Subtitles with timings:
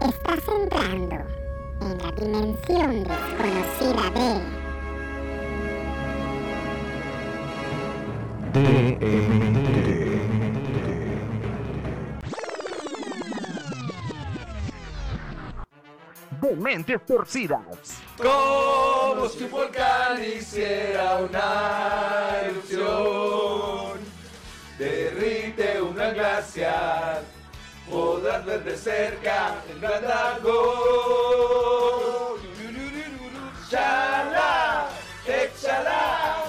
[0.00, 1.16] Estás entrando
[1.80, 4.56] en la dimensión desconocida de
[16.42, 17.60] De mentes torcidas.
[18.16, 24.00] Como si un volcán hiciera una erupción,
[24.78, 27.22] derrite un gran glaciar,
[28.26, 30.56] podrás ver de cerca el gran dragón.
[33.70, 34.88] Chala,
[35.26, 36.44] échala.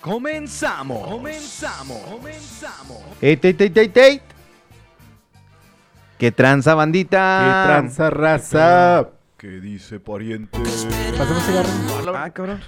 [0.00, 1.08] Comenzamos.
[1.08, 1.98] Comenzamos.
[1.98, 2.98] Comenzamos.
[3.20, 4.22] ¡Ey, ey, ey, ey, ey!
[6.18, 7.62] ¿Qué tranza, ¿Qué bandita?
[7.66, 9.08] tranza raza?
[9.36, 10.58] ¿Qué dice pariente?
[11.18, 12.16] Pásame un cigarro.
[12.16, 12.60] Ah, cabrón.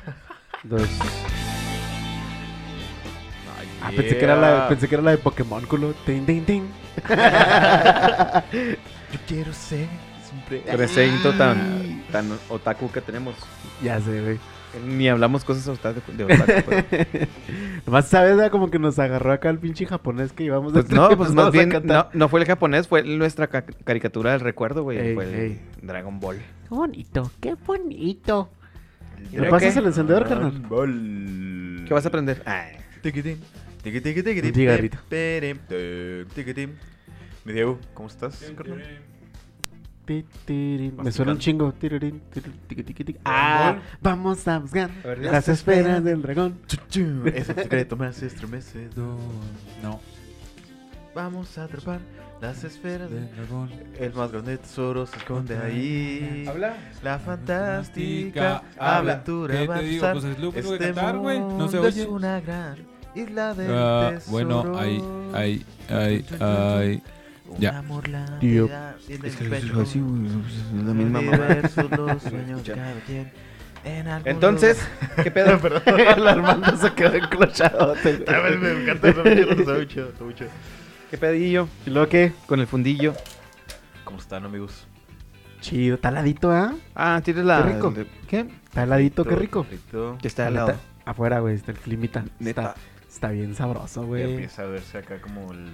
[0.64, 0.88] Dos.
[3.80, 5.94] Ah, pensé que, era la, pensé que era la de Pokémon, culo.
[6.04, 6.68] Tin, tin, tin.
[9.12, 9.86] Yo quiero ser
[10.28, 10.62] siempre.
[10.62, 13.34] Con ese intro tan, tan otaku que tenemos.
[13.82, 14.38] Ya sé, güey.
[14.86, 16.44] Ni hablamos cosas otaku, de otaku.
[16.68, 16.84] pero-
[17.86, 18.50] Nomás sabes, ¿verdad?
[18.50, 21.70] como que nos agarró acá el pinche japonés que íbamos Pues no, pues más bien,
[21.84, 24.98] no, no fue el japonés, fue nuestra ca- caricatura del recuerdo, güey.
[24.98, 25.60] Ey, Fue el ey.
[25.80, 26.36] Dragon Ball.
[26.36, 28.50] Qué bonito, qué bonito.
[29.30, 30.50] ¿Pero ¿Me pasas el encendedor, carnal?
[30.68, 31.84] Ball.
[31.88, 32.42] ¿Qué vas a aprender?
[32.44, 32.76] Ay,
[33.88, 34.98] Tiquitín, tiquitín, tiquitín, Un cigarrito.
[37.46, 38.82] Mi Diego, ¿cómo estás, carnal?
[40.06, 41.72] Me suena un chingo.
[41.72, 43.20] Tirirín, tiri, tiqui, tiqui, tiqui.
[43.24, 46.58] Ah, vamos a buscar A ver, las esferas del dragón.
[46.66, 49.18] Chuchu, Ese secreto me hace estremecedor.
[49.82, 50.00] No.
[51.14, 52.00] Vamos a atrapar
[52.42, 53.70] las esferas Del dragón.
[53.98, 56.44] El más grande tesoro se esconde ahí.
[56.46, 56.76] Habla.
[57.02, 60.12] La fantástica aventura ¿Qué va a te digo?
[60.12, 61.40] Pues es lo único que Este cantar, güey.
[61.40, 62.02] No se mundo oye.
[62.02, 63.66] Es una gran isla del
[64.14, 64.30] tesoro.
[64.30, 65.02] bueno, ahí,
[65.34, 67.02] ahí, ahí, ahí.
[67.48, 67.82] Un ya.
[68.40, 68.68] Tío.
[69.08, 69.80] Es que es pecho.
[69.80, 71.20] así, güey, es la misma
[74.24, 74.78] Entonces,
[75.22, 75.58] ¿qué pedo?
[75.86, 77.94] el Armando se quedó enclochado.
[78.04, 80.04] me encanta está está.
[81.10, 81.68] ¿Qué pedillo?
[81.86, 82.32] ¿Y luego qué?
[82.46, 83.14] Con el fundillo.
[84.04, 84.86] ¿Cómo están, amigos?
[85.60, 86.74] Chido, taladito, ¿ah?
[86.94, 87.62] Ah, tienes la.
[87.62, 87.90] Qué rico.
[87.90, 88.48] de- ¿Qué?
[88.72, 89.66] Taladito, qué rico.
[90.22, 90.78] Está al Neta, lado.
[91.04, 92.24] Afuera, güey, está el climita.
[92.38, 92.60] Neta.
[92.60, 92.74] Está,
[93.18, 94.22] está bien sabroso, Ya güey.
[94.34, 95.66] empieza a verse acá como el,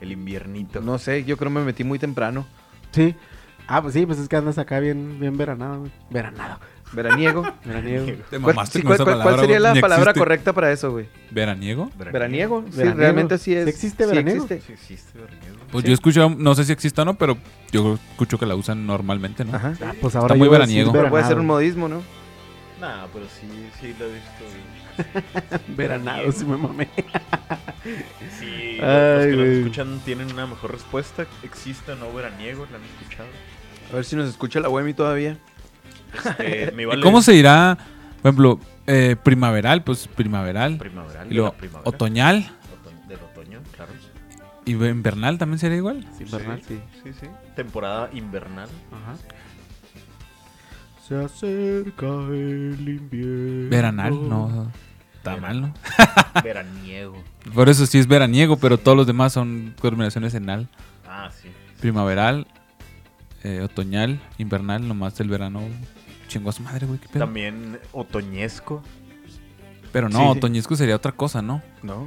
[0.00, 0.80] el inviernito.
[0.80, 2.46] No sé, yo creo que me metí muy temprano.
[2.92, 3.14] Sí.
[3.66, 5.92] Ah, pues sí, pues es que andas acá bien, bien veranado, güey.
[6.10, 6.58] Veranado.
[6.92, 7.42] Veraniego.
[7.64, 8.06] Veraniego.
[8.30, 10.18] Te ¿Cuál, sí, cuál- palabra, cuál sería la palabra existe.
[10.20, 11.08] correcta para eso, güey?
[11.30, 11.90] ¿Veraniego?
[11.96, 12.64] Veraniego.
[12.70, 12.98] Sí, Veraniego.
[13.00, 13.64] realmente sí es.
[13.64, 14.44] ¿Sí existe sí veraniego?
[14.44, 14.66] existe.
[14.66, 15.56] Sí existe veraniego.
[15.72, 17.36] Pues yo he escuchado, no sé si exista o no, pero
[17.72, 19.54] yo escucho que la usan normalmente, ¿no?
[19.56, 19.74] Ajá.
[19.84, 20.92] Ah, pues ahora muy a decir veraniego.
[20.92, 22.02] Pero puede ser un modismo, ¿no?
[22.80, 23.46] Nah, pero sí,
[23.80, 24.44] sí lo he visto.
[25.76, 26.88] Veranado, sí me mamé.
[28.38, 31.26] Sí, Ay, los que nos escuchan tienen una mejor respuesta.
[31.42, 32.66] ¿Existe o no veraniego?
[32.70, 33.28] ¿La han escuchado?
[33.92, 35.36] A ver si nos escucha la Wemi todavía.
[36.14, 37.78] Este, me ¿Y vale ¿Cómo se dirá,
[38.22, 39.82] por ejemplo, eh, primaveral?
[39.84, 40.76] Pues primaveral.
[40.78, 41.30] Primaveral.
[41.30, 41.88] Y luego primavera.
[41.88, 42.50] otoñal.
[42.82, 43.92] Oto- Del otoño, claro.
[44.66, 46.06] Y invernal también sería igual.
[46.16, 46.78] Sí, invernal, sí.
[47.02, 47.26] Sí, sí.
[47.56, 48.68] Temporada invernal.
[48.92, 49.16] Ajá.
[51.08, 53.68] Se acerca el invierno.
[53.70, 54.70] Veranal, no.
[55.20, 55.74] Está mal, ¿no?
[56.42, 57.22] Veraniego.
[57.54, 60.68] Por eso sí es veraniego, pero todos los demás son terminaciones en al.
[61.06, 61.48] Ah, sí.
[61.80, 62.46] Primaveral,
[63.44, 65.60] eh, otoñal, invernal, nomás el verano.
[66.28, 67.24] Chingó a su madre, güey, qué pedo.
[67.24, 68.82] También otoñesco.
[69.92, 70.38] Pero no, Sí.
[70.38, 71.60] otoñesco sería otra cosa, ¿no?
[71.82, 72.06] No.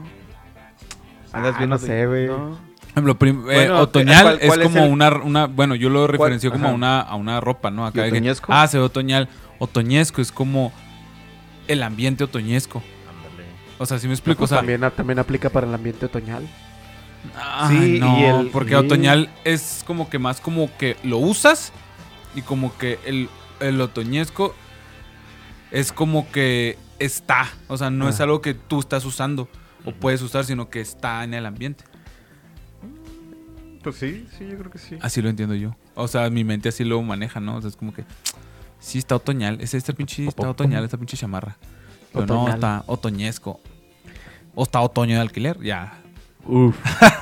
[1.33, 2.27] Ah, no sé, güey.
[2.27, 2.57] No.
[2.79, 5.89] Por ejemplo, prim- eh, otoñal ¿cuál- cuál es es como el- una, una, bueno, yo
[5.89, 7.85] lo referencio como a una, a una ropa, ¿no?
[7.85, 8.53] Acá ¿Y de que, otoñesco?
[8.53, 9.27] ah, se ve otoñal.
[9.59, 10.71] Otoñesco es como
[11.67, 12.81] el ambiente otoñesco.
[13.83, 16.47] O sea, si me Pues explico, o sea, también, también aplica para el ambiente otoñal.
[17.37, 18.75] Ay, Sí, no, y el- porque sí.
[18.75, 21.73] otoñal es como que más como que lo usas
[22.33, 23.29] y como que el,
[23.59, 24.55] el otoñesco
[25.71, 28.23] es como que está, o sea, no es Ah.
[28.23, 29.49] algo que tú estás usando
[29.83, 31.83] o puedes usar, sino que está en el ambiente.
[33.83, 34.97] Pues sí, sí, yo creo que sí.
[35.01, 35.75] Así lo entiendo yo.
[35.95, 37.57] O sea, mi mente así lo maneja, ¿no?
[37.57, 38.05] O sea, es como que
[38.79, 41.57] sí está otoñal, es este pinche está otoñal, esta pinche chamarra.
[42.13, 43.59] Pero no, está otoñesco.
[44.55, 45.99] O está otoño de alquiler, ya.
[46.45, 46.77] Uf.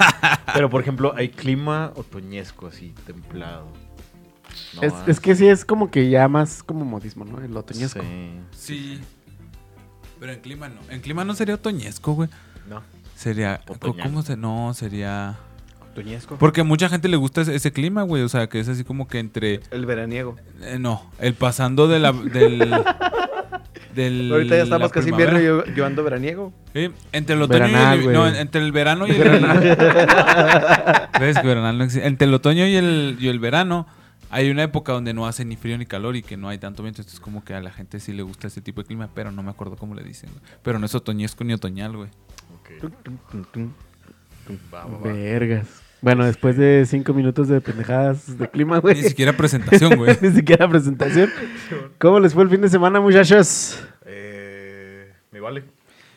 [0.54, 3.68] Pero por ejemplo, hay clima otoñesco, así, templado.
[4.76, 7.42] No, es, es que sí es como que ya más como modismo, ¿no?
[7.42, 8.02] El otoñesco.
[8.02, 8.40] Sí.
[8.52, 9.02] Sí.
[10.20, 10.82] Pero en clima no.
[10.90, 12.30] En clima no sería otoñesco, güey.
[12.70, 12.82] No.
[13.16, 13.62] Sería.
[13.68, 14.06] Otoñal.
[14.08, 14.36] ¿Cómo se.?
[14.36, 15.38] No, sería.
[15.92, 16.36] Otoñesco.
[16.38, 18.24] Porque a mucha gente le gusta ese, ese clima, güey.
[18.24, 19.62] O sea, que es así como que entre.
[19.72, 20.36] El veraniego.
[20.62, 22.60] eh, no, el pasando de la, del.
[23.96, 25.38] del Ahorita ya estamos casi primavera.
[25.38, 26.54] invierno y yo, yo ando veraniego.
[26.74, 29.18] Sí, entre el otoño Veranal, y el, no, entre el verano y el
[31.20, 32.08] ¿Ves que veranal no existe?
[32.08, 33.88] Entre el otoño y el, y el verano
[34.30, 36.84] hay una época donde no hace ni frío ni calor y que no hay tanto
[36.84, 37.02] viento.
[37.02, 39.44] Entonces como que a la gente sí le gusta ese tipo de clima, pero no
[39.44, 40.30] me acuerdo cómo le dicen.
[40.32, 40.42] güey.
[40.64, 42.10] Pero no es otoñesco ni otoñal, güey.
[42.62, 42.70] Ok.
[44.74, 45.14] Va, va, va.
[45.14, 45.68] Vergas.
[46.02, 48.96] Bueno, después de cinco minutos de pendejadas de clima, güey.
[48.96, 50.18] Ni siquiera presentación, güey.
[50.22, 51.30] Ni siquiera presentación.
[52.00, 53.80] ¿Cómo les fue el fin de semana, muchachos?
[54.06, 55.64] Eh, me vale.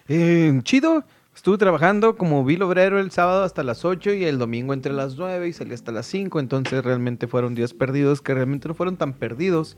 [0.09, 1.05] Eh, chido.
[1.37, 5.17] Estuve trabajando como vil obrero el sábado hasta las 8 y el domingo entre las
[5.17, 6.41] 9 y salí hasta las 5.
[6.41, 9.77] Entonces realmente fueron días perdidos que realmente no fueron tan perdidos.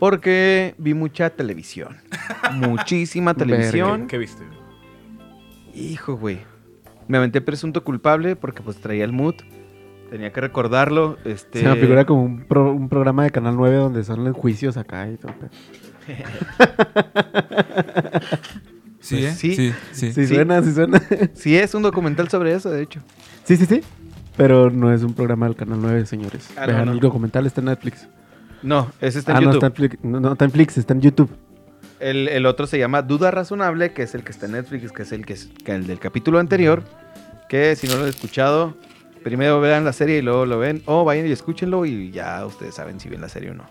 [0.00, 1.98] Porque vi mucha televisión.
[2.54, 4.08] Muchísima televisión.
[4.08, 4.42] ¿Qué viste?
[5.72, 6.40] Hijo, güey.
[7.08, 9.34] Me aventé presunto culpable porque pues traía el mood.
[10.10, 11.16] Tenía que recordarlo.
[11.24, 11.60] Este...
[11.60, 14.76] Se me figura como un, pro- un programa de Canal 9 donde son los juicios
[14.76, 15.32] acá y todo.
[19.00, 19.32] Sí, Pues ¿eh?
[19.36, 19.72] sí.
[19.92, 20.26] Sí, sí.
[20.26, 21.00] Suena, sí suena.
[21.34, 23.00] Sí, es un documental sobre eso, de hecho.
[23.44, 23.82] Sí, sí, sí.
[24.36, 26.48] Pero no es un programa del Canal 9, señores.
[26.56, 26.92] Ah, no, Vean, no.
[26.92, 28.08] el documental está en Netflix.
[28.62, 29.66] No, ese está en ah, no YouTube.
[29.66, 31.30] está, en no, no está en Flix, está en YouTube.
[32.04, 35.12] El, otro se llama Duda Razonable, que es el que está en Netflix, que es
[35.12, 36.82] el que es el del capítulo anterior.
[37.48, 38.76] Que si no lo han escuchado,
[39.22, 40.82] primero vean la serie y luego lo ven.
[40.84, 43.64] O vayan y escúchenlo y ya ustedes saben si ven la serie o no.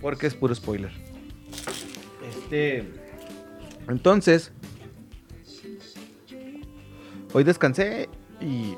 [0.00, 0.90] Porque es puro spoiler.
[2.26, 2.90] Este.
[3.86, 4.50] Entonces.
[7.34, 8.08] Hoy descansé
[8.40, 8.76] y.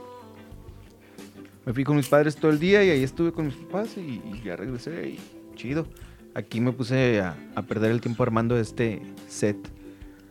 [1.65, 4.21] Me fui con mis padres todo el día y ahí estuve con mis papás y,
[4.35, 5.21] y ya regresé y
[5.55, 5.87] chido.
[6.35, 9.57] Aquí me puse a, a perder el tiempo armando este set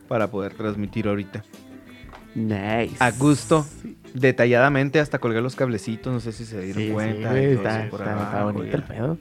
[0.07, 1.44] para poder transmitir ahorita.
[2.35, 2.95] Nice.
[3.00, 3.65] A gusto,
[4.13, 7.29] detalladamente, hasta colgué los cablecitos, no sé si se dieron Sí, sí, cuenta.
[7.29, 9.17] todo está, eso por está- está abajo, bonito el pedo.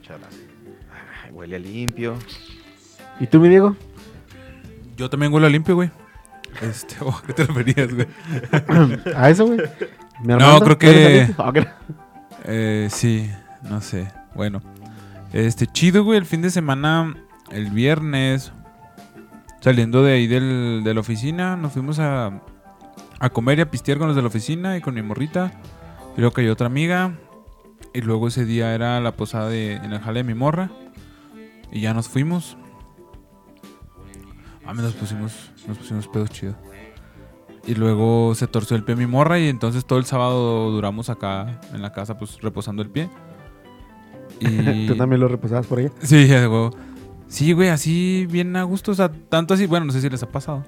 [1.25, 2.17] Ay, huele a limpio.
[3.21, 3.77] ¿Y tú, mi Diego?
[4.97, 5.91] Yo también huelo limpio, güey.
[6.63, 8.07] Este, oh, ¿a qué te referías, güey?
[9.17, 9.61] ¿A eso, güey?
[10.23, 11.59] ¿Mi No, creo que- ok.
[12.45, 13.31] Eh, sí,
[13.63, 14.09] no sé.
[14.35, 14.63] Bueno,
[15.33, 16.19] este chido, güey.
[16.19, 17.17] El fin de semana,
[17.51, 18.53] el viernes,
[19.61, 22.41] saliendo de ahí del- de la oficina, nos fuimos a,
[23.19, 25.53] a comer y a pistear con los de la oficina y con mi morrita.
[26.17, 27.15] Y luego cayó otra amiga.
[27.95, 30.71] Y luego ese día era la posada de, en el jale de mi morra.
[31.71, 32.57] Y ya nos fuimos.
[34.65, 36.55] Ah, me nos pusimos, nos pusimos pedos chido.
[37.67, 41.61] Y luego se torció el pie mi morra y entonces todo el sábado duramos acá
[41.73, 43.09] en la casa pues reposando el pie.
[44.75, 44.87] Y...
[44.87, 45.91] ¿Tú también lo reposabas por ella?
[46.03, 46.71] Sí, ya de huevo.
[47.29, 48.93] Sí, güey, así bien a gusto.
[48.93, 50.65] O sea, tanto así, bueno, no sé si les ha pasado.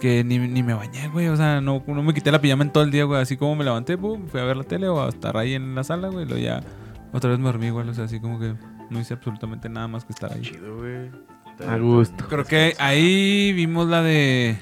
[0.00, 1.26] Que ni, ni me bañé, güey.
[1.28, 3.20] O sea, no, no me quité la pijama en todo el día, güey.
[3.20, 5.74] Así como me levanté, pum, fui a ver la tele o a estar ahí en
[5.74, 6.24] la sala, güey.
[6.24, 6.60] Luego ya
[7.12, 7.88] otra vez me dormí igual.
[7.88, 8.54] O sea, así como que
[8.90, 10.42] no hice absolutamente nada más que estar ahí.
[10.42, 11.10] Chido, güey.
[11.68, 12.26] A gusto.
[12.28, 14.56] Creo que ahí vimos la de.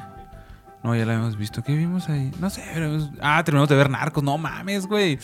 [0.83, 1.63] No, ya la habíamos visto.
[1.63, 2.31] ¿Qué vimos ahí?
[2.41, 2.63] No sé.
[2.73, 4.23] pero Ah, terminamos de ver Narcos.
[4.23, 5.19] No mames, güey.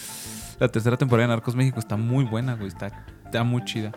[0.62, 2.68] La tercera temporada de Narcos México está muy buena, güey.
[2.68, 3.90] Está, está muy chida.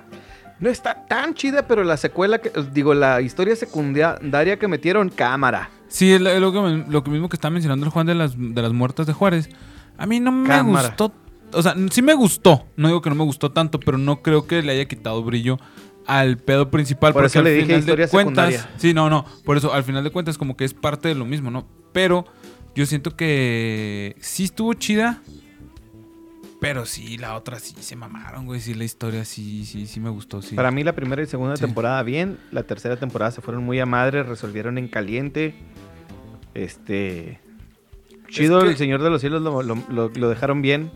[0.59, 5.69] No está tan chida, pero la secuela, que, digo, la historia secundaria que metieron, cámara.
[5.89, 8.59] Sí, es lo, que, lo que mismo que está mencionando el Juan de las, de
[8.63, 9.47] las muertas de Juárez.
[9.95, 11.13] A mí no me gustó.
[11.53, 12.65] O sea, sí me gustó.
[12.77, 15.59] No digo que no me gustó tanto, pero no creo que le haya quitado brillo
[16.07, 17.13] al pedo principal.
[17.13, 18.79] Por porque eso al le dije final historia de cuentas, secundaria.
[18.81, 19.23] Sí, no, no.
[19.43, 21.67] Por eso, al final de cuentas, como que es parte de lo mismo, ¿no?
[21.93, 22.25] Pero
[22.73, 25.21] yo siento que sí estuvo chida.
[26.61, 28.59] Pero sí, la otra sí se mamaron, güey.
[28.61, 30.55] Sí, la historia sí, sí, sí me gustó, sí.
[30.55, 31.61] Para mí la primera y segunda Sí.
[31.65, 35.53] temporada bien, la tercera temporada se fueron muy a madre, resolvieron en caliente.
[36.53, 37.39] Este...
[38.29, 40.91] Chido, que- el Señor de los Cielos lo, lo- lo- lo dejaron bien.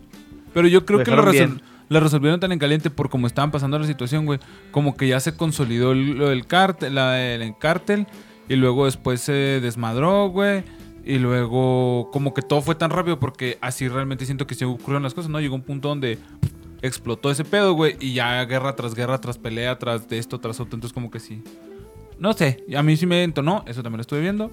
[0.53, 3.77] Pero yo creo que lo, resol- la resolvieron tan en caliente por como estaban pasando
[3.77, 4.39] la situación, güey.
[4.71, 8.07] Como que ya se consolidó el- lo del cártel, la del cártel.
[8.47, 10.63] Y luego después se desmadró, güey.
[11.09, 15.01] Y luego como que todo fue tan rápido porque así realmente siento que se ocurrieron
[15.01, 15.39] las cosas, ¿no?
[15.39, 16.19] Llegó un punto donde
[16.83, 17.97] explotó ese pedo, güey.
[17.99, 20.75] Y ya guerra tras guerra, tras pelea, tras de esto, tras otro.
[20.75, 21.41] Entonces como que sí.
[22.19, 23.63] No sé, a mí sí me entonó.
[23.65, 24.51] Eso también lo estuve viendo.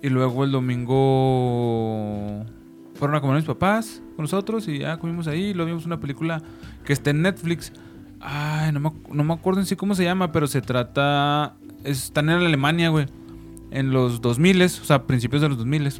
[0.00, 2.46] Y luego el domingo
[2.94, 5.52] fueron a comer mis papás con nosotros y ya comimos ahí.
[5.52, 6.42] Luego vimos una película
[6.86, 7.70] que está en Netflix.
[8.18, 11.54] Ay, no me, no me acuerdo en sí cómo se llama, pero se trata...
[11.84, 13.08] Están en Alemania, güey.
[13.72, 15.92] En los 2000, o sea, principios de los 2000.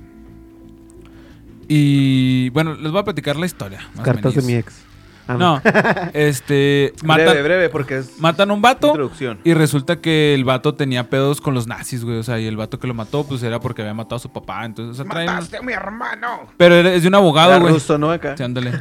[1.69, 3.81] Y bueno, les voy a platicar la historia.
[3.95, 4.85] más Cartas de mi ex.
[5.29, 5.62] Ah, No,
[6.14, 6.93] este...
[7.05, 8.88] Matan, Breve, breve, porque es matan a un vato.
[8.88, 9.38] introducción.
[9.45, 12.19] Y resulta que el vato tenía pedos con los nazis, güey.
[12.19, 14.31] O sea, y el vato que lo mató, pues era porque había matado a su
[14.33, 14.64] papá.
[14.64, 16.49] Entonces, o sea, traen- a mi hermano!
[16.57, 17.73] Pero es de un abogado, Era güey.
[17.73, 18.11] ruso, ¿no?
[18.11, 18.37] Acá.
[18.37, 18.73] Sí, ándale.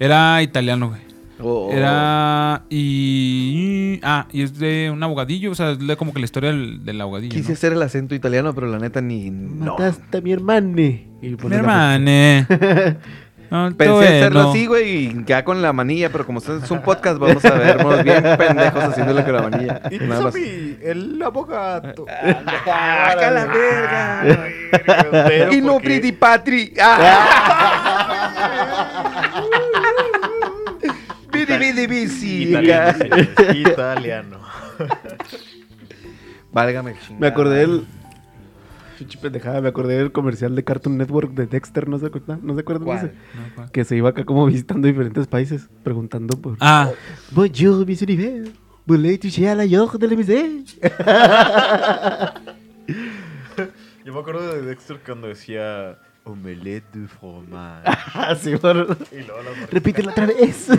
[0.00, 1.02] Era italiano, güey.
[1.40, 1.70] Oh.
[1.72, 2.62] Era.
[2.68, 4.00] Y.
[4.02, 5.52] Ah, y es de un abogadillo.
[5.52, 7.32] O sea, es como que la historia del, del abogadillo.
[7.32, 7.54] Quise ¿no?
[7.54, 9.30] hacer el acento italiano, pero la neta ni.
[9.30, 9.72] No.
[9.72, 10.78] Mataste a mi hermano.
[10.80, 12.46] Y Mi hermane.
[13.50, 14.50] No, Pensé todo hacerlo bueno.
[14.50, 18.04] así, güey, y ya con la manilla, pero como es un podcast, vamos a vernos
[18.04, 19.80] bien pendejos haciéndolo con la manilla.
[20.02, 20.34] Nada más.
[20.34, 22.04] el abogado.
[22.66, 25.50] ¡Ah, la verga!
[25.50, 26.66] y no Pretty Patri.
[26.66, 26.76] Bidi
[31.86, 32.42] bidi bisi.
[33.60, 34.38] Italiano.
[36.52, 36.94] Válgame.
[37.18, 37.86] Me acordé del.
[39.22, 42.40] Pendejada, me acordé del comercial de Cartoon Network de Dexter, ¿no se acuerdan?
[42.42, 42.98] ¿No se acuerdan de ¿Cuál?
[42.98, 43.06] ese?
[43.06, 43.70] No, ¿cuál?
[43.70, 46.56] Que se iba acá como visitando diferentes países, preguntando por...
[46.58, 46.90] Ah,
[47.30, 48.50] Bonjour, mis univers.
[48.86, 50.64] Voulez toucher à la york de la misère?
[54.04, 57.84] Yo me acuerdo de Dexter cuando decía omelette de fromage.
[58.14, 58.86] Ah, sí, bueno.
[59.12, 60.66] y luego las Repítelo otra vez.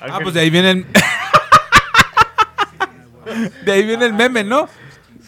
[0.00, 0.86] ah, pues de ahí viene el.
[3.64, 4.68] de ahí viene el meme, ¿no?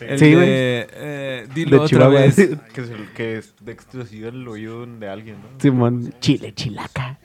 [0.01, 0.47] El Sí, de, güey.
[0.49, 2.21] eh, dilo De otra Chihuahua.
[2.21, 2.37] vez.
[2.37, 2.43] Que,
[2.81, 3.55] es el, que es
[4.01, 5.61] así en el oído de alguien, ¿no?
[5.61, 7.19] Simón, chile, chilaca.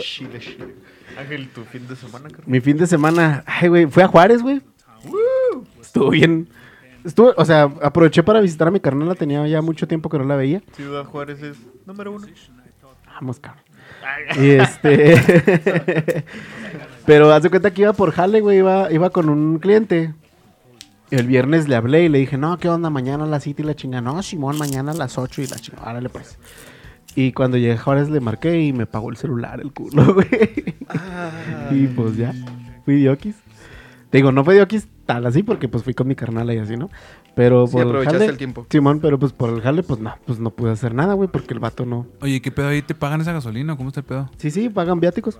[0.00, 0.74] chile.
[1.18, 2.46] Ángel, tu fin de semana, carnal.
[2.46, 4.62] Mi fin de semana, ay, güey, fui a Juárez, güey.
[5.80, 6.48] Estuvo bien.
[7.04, 10.18] Estuvo, o sea, aproveché para visitar a mi carnal, la tenía ya mucho tiempo que
[10.18, 10.62] no la veía.
[10.72, 11.56] Ciudad Juárez es
[11.86, 12.26] número uno.
[13.06, 13.62] Vamos, cabrón.
[14.36, 16.24] Y este.
[17.06, 18.58] Pero haz de cuenta que iba por jale, güey.
[18.58, 20.14] Iba, iba con un cliente.
[21.10, 22.88] El viernes le hablé y le dije, no, ¿qué onda?
[22.90, 24.00] Mañana a las 7 y la chinga.
[24.00, 25.82] No, Simón, mañana a las 8 y la chinga.
[25.82, 26.38] Árale, pues.
[27.14, 30.74] Y cuando llegué a Juárez le marqué y me pagó el celular, el culo, güey.
[31.70, 32.32] y pues ya.
[32.84, 33.36] Fui dioquis.
[34.10, 36.76] Te digo, no fue dioquis tal así porque pues fui con mi carnal y así,
[36.76, 36.90] ¿no?
[37.34, 38.30] Pero Sí, por el aprovechaste jale.
[38.32, 38.66] el tiempo.
[38.70, 41.54] Simón, pero pues por el jale, pues no, pues no pude hacer nada, güey, porque
[41.54, 42.06] el vato no.
[42.20, 42.82] Oye, ¿qué pedo ahí?
[42.82, 43.76] ¿Te pagan esa gasolina?
[43.76, 44.30] ¿Cómo está el pedo?
[44.38, 45.38] Sí, sí, pagan viáticos.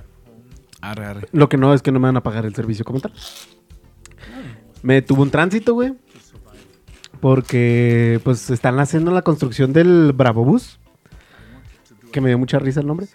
[0.80, 1.28] Arre, arre.
[1.32, 3.12] Lo que no es que no me van a pagar el servicio como tal.
[4.82, 5.94] Me tuvo un tránsito, güey.
[7.20, 10.78] Porque pues están haciendo la construcción del Bravo Bus.
[12.12, 13.06] Que me dio mucha risa el nombre.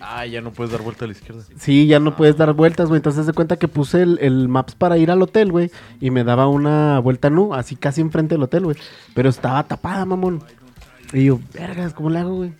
[0.00, 1.42] Ah, ya no puedes dar vuelta a la izquierda.
[1.58, 2.98] Sí, ya no puedes dar vueltas, güey.
[2.98, 5.70] Entonces se cuenta que puse el, el Maps para ir al hotel, güey.
[6.00, 8.76] Y me daba una vuelta nu, así casi enfrente del hotel, güey.
[9.14, 10.42] Pero estaba tapada, mamón.
[11.12, 12.52] Y yo, vergas, ¿cómo le hago, güey?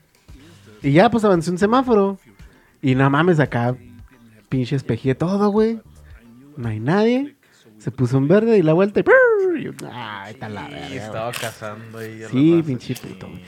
[0.83, 2.19] Y ya, pues avancé un semáforo.
[2.83, 3.77] Y no mames, acá
[4.51, 5.81] pinche espejé todo, güey.
[6.59, 7.37] No hay nadie.
[7.79, 9.05] Se puso en verde y la vuelta y...
[10.29, 10.99] está la verga, güey".
[10.99, 12.23] estaba cazando ahí.
[12.31, 13.41] Sí, pinche puto, güey.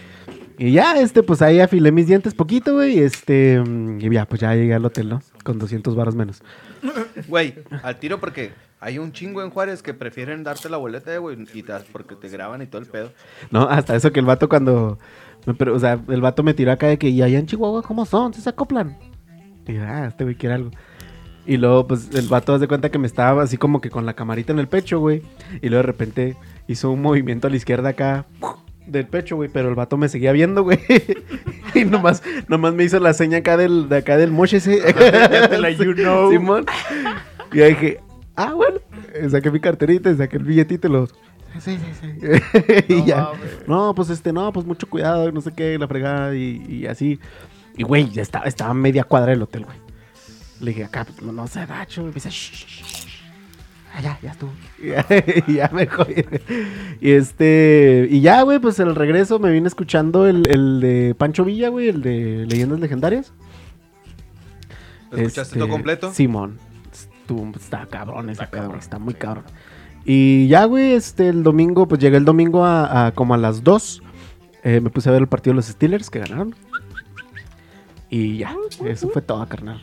[0.64, 2.97] Y ya, este, pues ahí afilé mis dientes poquito, güey.
[2.99, 3.61] Y este,
[3.99, 5.21] y ya, pues ya llegué al hotel, ¿no?
[5.42, 6.40] Con 200 baros menos.
[7.26, 11.37] Güey, al tiro porque hay un chingo en Juárez que prefieren darte la boleta, güey,
[11.52, 13.11] y te- porque te graban y todo el pedo.
[13.50, 15.00] No, hasta eso que el vato cuando...
[15.59, 18.07] pre- o sea, el vato me tiró acá de que, ¿y allá en Chihuahua cómo
[18.07, 18.33] son?
[18.33, 18.97] ¿Se acoplan?
[19.66, 20.71] Y yo, ah, este güey quiere algo.
[21.45, 24.14] Y luego, pues, el vato hace cuenta que me estaba así como que con la
[24.14, 25.23] camarita en el pecho, güey.
[25.61, 26.37] Y luego de repente
[26.69, 28.26] hizo un movimiento a la izquierda acá
[28.93, 29.49] del pecho, güey.
[29.53, 30.79] Pero el vato me seguía viendo, güey.
[31.75, 34.79] y nomás, nomás me hizo la seña acá del, de acá del moche ese.
[35.79, 36.31] you know.
[36.31, 36.67] Simón.
[37.53, 38.01] Y ahí dije,
[38.37, 38.79] ah, bueno.
[39.31, 41.07] Saqué mi carterita, saqué el billetito y lo...
[41.59, 42.85] Sí, sí, sí.
[42.89, 43.29] y No ya.
[43.67, 47.21] No, pues este, no, pues mucho cuidado, no sé qué, la fregada y, y así.
[47.77, 49.77] Y güey, ya estaba, estaba media cuadra del hotel, güey.
[50.61, 52.03] Le dije, acá, pues, no, no se agacho.
[52.03, 53.12] Y me dice, shh, shh, shh.
[53.95, 54.51] Ah, ya, ya estuvo.
[55.49, 56.25] y ya me jodí.
[57.01, 61.45] Y este, y ya, güey, pues el regreso me vine escuchando el, el de Pancho
[61.45, 63.33] Villa, güey, el de Leyendas Legendarias.
[65.11, 66.13] ¿Lo escuchaste Este, todo completo?
[66.13, 66.59] Simón.
[66.91, 69.45] Estuvo- está cabrón ese pedo, güey, Está muy cabrón.
[70.05, 73.63] Y ya, güey, este, el domingo, pues llegué el domingo a, a como a las
[73.63, 74.03] 2.
[74.65, 76.55] Eh, me puse a ver el partido de los Steelers que ganaron.
[78.09, 78.57] Y ya,
[78.87, 79.81] eso fue todo, carnal.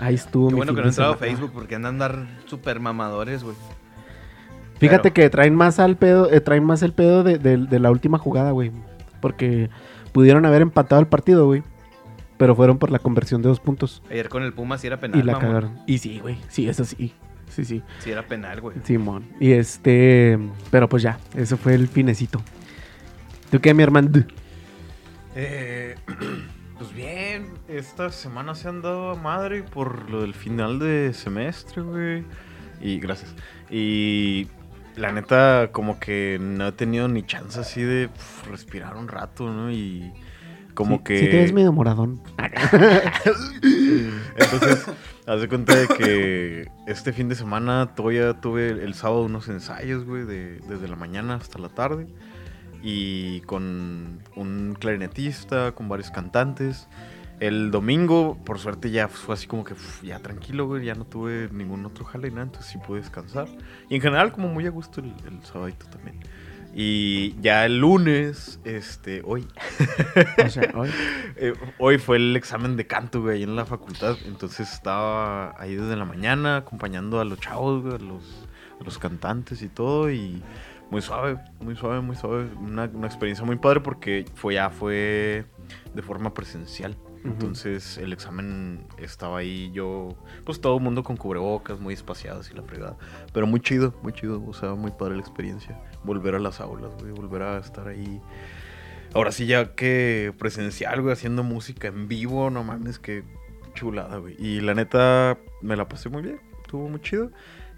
[0.00, 1.32] Ahí estuvo Qué mi bueno que no de he entrado a semana.
[1.32, 3.56] Facebook porque andan a andar super mamadores, güey.
[4.78, 7.78] Fíjate Pero- que traen más al pedo, eh, traen más el pedo de, de- de
[7.80, 8.70] la última jugada, güey.
[9.20, 9.70] Porque
[10.12, 11.62] pudieron haber empatado el partido, güey.
[12.36, 14.00] Pero fueron por la conversión de dos puntos.
[14.08, 15.48] Ayer con el Puma sí era penal, y la mamón.
[15.48, 15.78] cagaron.
[15.88, 16.38] Y sí, güey.
[16.48, 17.12] Sí, eso sí.
[17.48, 17.82] Sí, sí.
[17.98, 18.76] Sí era penal, güey.
[18.84, 19.24] Simón.
[19.40, 20.38] Y este.
[20.70, 22.40] Pero pues ya, eso fue el finecito.
[23.50, 24.10] ¿Tú qué, mi hermano?
[25.34, 25.96] Eh,
[26.78, 31.82] pues bien, esta semana se han dado a madre por lo del final de semestre,
[31.82, 32.24] güey.
[32.80, 33.34] Y gracias.
[33.70, 34.46] Y
[34.96, 38.08] la neta, como que no he tenido ni chance así de
[38.48, 39.70] respirar un rato, ¿no?
[39.72, 40.12] Y
[40.74, 41.18] como Sí- que...
[41.18, 42.20] Sí, te ves medio moradón.
[44.36, 44.86] Entonces,
[45.26, 49.48] haz de cuenta de que este fin de semana todavía tuve el, el sábado unos
[49.48, 52.06] ensayos, güey, de- desde la mañana hasta la tarde.
[52.82, 56.88] Y con un clarinetista, con varios cantantes.
[57.40, 60.84] El domingo, por suerte, ya fue así como que uf, ya tranquilo, güey.
[60.84, 63.48] Ya no tuve ningún otro jale, nada, entonces sí pude descansar.
[63.88, 66.18] Y en general, como muy a gusto el, el sabadito también.
[66.74, 69.48] Y ya el lunes, este, hoy,
[70.44, 70.90] O sea, hoy.
[71.36, 74.16] eh, hoy fue el examen de canto, güey, ahí en la facultad.
[74.26, 78.46] Entonces estaba ahí desde la mañana acompañando a los chavos, güey, a los,
[78.80, 80.10] a los cantantes y todo.
[80.10, 80.42] Y
[80.90, 82.48] muy suave, muy suave, muy suave.
[82.60, 85.44] Una, una experiencia muy padre porque fue ya fue
[85.94, 86.96] de forma presencial.
[87.24, 92.54] Entonces el examen estaba ahí yo, pues todo el mundo con cubrebocas, muy espaciados y
[92.54, 92.96] la fregada.
[93.32, 95.78] Pero muy chido, muy chido, o sea, muy padre la experiencia.
[96.04, 98.20] Volver a las aulas, güey, volver a estar ahí.
[99.14, 103.24] Ahora sí ya que presencial, güey, haciendo música en vivo, no mames, qué
[103.74, 104.36] chulada, güey.
[104.38, 107.30] Y la neta me la pasé muy bien, estuvo muy chido.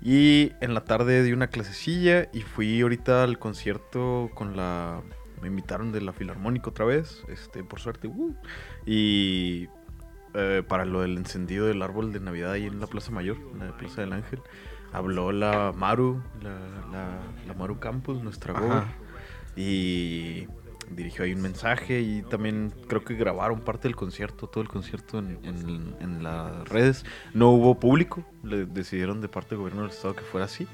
[0.03, 5.03] Y en la tarde di una clasecilla y fui ahorita al concierto con la...
[5.43, 8.09] Me invitaron de la Filarmónica otra vez, este, por suerte.
[8.09, 8.35] uh,
[8.87, 9.69] y
[10.35, 13.59] eh, para lo del encendido del árbol de Navidad ahí en la Plaza Mayor, en
[13.61, 14.41] la Plaza del Ángel,
[14.93, 16.51] habló la Maru, la,
[16.93, 18.87] la- la Maru Campos, nuestra Ajá.
[19.57, 20.47] y
[20.91, 25.19] dirigió ahí un mensaje y también creo que grabaron parte del concierto, todo el concierto
[25.19, 27.05] en, en- en las redes.
[27.33, 30.67] No hubo público, le decidieron de parte del gobierno del estado que fuera así.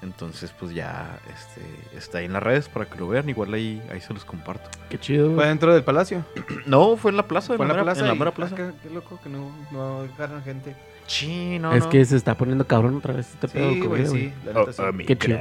[0.00, 1.60] Entonces, pues ya este,
[1.98, 3.28] está ahí en las redes para que lo vean.
[3.28, 4.70] Igual ahí, ahí se los comparto.
[4.88, 6.24] Qué chido, Fue dentro del palacio.
[6.66, 7.48] No, fue en la plaza.
[7.56, 8.00] Fue en la mera- plaza.
[8.02, 8.54] En la mera ah, plaza.
[8.54, 10.76] qué, qué loco que no, no dejaron gente.
[11.08, 11.90] Sí, no, es no.
[11.90, 13.72] que se está poniendo cabrón otra vez este pedo.
[13.72, 14.32] Sí, sí.
[14.44, 15.04] la sí.
[15.04, 15.38] Qué chido.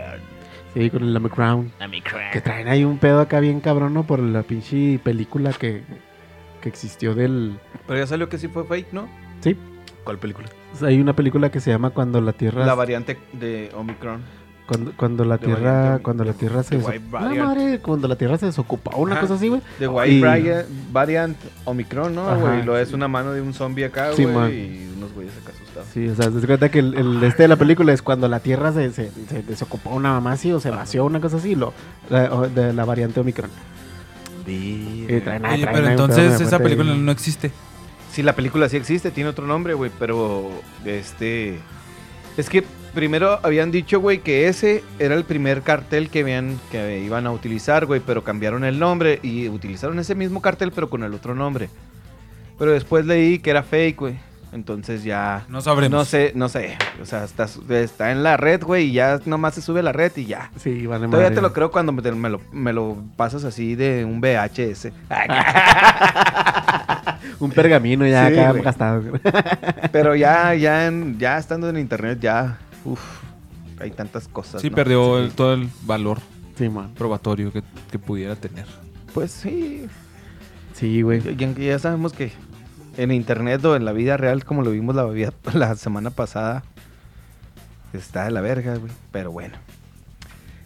[0.77, 1.19] Sí, con el
[1.89, 2.31] mi crack.
[2.33, 4.03] Que traen ahí un pedo acá bien cabrón, ¿no?
[4.03, 5.83] Por la pinche película que,
[6.61, 7.59] que existió del...
[7.87, 9.07] Pero ya salió que sí fue fake, ¿no?
[9.41, 9.55] Sí,
[10.03, 10.47] ¿Cuál película?
[10.73, 12.65] o sea, hay una película que se llama Cuando la Tierra...
[12.65, 14.21] La variante de Omicron.
[14.67, 15.71] Cuando, cuando la Tierra...
[15.71, 16.75] variante, Cuando la Tierra se...
[16.77, 17.47] de deso- White Ah, Variant.
[17.47, 19.21] madre, cuando la Tierra se desocupó, una Ajá.
[19.21, 19.61] cosa así, güey.
[19.79, 22.63] De White Y- Variant, variant Omicron, ¿no, güey?
[22.63, 24.23] Lo es una mano de un zombie acá, güey.
[24.83, 25.51] y unos güeyes acá
[25.93, 28.39] Sí, o sea, se cuenta que el, el este de la película es cuando la
[28.39, 31.73] Tierra se, se, se desocupó una mamá así o se vació, una cosa así, lo,
[32.09, 33.49] la- de la variante Omicron.
[34.45, 37.51] Y traen- Oye, traen pero entonces esa película no existe.
[38.11, 40.49] Sí, la película sí existe, tiene otro nombre, güey, pero
[40.85, 41.59] este
[42.37, 46.99] es que primero habían dicho, güey, que ese era el primer cartel que habían que
[47.03, 51.03] iban a utilizar, güey, pero cambiaron el nombre y utilizaron ese mismo cartel pero con
[51.03, 51.69] el otro nombre.
[52.57, 54.15] Pero después leí que era fake, güey.
[54.53, 55.91] Entonces ya No sabremos.
[55.91, 59.55] no sé, no sé, o sea, está, está en la red, güey, y ya nomás
[59.55, 60.51] se sube a la red y ya.
[60.55, 61.35] Sí, vale Todavía madre.
[61.35, 64.91] te lo creo cuando me, te- me lo, me lo pasas así de un VHS.
[67.39, 68.63] Un pergamino ya Sí, acá güey.
[68.63, 69.03] gastado.
[69.91, 73.01] Pero ya, ya, en- ya estando en internet, ya, uff,
[73.79, 74.61] hay tantas cosas.
[74.61, 74.75] Sí, ¿no?
[74.75, 76.19] perdió el- todo el valor
[76.57, 76.91] Sí, man.
[76.97, 78.65] probatorio que, que pudiera tener.
[79.13, 79.87] Pues sí,
[80.73, 81.21] Sí, güey.
[81.35, 82.31] ya, ya sabemos que
[82.97, 84.95] en internet o en la vida real, como lo vimos
[85.53, 86.63] la, semana pasada,
[87.93, 88.91] está de la verga, güey.
[89.11, 89.55] Pero bueno.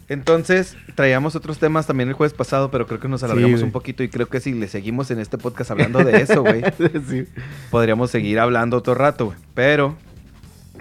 [0.08, 4.02] Entonces, traíamos otros temas también el jueves pasado, pero creo que nos alargamos un poquito
[4.02, 6.62] y creo que si le seguimos en este podcast hablando de eso, güey,
[7.08, 7.24] sí.
[7.70, 9.38] podríamos seguir hablando otro rato, güey.
[9.54, 9.96] Pero,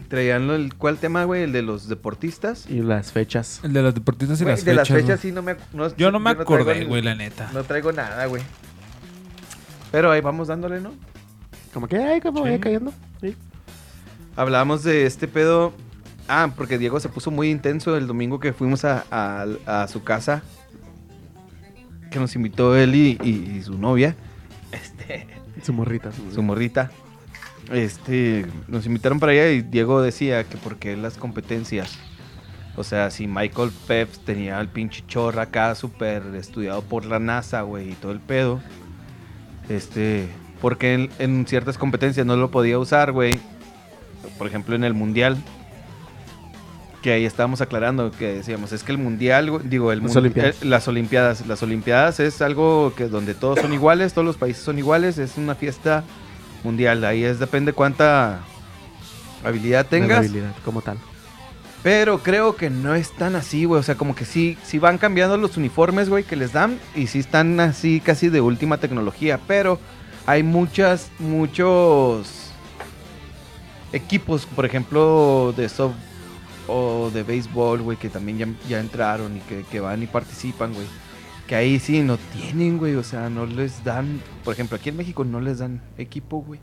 [0.10, 1.44] traían el, ¿cuál tema, güey?
[1.44, 2.66] El de los deportistas.
[2.70, 3.62] Y las fechas.
[3.64, 4.90] El de las deportistas y Güey, las de fechas.
[4.90, 5.56] las fechas sí no me...
[5.72, 7.50] no- Yo no me acordé, güey, la neta.
[7.54, 8.44] No traigo nada, güey.
[9.92, 10.92] Pero ahí vamos dándole, ¿no?
[11.74, 12.92] Como que, ay, como vaya cayendo.
[13.22, 13.36] Sí.
[14.36, 15.74] Hablábamos de este pedo.
[16.28, 20.04] Ah, porque Diego se puso muy intenso el domingo que fuimos a, a- a su
[20.04, 20.44] casa.
[22.10, 24.16] Que nos invitó él y, y- y su novia.
[24.72, 25.28] Este.
[25.64, 26.12] Su morrita.
[26.12, 26.92] Su Su morrita.
[27.72, 28.46] Este.
[28.68, 31.98] Nos invitaron para allá y Diego decía que porque las competencias.
[32.78, 37.62] O sea, si Michael Phelps tenía el pinche chorro acá súper estudiado por la NASA,
[37.64, 38.62] güey, y todo el pedo.
[39.70, 40.30] Este.
[40.62, 43.34] Porque en, en ciertas competencias no lo podía usar, güey.
[44.38, 45.38] Por ejemplo, en el mundial.
[47.02, 50.62] Que ahí estábamos aclarando que decíamos, es que el mundial, digo, el Las Olimpiadas.
[50.62, 51.48] eh, las olimpiadas.
[51.48, 55.36] Las olimpiadas es algo que donde todos son iguales, todos los países son iguales, es
[55.38, 56.04] una fiesta
[56.64, 57.04] mundial.
[57.04, 58.42] Ahí es depende cuánta
[59.44, 60.20] habilidad tengas.
[60.20, 60.98] habilidad como tal.
[61.82, 63.80] Pero creo que no es tan así, güey.
[63.80, 66.78] O sea, como que sí, sí van cambiando los uniformes, güey, que les dan.
[66.96, 69.40] Y sí están así casi de última tecnología.
[69.48, 69.80] Pero
[70.26, 72.52] hay muchas, muchos
[73.94, 75.96] equipos, por ejemplo, de soft
[76.68, 80.74] o de béisbol, güey, que también ya, ya entraron y que, que van y participan,
[80.74, 80.88] güey.
[81.48, 82.96] Que ahí sí no tienen, güey.
[82.96, 84.22] O sea, no les dan.
[84.46, 86.60] Por ejemplo, aquí en México no les dan equipo, güey.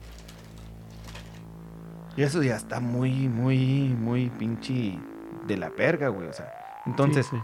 [2.17, 4.99] Y eso ya está muy, muy, muy pinche
[5.47, 6.27] de la verga, güey.
[6.29, 6.53] O sea,
[6.87, 7.43] entonces, Sí, sí.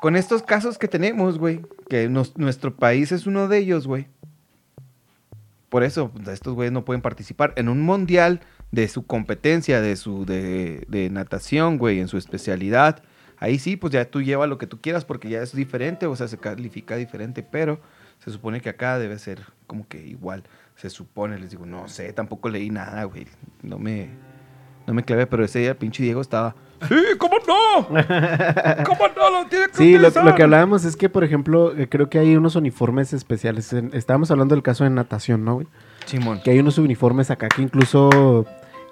[0.00, 4.06] con estos casos que tenemos, güey, que nos- nuestro país es uno de ellos, güey.
[5.68, 8.40] Por eso pues, estos güeyes no pueden participar en un mundial
[8.72, 13.02] de su competencia, de su de, de natación, güey, en su especialidad.
[13.38, 16.16] Ahí sí, pues ya tú llevas lo que tú quieras porque ya es diferente, o
[16.16, 17.80] sea, se califica diferente, pero
[18.24, 20.44] se supone que acá debe ser como que igual.
[20.76, 23.26] Se supone, les digo, no sé, tampoco leí nada, güey.
[23.62, 24.08] No me,
[24.86, 26.54] no me clavé, pero ese día el pinche Diego estaba.
[26.88, 27.88] ¡Sí, cómo no!
[28.84, 31.76] ¿Cómo no lo tiene que Sí, lo, utilizar?" lo que hablábamos es que, por ejemplo,
[31.76, 33.72] eh, creo que hay unos uniformes especiales.
[33.72, 35.66] Estábamos hablando del caso de natación, ¿no, güey?
[36.06, 36.40] Simón.
[36.42, 38.46] Que hay unos uniformes acá que incluso,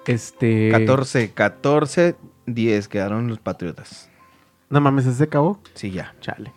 [0.05, 0.69] este...
[0.71, 4.09] 14, 14, 10 quedaron los patriotas.
[4.69, 5.59] No mames, ¿ese se acabó?
[5.73, 6.13] Sí, ya.
[6.21, 6.51] Chale.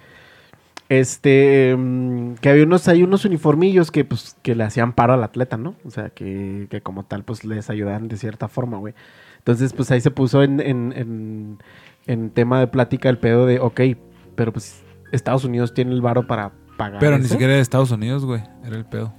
[0.88, 5.22] Este, mm, que había unos, hay unos uniformillos que, pues, que le hacían paro al
[5.22, 5.74] atleta, ¿no?
[5.84, 8.94] O sea, que, que como tal, pues, les ayudaban de cierta forma, güey.
[9.48, 11.58] Entonces, pues, ahí se puso en, en, en,
[12.06, 13.80] en tema de plática el pedo de, ok,
[14.34, 18.26] pero pues, Estados Unidos tiene el varo para pagar Pero ni siquiera de Estados Unidos,
[18.26, 18.42] güey.
[18.62, 19.14] Era el pedo.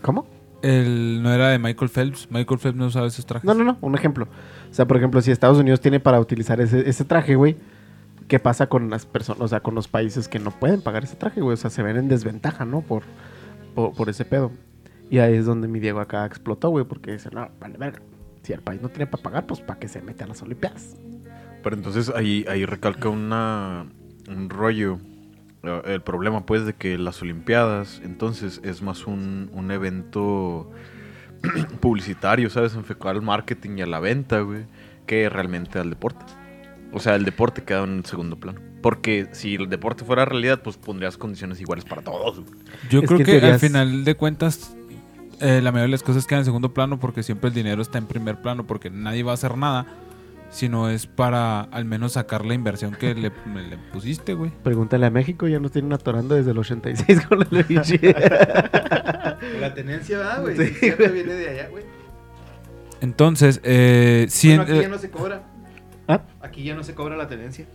[0.00, 0.28] ¿Cómo?
[0.62, 2.28] El, no era de Michael Phelps.
[2.30, 3.44] Michael Phelps no usaba esos trajes.
[3.44, 4.28] No, no, no, un ejemplo.
[4.70, 7.56] O sea, por ejemplo, si Estados Unidos tiene para utilizar ese, ese traje, güey,
[8.28, 11.16] ¿qué pasa con las personas, o sea, con los países que no pueden pagar ese
[11.16, 11.54] traje, güey?
[11.54, 12.82] O sea, se ven en desventaja, ¿no?
[12.82, 13.02] Por,
[13.74, 14.52] por, por ese pedo.
[15.10, 17.98] Y ahí es donde mi Diego acá explotó, güey, porque dice, no, vale, verga.
[18.44, 20.96] Si el país no tiene para pagar, pues para que se mete a las Olimpiadas.
[21.62, 23.86] Pero entonces ahí, ahí recalca una,
[24.28, 24.98] un rollo.
[25.64, 30.70] eh, El problema, pues, de que las Olimpiadas, entonces, es más un, un evento
[31.80, 32.74] publicitario, ¿sabes?
[32.74, 34.66] Enfocado al marketing y a la venta, güey,
[35.06, 36.24] que realmente al deporte.
[36.92, 38.60] O sea, el deporte queda en segundo plano.
[38.80, 42.40] Porque si el deporte fuera realidad, pues pondrías condiciones iguales para todos.
[42.40, 42.52] güey.
[42.90, 44.76] Yo Es creo que al final de cuentas,
[45.40, 47.98] eh, la mayoría de las cosas quedan en segundo plano porque siempre el dinero está
[47.98, 49.86] en primer plano porque nadie va a hacer nada.
[50.50, 54.52] Sino es para al menos sacar la inversión que le, le pusiste, güey.
[54.62, 57.98] Pregúntale a México, ya nos tienen atorando desde el 86 con la Luigi.
[59.60, 60.56] La tenencia, ¿verdad, güey?
[60.56, 61.84] Sí, Siempre viene de allá, güey.
[63.00, 65.42] Entonces, eh, sí, Bueno, en- aquí eh, ya no se cobra.
[66.06, 66.22] ¿Ah?
[66.40, 67.66] Aquí ya no se cobra la tenencia.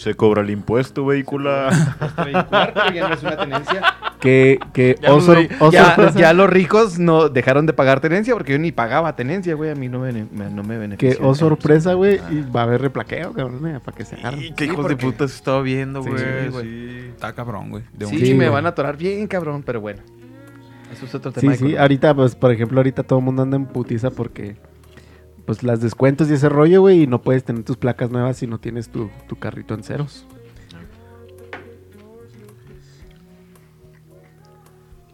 [0.00, 1.72] Se cobra el impuesto vehicular.
[1.72, 3.82] Esto vehicular, pero ya no es una tenencia.
[4.18, 6.18] que, que, Ya oh, no sor- oh, ya, sorpresa.
[6.18, 9.70] ya los ricos no dejaron de pagar tenencia porque yo ni pagaba tenencia, güey.
[9.70, 11.18] A mí no me, me- no me Que, benefició.
[11.28, 12.28] oh, sorpresa, güey, Ah.
[12.32, 14.42] y va a haber replaqueo, cabrón, eh, para que se agarren.
[14.42, 16.48] Y qué Sí, hijos de puta se estaba viendo, Sí, güey.
[16.48, 16.64] güey.
[16.64, 17.06] sí.
[17.14, 17.82] está cabrón, güey.
[18.06, 20.00] Sí, Sí, me van a atorar bien, cabrón, pero bueno.
[20.92, 21.54] Eso es otro tema.
[21.54, 24.56] Sí, sí, ahorita, pues, por ejemplo, ahorita todo el mundo anda en putiza porque,
[25.46, 28.46] pues, las descuentos y ese rollo, güey, y no puedes tener tus placas nuevas si
[28.46, 30.26] no tienes tu, tu carrito en ceros.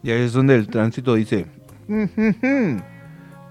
[0.03, 1.47] Y ahí es donde el tránsito dice.
[1.89, 2.83] "Ujujú".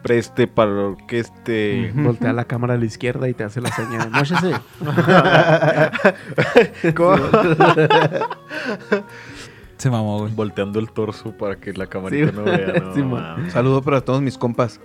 [0.03, 1.91] Preste para lo que este.
[1.95, 4.11] Voltea la cámara a la izquierda y te hace la señal.
[4.11, 4.53] Móchese.
[9.77, 10.33] Se mamó, güey.
[10.33, 12.73] Volteando el torso para que la camarita Sí, no vea.
[12.95, 13.51] No, sí.
[13.51, 14.79] Saludo para todos mis compas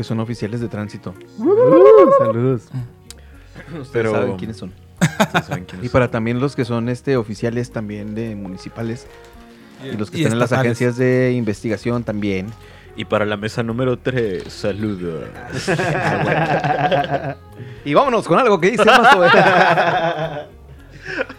[0.00, 1.12] que son oficiales de tránsito.
[1.36, 2.62] Uh, saludos.
[3.68, 4.72] Ustedes Pero- saben quiénes son.
[5.00, 5.06] Sí,
[5.46, 5.92] saben quiénes Y son.
[5.92, 9.06] para también los que son este oficiales también de municipales
[9.84, 12.46] y los que están en las agencias de investigación también.
[12.96, 15.28] Y para la mesa número 3, saludos.
[17.84, 19.22] Y vámonos con algo que dice Mazo.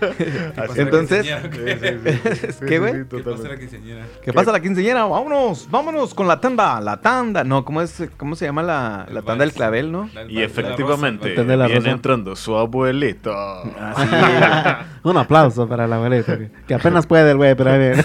[0.76, 1.26] Entonces,
[2.68, 3.06] ¿qué, güey?
[3.08, 4.06] ¿Qué pasa la quinceañera?
[4.24, 5.06] ¿Qué pasa la quinceañera?
[5.06, 7.44] Vámonos, vámonos con la tanda, la tanda.
[7.44, 8.04] No, ¿cómo es?
[8.18, 10.10] ¿Cómo se llama la, la tanda del clavel, no?
[10.14, 11.92] La- Y la efectivamente, rosa, la viene rosa.
[11.92, 13.32] entrando su abuelito.
[15.04, 18.04] Un aplauso para la abuelita, que, que apenas puede el güey, pero ahí viene.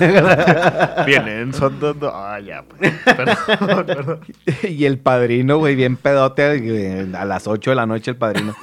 [1.06, 2.10] Viene ensondando.
[2.14, 2.92] Ah, ya, pues.
[3.04, 4.20] Perdón, perdón.
[4.62, 8.54] y el padrino, güey, bien pedote, a las 8 de la noche el padrino.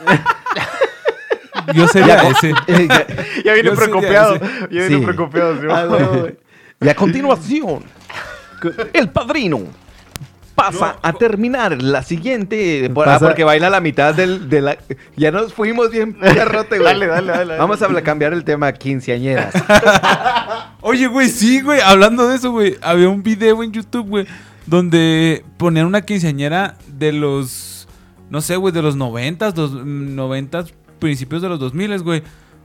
[1.74, 2.54] Yo sería ese.
[2.68, 3.08] ya,
[3.46, 4.18] Ya viene ya,
[4.70, 5.06] viene Sí.
[5.70, 6.28] Ah.
[6.82, 7.84] Y a continuación,
[8.94, 9.62] el padrino
[10.56, 12.90] pasa a terminar la siguiente.
[12.94, 14.78] por- ah, Pasa- porque baila la mitad del, de la.
[15.16, 16.94] Ya nos fuimos bien perrote, güey.
[16.94, 17.58] Dale, dale, dale.
[17.58, 19.54] Vamos a cambiar el tema quinceañeras.
[20.82, 21.80] Oye, güey, sí, güey.
[21.82, 22.78] Hablando de eso, güey.
[22.82, 24.28] Había un video en YouTube, güey.
[24.66, 27.88] Donde ponían una quinceañera de los.
[28.30, 30.74] No sé, güey, de los noventas, dos, mm, noventas,
[31.04, 32.24] principios de los dos miles, güey.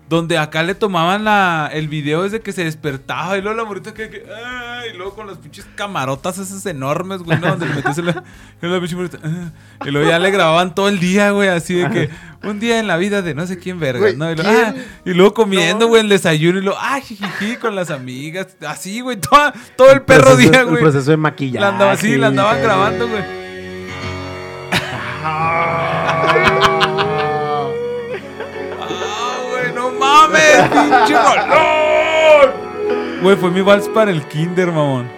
[0.08, 3.92] Donde acá le tomaban la, el video desde que se despertaba y luego la morita
[3.92, 7.48] que, que ah, y luego con las pinches camarotas esas enormes, güey, ¿no?
[7.48, 8.24] Donde le metías en la,
[8.62, 9.50] la pinche morrita, ah,
[9.84, 12.08] y luego ya le grababan todo el día, güey, así de que
[12.42, 14.32] un día en la vida de no sé quién verga, Güey, ¿no?
[14.32, 14.64] Y, luego, ¿quién?
[14.78, 19.02] ah, y luego comiendo, güey, el desayuno y luego, ah, jijiji, con las amigas, así,
[19.02, 20.80] güey, todo, todo el perro proceso- día, El güey.
[20.80, 21.60] proceso de maquillaje.
[21.60, 23.37] La andaba así, la andaban grabando, güey.
[30.62, 32.50] ¡Pinche balón!
[33.22, 35.08] Güey, fue mi vals para el kinder, mamón.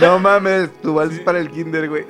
[0.00, 2.04] No mames, tu vals es para el kinder, güey.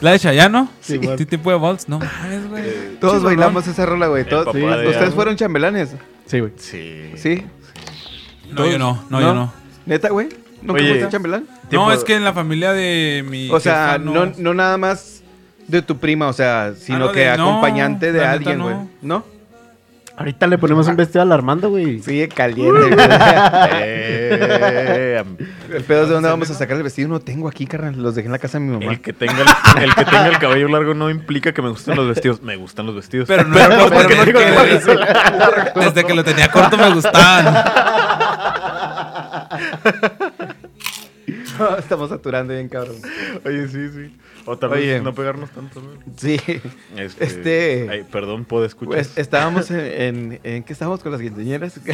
[0.00, 0.68] ¿La de Chayano?
[0.80, 0.98] Sí, Sí.
[1.06, 1.16] güey.
[1.26, 1.88] tipo de Waltz?
[1.88, 2.64] No mames, güey.
[3.00, 4.24] Todos Chis, bailamos esa rola, güey.
[4.24, 5.94] Todos, sí, ¿Ustedes fueron chambelanes?
[6.26, 6.52] Sí, güey.
[6.56, 7.12] Sí.
[7.16, 7.44] ¿Sí?
[8.52, 9.52] No, yo no, no, yo no.
[9.84, 10.28] ¿Neta, güey?
[10.62, 10.88] ¿Nunca Oye.
[10.90, 11.44] fuiste chambelán?
[11.68, 13.50] Tipo- No, es que en la familia de mi.
[13.50, 15.22] O sea, no, no nada más
[15.68, 18.64] de tu prima, o sea, sino no, que de- no, acompañante de alguien, no.
[18.64, 18.76] güey.
[19.02, 19.24] ¿No?
[20.18, 22.00] Ahorita le ponemos un vestido al Armando, güey.
[22.00, 22.96] Sigue caliente, güey.
[24.28, 25.22] Eh,
[25.72, 27.08] El pedo es de dónde vamos a sacar el vestido.
[27.08, 27.96] No tengo aquí, carnal.
[28.02, 28.92] Los dejé en la casa de mi mamá.
[28.92, 29.34] el, que tenga
[29.76, 32.42] el, el que tenga el cabello largo no implica que me gusten los vestidos.
[32.42, 33.28] Me gustan los vestidos.
[33.28, 33.56] Pero no
[33.90, 34.40] porque no digo
[35.76, 37.54] desde que lo tenía corto me gustaban.
[41.78, 42.96] Estamos saturando bien, cabrón.
[43.44, 44.16] Oye, sí, sí.
[44.44, 45.00] O tal vez Oye.
[45.00, 45.80] no pegarnos tanto.
[45.82, 45.88] ¿no?
[46.16, 46.38] Sí.
[46.96, 48.94] Este, Este- ay, perdón, puedo escuchar.
[48.94, 51.80] Pues estábamos en, en, en- ¿Qué estábamos con las quinceañeras?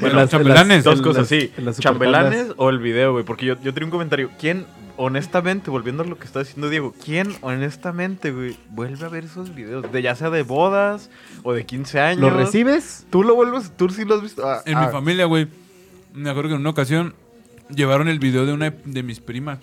[0.00, 0.82] Bueno, las- chambelanes.
[0.84, 1.82] Dos cosas, las- sí.
[1.82, 3.24] Chambelanes o el video, güey.
[3.24, 4.30] Porque yo, yo tenía un comentario.
[4.40, 9.24] ¿Quién, honestamente, volviendo a lo que está diciendo Diego, quién, honestamente, güey, vuelve a ver
[9.24, 9.90] esos videos?
[9.92, 11.10] De ya sea de bodas
[11.44, 12.20] o de 15 años.
[12.20, 13.06] ¿Lo recibes?
[13.10, 13.70] ¿Tú lo vuelves?
[13.76, 14.48] ¿Tú sí lo has visto?
[14.48, 15.46] Ah, En ah, mi familia, güey.
[16.14, 17.14] Me acuerdo que en una ocasión
[17.74, 19.58] llevaron el video de una de mis primas.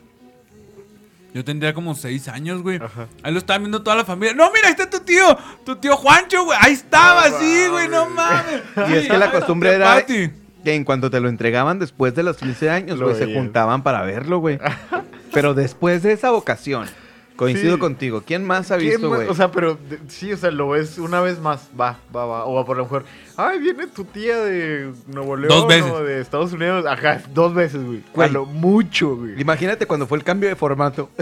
[1.34, 2.78] Yo tendría como seis años, güey.
[2.78, 3.08] Ajá.
[3.22, 4.34] Ahí lo estaba viendo toda la familia.
[4.34, 5.38] No, mira, ahí está tu tío.
[5.66, 6.58] Tu tío Juancho, güey.
[6.62, 7.88] Ahí estaba, No sí, güey.
[7.90, 8.62] No mames.
[8.90, 10.32] Y es que la costumbre era que
[10.66, 14.40] en cuanto te lo entregaban después de los 15 años, güey, se juntaban para verlo,
[14.40, 14.60] güey.
[15.34, 16.88] Pero después de esa ocasión,
[17.36, 17.80] coincido Sí.
[17.80, 18.24] contigo.
[18.26, 19.28] ¿Quién más ha ¿quién visto, güey?
[19.28, 21.70] O sea, pero de- sí, o sea, lo ves una vez más.
[21.80, 22.46] Va, va, va.
[22.46, 23.06] O por lo mejor,
[23.38, 25.92] ay, viene tu tía de Nuevo León Dos veces.
[25.92, 26.86] o de Estados Unidos.
[26.86, 28.04] Ajá, dos veces, güey.
[28.14, 28.30] Güey.
[28.30, 29.40] A lo mucho, güey.
[29.40, 31.10] Imagínate cuando fue el cambio de formato.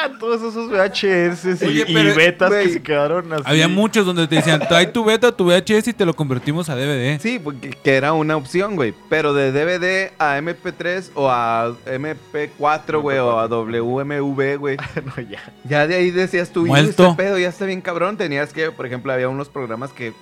[0.00, 3.42] Ah, todos esos VHS y, Oye, y pero, betas güey, que se quedaron así.
[3.44, 6.76] Había muchos donde te decían, trae tu beta, tu VHS y te lo convertimos a
[6.76, 7.18] DVD.
[7.20, 8.94] Sí, porque que era una opción, güey.
[9.08, 14.76] Pero de DVD a MP3 o a MP4, güey, o a WMV, güey.
[15.16, 15.52] no, ya.
[15.64, 17.08] Ya de ahí decías tú, "Uy, Muerto.
[17.08, 18.16] este pedo ya está bien cabrón.
[18.16, 20.12] Tenías que, por ejemplo, había unos programas que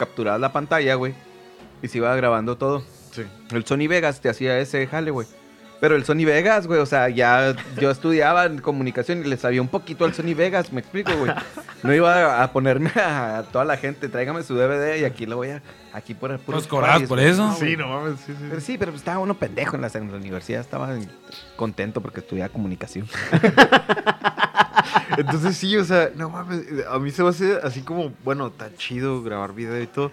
[0.00, 1.14] capturabas la pantalla, güey.
[1.82, 2.82] Y se iba grabando todo.
[3.12, 3.22] Sí.
[3.50, 5.28] El Sony Vegas te hacía ese jale, güey.
[5.80, 9.62] Pero el Sony Vegas, güey, o sea, ya yo estudiaba en comunicación y le sabía
[9.62, 11.32] un poquito al Sony Vegas, me explico, güey.
[11.82, 15.48] No iba a, ponerme a, toda la gente, tráigame su DVD y aquí lo voy
[15.48, 15.62] a,
[15.94, 17.56] aquí por el Pues cobrabas por eso.
[17.58, 18.46] Sí, no mames, sí, sí.
[18.48, 20.90] Pero sí, pero estaba uno pendejo en la, en la universidad, estaba
[21.56, 23.08] contento porque estudiaba comunicación.
[25.16, 28.70] Entonces sí, o sea, no mames, a mí se me hace así como, bueno, está
[28.74, 30.12] chido grabar video y todo,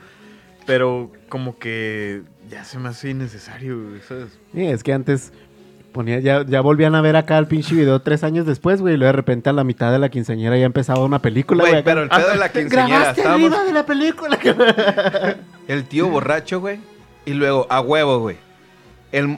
[0.65, 4.37] pero como que ya se me hace innecesario, ¿sabes?
[4.53, 5.33] Sí, es que antes
[5.97, 8.93] ponía, ya, ya volvían a ver acá el pinche video tres años después, güey.
[8.93, 11.83] Y luego de repente a la mitad de la quinceañera ya empezaba una película, Güey,
[11.83, 14.39] pero el pedo de la quinceañera, Grabaste estábamos de la película.
[15.67, 16.79] el tío borracho, güey,
[17.25, 18.37] y luego a huevo, güey.
[19.11, 19.37] El,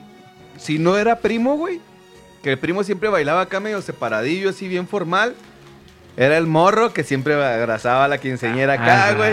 [0.58, 1.82] si no era primo, güey,
[2.44, 5.36] que el primo siempre bailaba acá medio separadillo, así bien formal.
[6.18, 9.14] Era el morro que siempre abrazaba a la quinceañera acá, Ajá.
[9.14, 9.32] güey.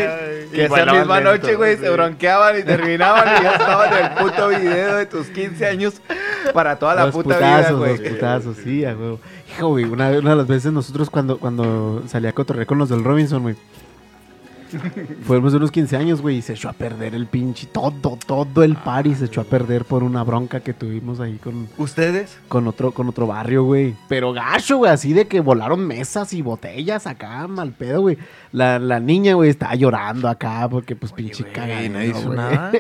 [0.53, 1.83] Que y esa misma lento, noche, güey, sí.
[1.83, 5.95] se bronqueaban y terminaban y ya estaban en el puto video de tus 15 años
[6.55, 7.99] para toda la los puta putazos, vida, güey.
[7.99, 9.19] los putazos, sí, a huevo.
[9.57, 12.89] Hijo, güey, una, una de las veces nosotros cuando, cuando salía a cotorrear con los
[12.89, 13.57] del Robinson, güey.
[15.23, 18.77] Fuimos unos 15 años, güey, y se echó a perder el pinche, todo, todo el
[18.77, 22.37] party se echó a perder por una bronca que tuvimos ahí con, ¿Ustedes?
[22.49, 23.95] con otro, con otro barrio, güey.
[24.09, 28.19] Pero gacho, güey, así de que volaron mesas y botellas acá, mal pedo, güey.
[28.57, 32.39] La, la niña, güey, estaba llorando acá porque, pues, pinche Güey, cagadero, nadie hizo güey.
[32.39, 32.73] nada.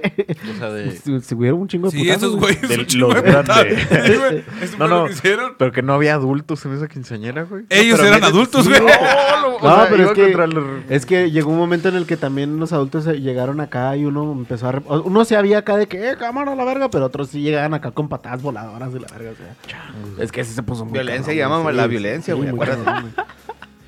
[0.54, 0.90] O sea, de...
[0.96, 2.54] Se, se hubieron un chingo de Sí, putazos, esos güey.
[2.54, 2.68] güeyes.
[2.70, 3.46] Del- un chingo los de putas.
[3.46, 3.86] grandes.
[4.06, 4.44] Sí, güey.
[4.62, 5.04] Eso No, fue lo no.
[5.04, 5.52] que hicieron.
[5.58, 7.64] Pero que no había adultos en esa quinceañera, güey.
[7.68, 8.82] Ellos eran adultos, sí, güey.
[9.62, 12.72] No, No, pero es que, es que llegó un momento en el que también los
[12.72, 14.72] adultos eh, llegaron acá y uno empezó a...
[14.72, 17.42] rep- o- Uno se había acá de que, eh, cámara la verga, pero otros sí
[17.42, 20.24] llegaban acá con patadas voladoras de la verga, o sea.
[20.24, 22.50] Es que sí se puso muy Violencia cabrón, llama güey, la sí, violencia, sí, güey,
[22.52, 22.84] muy acuérdate.
[22.84, 23.26] cabrón, güey.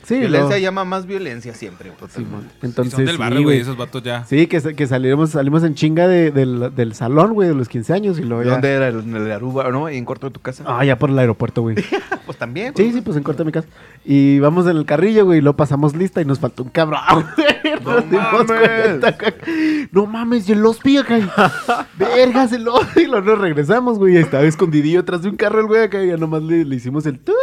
[0.09, 2.11] Sí, Violencia lo- llama más violencia siempre, güey.
[2.11, 2.27] sí.
[2.63, 3.61] Y Entonces, son del barrio, güey.
[3.61, 4.25] Esos vatos ya.
[4.25, 7.93] Sí, que, que salimos, salimos en chinga de- del, del salón, güey, de los 15
[7.93, 8.29] años y ya...
[8.29, 8.89] ¿Dónde era?
[8.89, 9.85] ¿En el de Aruba, no?
[9.87, 10.65] ¿Ahí en corto de tu casa?
[10.67, 11.77] Ah, ya por el aeropuerto, güey.
[12.27, 12.73] pues también.
[12.77, 13.69] Sí, sí, pues en corto de mi casa.
[14.05, 17.01] Y vamos en el carrillo, güey, y lo pasamos lista y nos faltó un cabrón,
[17.37, 17.75] güey.
[17.85, 19.89] No mames.
[19.93, 21.19] No mames, y el los acá.
[21.19, 21.29] y,
[21.99, 22.81] Vergas, el los.
[22.97, 24.15] Y luego nos regresamos, güey.
[24.15, 26.03] y Estaba escondidillo atrás de un carro el güey acá.
[26.03, 27.35] Y ya nomás le, le hicimos el tut.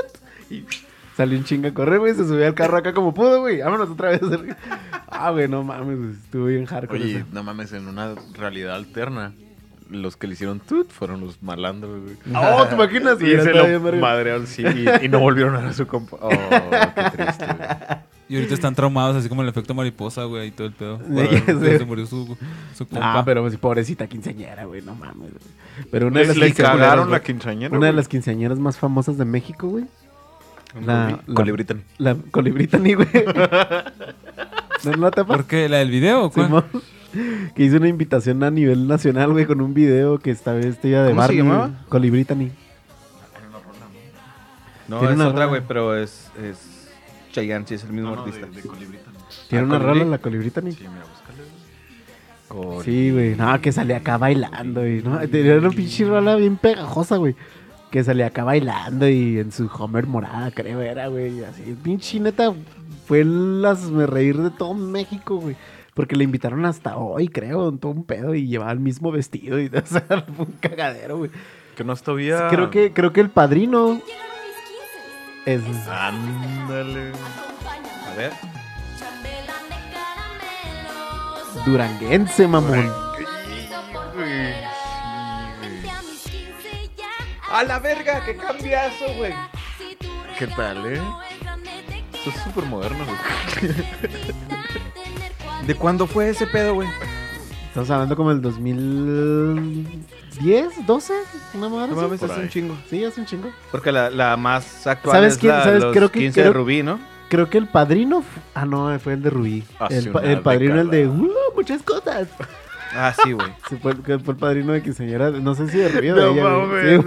[0.50, 0.64] Y
[1.16, 2.14] salió un chinga a correr, güey.
[2.14, 3.62] Se subió al carro acá como pudo, güey.
[3.62, 4.22] Vámonos otra vez.
[5.08, 7.02] Ah, güey, no mames, estuvo bien hardcore.
[7.02, 7.26] Oye, eso.
[7.32, 9.34] no mames, en una realidad alterna,
[9.90, 12.18] los que le hicieron tut fueron los malandros, güey.
[12.36, 13.18] Oh, ¿te imaginas?
[13.22, 16.18] Y lo madrearon, sí, y, y no volvieron a ver a su compa.
[16.20, 18.00] Oh, qué triste, güey.
[18.28, 21.00] Y ahorita están traumados, así como el efecto mariposa, güey, y todo el pedo.
[21.00, 21.42] Sí.
[21.78, 22.36] Se murió su,
[22.76, 23.20] su compa.
[23.20, 25.30] Ah, pero pues, pobrecita quinceañera, güey, no mames.
[25.32, 25.88] güey.
[25.92, 27.78] Pero una de Les las le cagaron la quinceañera.
[27.78, 29.86] Una de las quinceañeras más famosas de México, güey.
[30.84, 31.84] La, la, Colibritan.
[31.98, 33.08] la Colibritani, güey.
[34.84, 35.26] ¿No, no te pasa?
[35.38, 35.70] ¿Por qué?
[35.70, 36.26] ¿La del video?
[36.26, 36.48] o cuál?
[36.48, 36.66] Simón,
[37.56, 41.04] que hizo una invitación a nivel nacional, güey, con un video que esta vez vestida
[41.04, 41.38] de ¿Cómo se Barbie.
[41.38, 41.68] llamaba?
[41.68, 41.80] güey.
[41.90, 42.52] Colibritani.
[44.88, 46.92] No, Tiene es una otra, güey, pero es, es
[47.32, 48.46] Chayanne, sí, es el mismo No, no, artista.
[48.46, 48.62] de, de.
[49.50, 50.72] Tiene Ah, una rola la Colibritani.
[50.74, 52.70] Sí, mira, búscale.
[52.74, 52.84] güey.
[52.86, 53.36] Sí, güey.
[53.36, 57.36] No, que salía acá bailando, y no, tenía una pinche rola bien pegajosa, güey.
[57.96, 61.42] Que salía acá bailando y en su Homer morada, creo era, güey.
[61.46, 62.54] Así, pinche neta,
[63.08, 65.56] fue el me reír de todo México, güey.
[65.94, 69.62] Porque le invitaron hasta hoy, creo, en todo un pedo y llevaba el mismo vestido
[69.62, 71.32] y, o sea, fue un cagadero, güey.
[71.78, 72.50] Que no todavía.
[72.50, 74.02] Creo que, creo que el padrino
[75.46, 75.62] es...
[75.88, 77.14] Ándale.
[78.12, 78.34] A ver.
[81.66, 82.92] Duranguense, mamón.
[87.52, 88.24] ¡A la verga!
[88.26, 89.34] ¡Qué cambiazo, güey!
[90.38, 91.02] ¿Qué tal, eh?
[92.14, 93.18] Eso es súper moderno, güey.
[95.68, 96.88] ¿De cuándo fue ese pedo, güey?
[97.68, 101.14] Estamos hablando como el 2010, 12,
[101.56, 101.92] una madre.
[101.94, 102.76] No mames, hace un chingo.
[102.90, 103.50] Sí, hace un chingo.
[103.72, 105.54] Porque la, la más actual ¿Sabes es quién?
[105.54, 105.84] la ¿Sabes?
[105.84, 107.00] los Creo que- 15 de creo- Rubí, ¿no?
[107.30, 108.24] Creo que el padrino.
[108.54, 109.64] Ah, no, fue el de Rubí.
[109.80, 111.08] Hace El, pa- una el padrino, el de.
[111.08, 112.28] "Uh, muchas cosas.
[112.96, 113.48] Ah, sí, güey.
[113.70, 115.32] Sí, fue, el- que fue el padrino de quinceañera.
[115.32, 117.02] No sé si de Rubí o No de ella.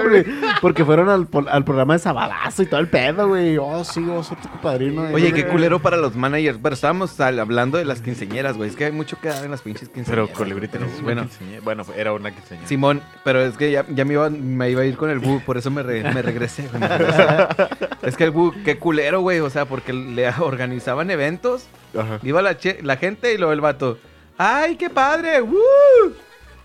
[0.00, 0.24] güey.
[0.24, 0.30] Sí.
[0.60, 3.58] Porque fueron al, pol- al programa de Sabadazo y todo el pedo, güey.
[3.58, 5.02] Oh, sí, oh, soy tu padrino.
[5.12, 6.58] Oye, qué culero para los managers.
[6.62, 8.70] Pero estábamos al- hablando de las quinceñeras, güey.
[8.70, 10.30] Es que hay mucho que dar en las pinches Pero quinceñeras.
[10.38, 10.90] Colibritan güey.
[10.92, 11.60] es una Bueno, quinceañera.
[11.64, 12.68] Bueno, era una quinceañera.
[12.68, 15.40] Simón, pero es que ya, ya me, iba, me iba a ir con el Bu,
[15.40, 16.68] por eso me, re- me regresé.
[16.68, 17.26] güey, me regresé.
[18.02, 19.40] es que el Bu, qué culero, güey.
[19.40, 21.66] O sea, porque le organizaban eventos,
[21.98, 22.18] Ajá.
[22.22, 23.98] iba la, che- la gente y luego el vato.
[24.38, 25.40] ¡Ay, qué padre!
[25.40, 25.58] ¡Woo!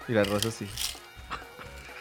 [0.08, 0.68] Y la rosa sí.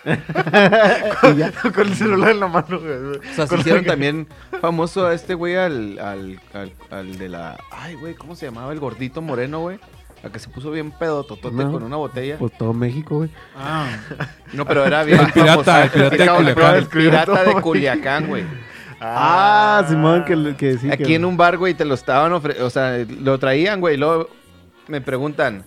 [0.08, 1.52] Y ya.
[1.74, 2.92] Con el celular en la mano, güey.
[3.18, 4.26] O sea, se Con hicieron que- también
[4.60, 7.58] famoso a este güey al, al, al, al de la...
[7.70, 8.72] Ay, güey, ¿cómo se llamaba?
[8.72, 9.78] El gordito moreno, güey.
[10.24, 11.70] A que se puso bien pedo totote No.
[11.70, 12.38] con una botella.
[12.38, 13.30] Pues todo México, güey.
[13.56, 13.88] Ah,
[14.52, 15.82] No, pero era bien El pirata, famoso.
[15.82, 16.74] el pirata de Culiacán.
[16.76, 18.44] El pirata de Culiacán, güey.
[19.00, 20.90] Ah, Simón, que, que sí.
[20.90, 23.94] Aquí que- en un bar, güey, te lo estaban ofreciendo, o sea, lo traían, güey,
[23.94, 24.28] y luego
[24.88, 25.64] me preguntan,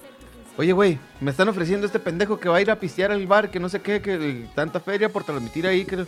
[0.58, 3.52] oye, güey, me están ofreciendo este pendejo que va a ir a pistear al bar,
[3.52, 6.06] que no sé qué, que tanta feria por transmitir ahí, que...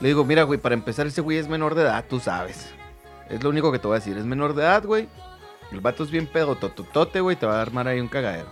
[0.00, 2.72] Le digo, mira, güey, para empezar, ese güey es menor de edad, tú sabes.
[3.30, 5.08] Es lo único que te voy a decir, es menor de edad, güey.
[5.70, 8.48] El vato es bien pedo, tototote, güey, te va a armar ahí un cagadero.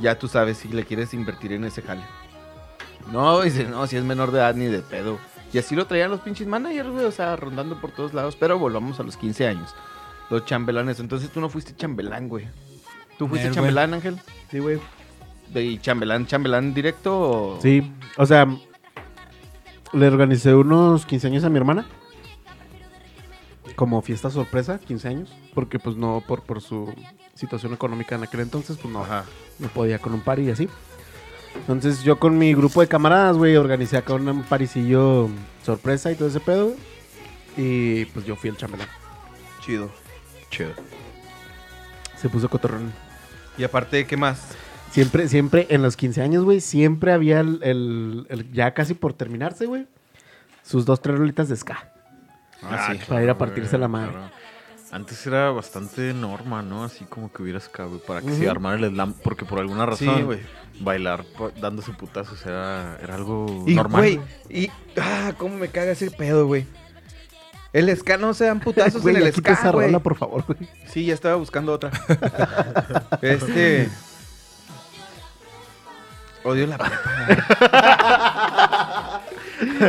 [0.00, 2.02] Ya tú sabes si le quieres invertir en ese jale.
[3.10, 5.18] No, dice, no, si es menor de edad ni de pedo.
[5.52, 8.36] Y así lo traían los pinches managers, güey, o sea, rondando por todos lados.
[8.36, 9.74] Pero volvamos a los 15 años.
[10.30, 10.98] Los chambelanes.
[10.98, 12.48] Entonces tú no fuiste chambelán, güey.
[13.22, 14.18] ¿Tú fuiste chambelán, Ángel?
[14.50, 14.80] Sí, güey.
[15.54, 17.60] ¿De chambelán, chambelán directo o...?
[17.62, 18.48] Sí, o sea,
[19.92, 21.86] le organicé unos 15 años a mi hermana.
[23.76, 25.32] Como fiesta sorpresa, 15 años.
[25.54, 26.92] Porque pues no, por, por su
[27.36, 29.24] situación económica en aquel entonces, pues no, Ajá.
[29.60, 30.68] no podía con un party y así.
[31.54, 35.28] Entonces yo con mi grupo de camaradas, güey, organicé acá un paricillo
[35.64, 36.72] sorpresa y todo ese pedo.
[37.56, 38.88] Y pues yo fui el chambelán.
[39.60, 39.92] Chido.
[40.50, 40.72] Chido.
[42.16, 42.92] Se puso cotorrón.
[43.58, 44.40] Y aparte, ¿qué más?
[44.90, 49.12] Siempre, siempre, en los 15 años, güey, siempre había el, el- el- ya casi por
[49.14, 49.86] terminarse, güey,
[50.62, 51.90] sus dos, tres rolitas de ska.
[52.62, 53.00] Ah, sí.
[53.08, 54.12] Para ir a partirse la madre.
[54.90, 56.84] Antes era bastante norma, ¿no?
[56.84, 58.36] Así como que hubieras cabe para que Ujú.
[58.36, 59.14] se armara el slam.
[59.24, 60.40] Porque por alguna Sí, razón, güey.
[60.80, 64.00] bailar pa- dándose putazos era, era algo Y, normal.
[64.02, 64.70] güey, y...
[65.00, 66.66] Ah, cómo me caga ese pedo, güey.
[67.72, 69.86] El ska no se dan putazos Güey, en el quita ska, esa güey.
[69.86, 70.58] rola, por favor, güey.
[70.86, 71.90] Sí, ya estaba buscando otra.
[73.22, 73.88] este...
[76.44, 77.00] Odio la prepa.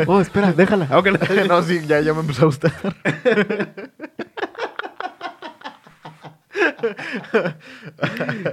[0.08, 0.88] Oh, espera, déjala.
[0.92, 1.02] Ah,
[1.48, 2.72] no, sí, ya, ya me empezó a gustar.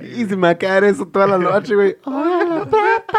[0.03, 1.97] Y se me va a quedar eso toda la noche, güey.
[2.05, 3.19] Ay, la prepa.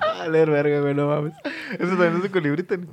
[0.00, 1.34] Vale, verga, güey, no mames.
[1.78, 2.80] Eso también es de colibritan.
[2.82, 2.92] No,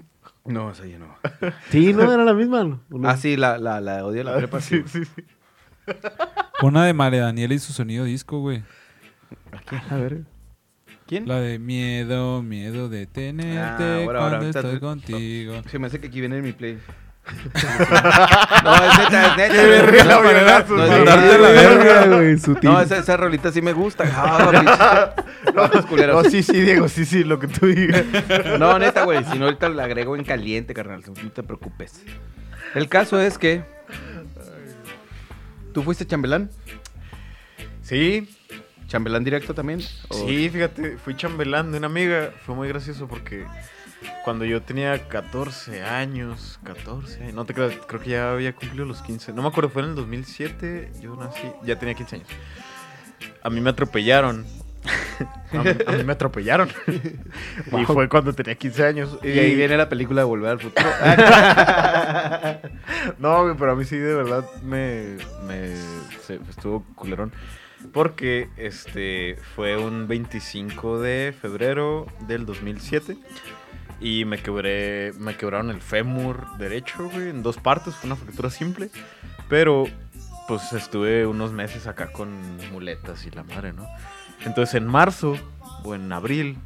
[0.72, 1.16] esa ya no.
[1.70, 2.64] Sí, no, era la misma.
[2.64, 2.82] ¿no?
[3.04, 4.84] Ah, sí, la, la, la odio la prepa, sí.
[4.86, 5.24] sí, sí.
[6.62, 8.64] Una de María Daniela y su sonido disco, güey.
[9.90, 10.24] A ver.
[11.06, 11.28] ¿Quién?
[11.28, 15.62] La de miedo, miedo de tenerte Ah, cuando ahora, estoy contigo.
[15.68, 16.80] Se me hace que aquí viene en mi play.
[18.64, 19.54] No, es neta, es neta.
[19.54, 20.96] Qué verga la verga, No, es sí.
[21.00, 21.16] neta.
[21.16, 22.70] Darte la verga, güey, sutil.
[22.70, 24.04] No, esa, esa rolita sí me gusta.
[24.16, 25.14] Ah,
[25.90, 26.24] culeros.
[26.24, 28.04] No, sí, sí, Diego, sí, sí, lo que tú digas.
[28.60, 29.24] No, neta, güey.
[29.26, 31.04] Si no, ahorita la agrego en caliente, carnal.
[31.24, 32.04] No te preocupes.
[32.76, 33.64] El caso es que.
[35.74, 36.50] ¿Tú fuiste chambelán?
[37.82, 38.30] Sí,
[38.88, 39.82] ¿Chambelán directo también?
[40.08, 42.32] ¿O- Sí, fíjate, fui chambelán de una amiga.
[42.46, 43.46] Fue muy gracioso porque
[44.24, 49.02] cuando yo tenía 14 años, 14, no te creas, creo que ya había cumplido los
[49.02, 49.34] 15.
[49.34, 52.28] No me acuerdo, fue en el 2007, yo nací, ya tenía 15 años.
[53.42, 54.46] A mí me atropellaron.
[55.52, 56.70] A mí, a mí me atropellaron.
[56.88, 59.18] y fue cuando tenía 15 años.
[59.24, 60.88] Y ahí viene la película de Volver al Futuro.
[63.20, 65.18] No, pero a mí sí de verdad me,
[65.48, 65.76] me
[66.26, 67.32] se- estuvo culerón.
[67.94, 73.18] Porque este fue un 25 de febrero del 2007
[74.00, 78.50] y me quebré, me quebraron el fémur derecho, güey, en dos partes, fue una fractura
[78.50, 78.90] simple,
[79.50, 79.86] pero
[80.48, 82.30] pues estuve unos meses acá con
[82.72, 83.88] muletas y la madre, ¿no?
[84.46, 85.36] Entonces en marzo
[85.84, 86.58] o en abril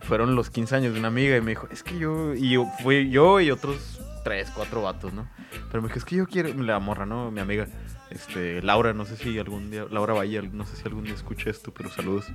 [0.00, 2.66] fueron los 15 años de una amiga y me dijo, es que yo, y yo,
[2.82, 5.28] fui yo y otros tres, cuatro vatos, ¿no?
[5.70, 7.30] Pero me dijo, es que yo quiero, la morra, ¿no?
[7.30, 7.66] Mi amiga,
[8.10, 11.50] este, Laura, no sé si algún día, Laura Valle, no sé si algún día escuché
[11.50, 12.26] esto, pero saludos.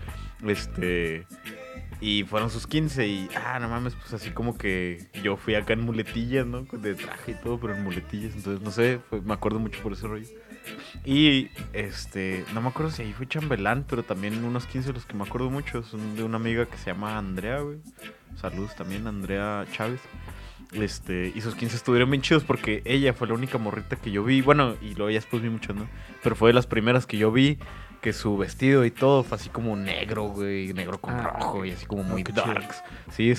[0.45, 1.27] Este,
[2.01, 5.73] y fueron sus 15 y, ah, no mames, pues así como que yo fui acá
[5.73, 6.61] en muletillas, ¿no?
[6.71, 9.93] De traje y todo, pero en muletillas, entonces no sé, fue- me acuerdo mucho por
[9.93, 10.27] ese rollo.
[11.05, 15.05] Y, este, no me acuerdo si ahí fue chambelán, pero también unos 15 de los
[15.05, 17.77] que me acuerdo mucho son de una amiga que se llama Andrea, güey.
[18.35, 20.01] Saludos también, Andrea Chávez.
[20.73, 24.23] Este, y sus 15 estuvieron bien chidos porque ella fue la única morrita que yo
[24.23, 24.41] vi.
[24.41, 25.87] Bueno, y luego ya después vi muchas, ¿no?
[26.21, 27.57] Pero fue de las primeras que yo vi
[28.07, 31.71] que su vestido y todo fue así como negro, güey, negro con Ah, rojo y
[31.71, 32.45] así como muy qué chido.
[32.45, 32.81] darks.
[33.11, 33.33] Sí,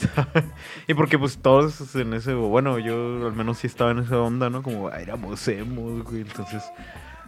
[0.87, 4.51] y porque pues todos en ese, bueno, yo al menos sí estaba en esa onda,
[4.51, 4.63] ¿no?
[4.63, 6.21] Como ah, éramos emos, güey.
[6.21, 6.63] Entonces,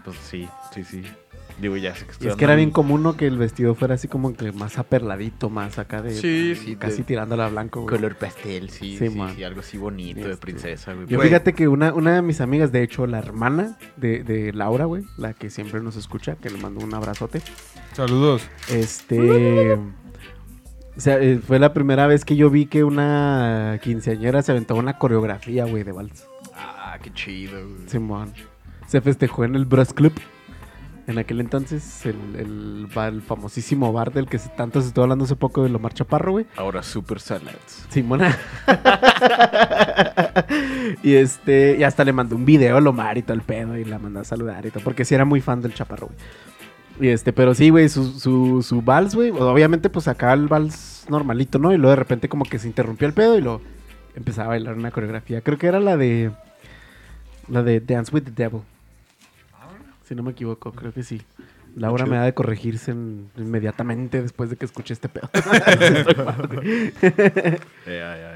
[0.04, 1.02] pues sí, sí, sí.
[1.60, 2.04] Digo, ya es
[2.36, 3.16] que era bien común, ¿no?
[3.16, 6.12] Que el vestido fuera así como que más aperladito, más acá de...
[6.12, 7.96] Sí, sí, Casi de- tirándola a blanco, güey.
[7.96, 11.06] Color pastel, sí, Sí, sí, algo así bonito de Este, princesa, güey.
[11.06, 11.28] Yo Güey.
[11.28, 15.04] fíjate que una, una de mis amigas, de hecho, la hermana de, de Laura, güey,
[15.18, 17.42] la que siempre nos escucha, que le mando un abrazote.
[17.92, 18.42] Saludos.
[18.70, 19.74] Este.
[20.96, 24.74] O sea, eh, fue la primera vez que yo vi que una quinceañera se aventó
[24.76, 26.24] una coreografía, güey, de vals.
[26.54, 27.88] Ah, qué chido, güey.
[27.88, 28.32] Simón.
[28.86, 30.12] Se festejó en el Brass Club.
[31.10, 32.86] En aquel entonces, el, el,
[33.22, 36.46] famosísimo bar del que se- tanto se estuvo hablando hace poco de Lomar Chaparro, güey.
[36.56, 37.86] Ahora Super Salads.
[37.88, 38.38] Simona.
[41.02, 43.84] y este, y hasta le mandó un video a Lomar y todo el pedo y
[43.84, 46.18] la mandó a saludar y todo, porque sí era muy fan del chaparro, güey.
[47.00, 51.06] Y este, pero sí, güey, su, su, su vals, güey, obviamente pues acá el vals
[51.08, 51.72] normalito, ¿no?
[51.72, 53.60] Y luego de repente como que se interrumpió el pedo y lo
[54.14, 55.40] empezaba a bailar una coreografía.
[55.40, 56.30] Creo que era la de,
[57.48, 58.60] la de Dance with the Devil.
[60.10, 61.22] Si no me equivoco, creo que sí.
[61.76, 65.30] Laura me ha de corregirse en- inmediatamente después de que escuché este pedo.
[65.32, 66.92] Estoy mal, güey.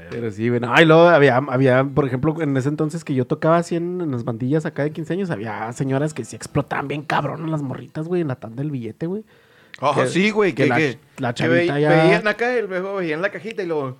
[0.09, 0.71] Pero sí, bueno.
[0.73, 4.09] Ay, luego había, había, por ejemplo, en ese entonces que yo tocaba así en, en
[4.11, 7.61] las bandillas acá de 15 años, había señoras que sí explotaban bien cabrón en las
[7.61, 9.25] morritas, güey, en la tanda del billete, güey.
[9.81, 10.53] Oh, Que- sí, güey.
[10.53, 13.29] que Que, la- que- la que chavita ve- ya- veían acá y luego veían la
[13.31, 13.97] cajita y luego...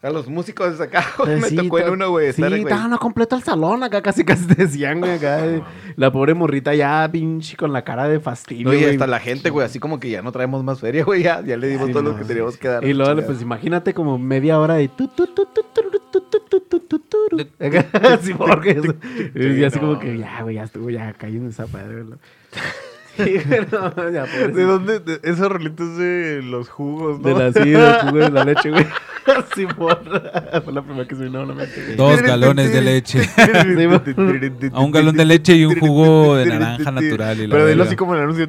[0.00, 2.26] A los músicos de acá, güey, Eh, me sí, tocó en uno, güey.
[2.26, 2.60] Sí, estar, güey.
[2.62, 5.44] estaba no completo el salón, acá casi casi te decían, güey, acá.
[5.44, 5.60] eh,
[5.96, 8.90] la pobre morrita ya pinche con la cara de fastidio, No, y güey.
[8.92, 11.56] hasta la gente, güey, así como que ya no traemos más feria, güey, ya, ya
[11.56, 12.28] le dimos Sí, todo no, lo que sí.
[12.28, 12.84] teníamos que dar.
[12.84, 13.26] Y luego, chingada.
[13.26, 16.98] pues imagínate como media hora de tu, tu, tu, tu, tu, tu, tu, tu, tu,
[17.00, 17.18] tu.
[18.08, 18.80] Así porque
[19.34, 22.18] y así como que ya, güey, ya estuvo, ya cayendo esa padre, güey.
[23.18, 23.36] Sí,
[23.72, 25.00] no, ya, ¿De dónde?
[25.00, 27.28] De, esa rolita es de los jugos, ¿no?
[27.28, 28.86] De la sí, del jugo de la leche, güey.
[29.26, 30.02] Así por.
[30.64, 31.96] Fue la primera que se vino a la mente, güey.
[31.96, 33.28] Dos galones de leche.
[34.72, 37.40] A un galón de leche y un jugo de naranja natural.
[37.40, 38.48] Y la Pero dilo así como el anuncio.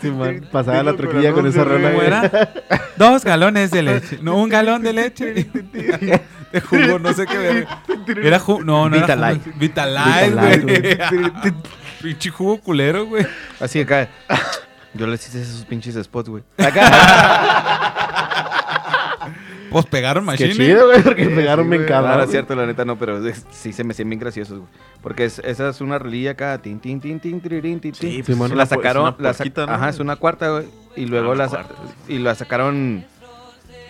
[0.00, 2.50] Sí, man, pasaba la troquilla con esa rola.
[2.96, 4.18] Dos galones de leche.
[4.22, 5.34] No, un galón de leche.
[6.54, 7.66] De jugo, no sé qué.
[8.22, 8.62] Era jugo.
[8.62, 9.44] No, no era Vitalite.
[9.44, 9.58] jugo.
[9.58, 11.54] Vitalite, Vitalite, güey.
[12.04, 13.26] Pinche jugo culero, güey.
[13.58, 14.08] Así acá.
[14.92, 16.44] Yo les hice esos pinches spots, güey.
[19.70, 20.52] Pues pegaron Qué machine.
[20.54, 22.12] chido, güey, porque pegaron bien cabrón.
[22.12, 22.30] es güey.
[22.30, 24.70] cierto, la neta no, pero es- sí se me hacían bien graciosos, güey.
[25.02, 27.94] Porque es- esa es una relilla acá, tin, tin, tin, tin, tin, tin.
[27.94, 28.50] Sí, pues, Simón.
[28.52, 29.72] es la una sacaron, es una la sa- puerquita, ¿no?
[29.72, 30.66] ajá, es una cuarta, güey.
[30.94, 31.74] Y luego Ah, la, sa- cuarta,
[32.06, 33.04] y la sacaron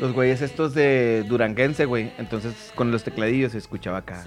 [0.01, 2.13] los güeyes estos de Duranguense, güey.
[2.17, 4.25] Entonces con los tecladillos se escuchaba acá.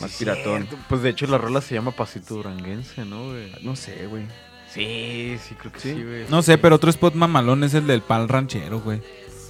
[0.00, 0.66] Más Sí, piratón.
[0.66, 0.76] cierto.
[0.88, 3.52] Pues de hecho la rola se llama Pasito Duranguense, ¿no, güey?
[3.62, 4.24] No sé, güey.
[4.72, 5.94] Sí, sí, creo que Sí.
[5.94, 6.26] sí, güey.
[6.28, 9.00] No sé, pero otro spot mamalón es el del pal ranchero, güey.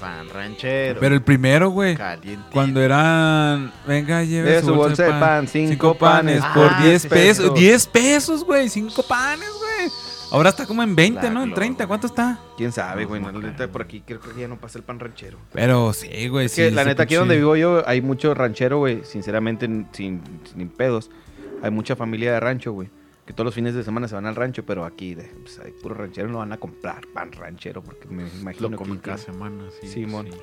[0.00, 0.98] Pan ranchero.
[0.98, 1.94] Pero el primero, güey.
[1.94, 2.46] Caliente.
[2.52, 3.70] Cuando eran.
[3.86, 5.46] Venga, lleve su su bolsa de pan.
[5.46, 7.44] cinco panes por Ah, 10 sí, pesos.
[7.50, 7.58] pesos.
[7.58, 8.68] 10 pesos, güey.
[8.70, 9.90] 5 panes, güey.
[10.32, 11.40] Ahora está como en 20, La ¿no?
[11.40, 11.54] En gloria.
[11.56, 11.86] 30.
[11.86, 12.38] ¿Cuánto está?
[12.56, 13.20] ¿Quién sabe, güey?
[13.20, 15.38] no neta, por aquí creo que ya no pasa el pan ranchero.
[15.52, 16.46] Pero sí, güey.
[16.46, 19.04] Es sí, que la neta, aquí donde vivo yo hay mucho ranchero, güey.
[19.04, 21.10] Sinceramente, sin, sin pedos.
[21.62, 22.88] hay mucha familia de rancho, güey.
[23.26, 25.70] Que todos los fines de semana se van al rancho, pero aquí, de, pues, hay
[25.72, 29.18] puro ranchero, no van a comprar pan ranchero, porque me imagino Lo que comen cada
[29.18, 29.86] semana, sí.
[29.88, 30.26] Simón.
[30.32, 30.38] sí.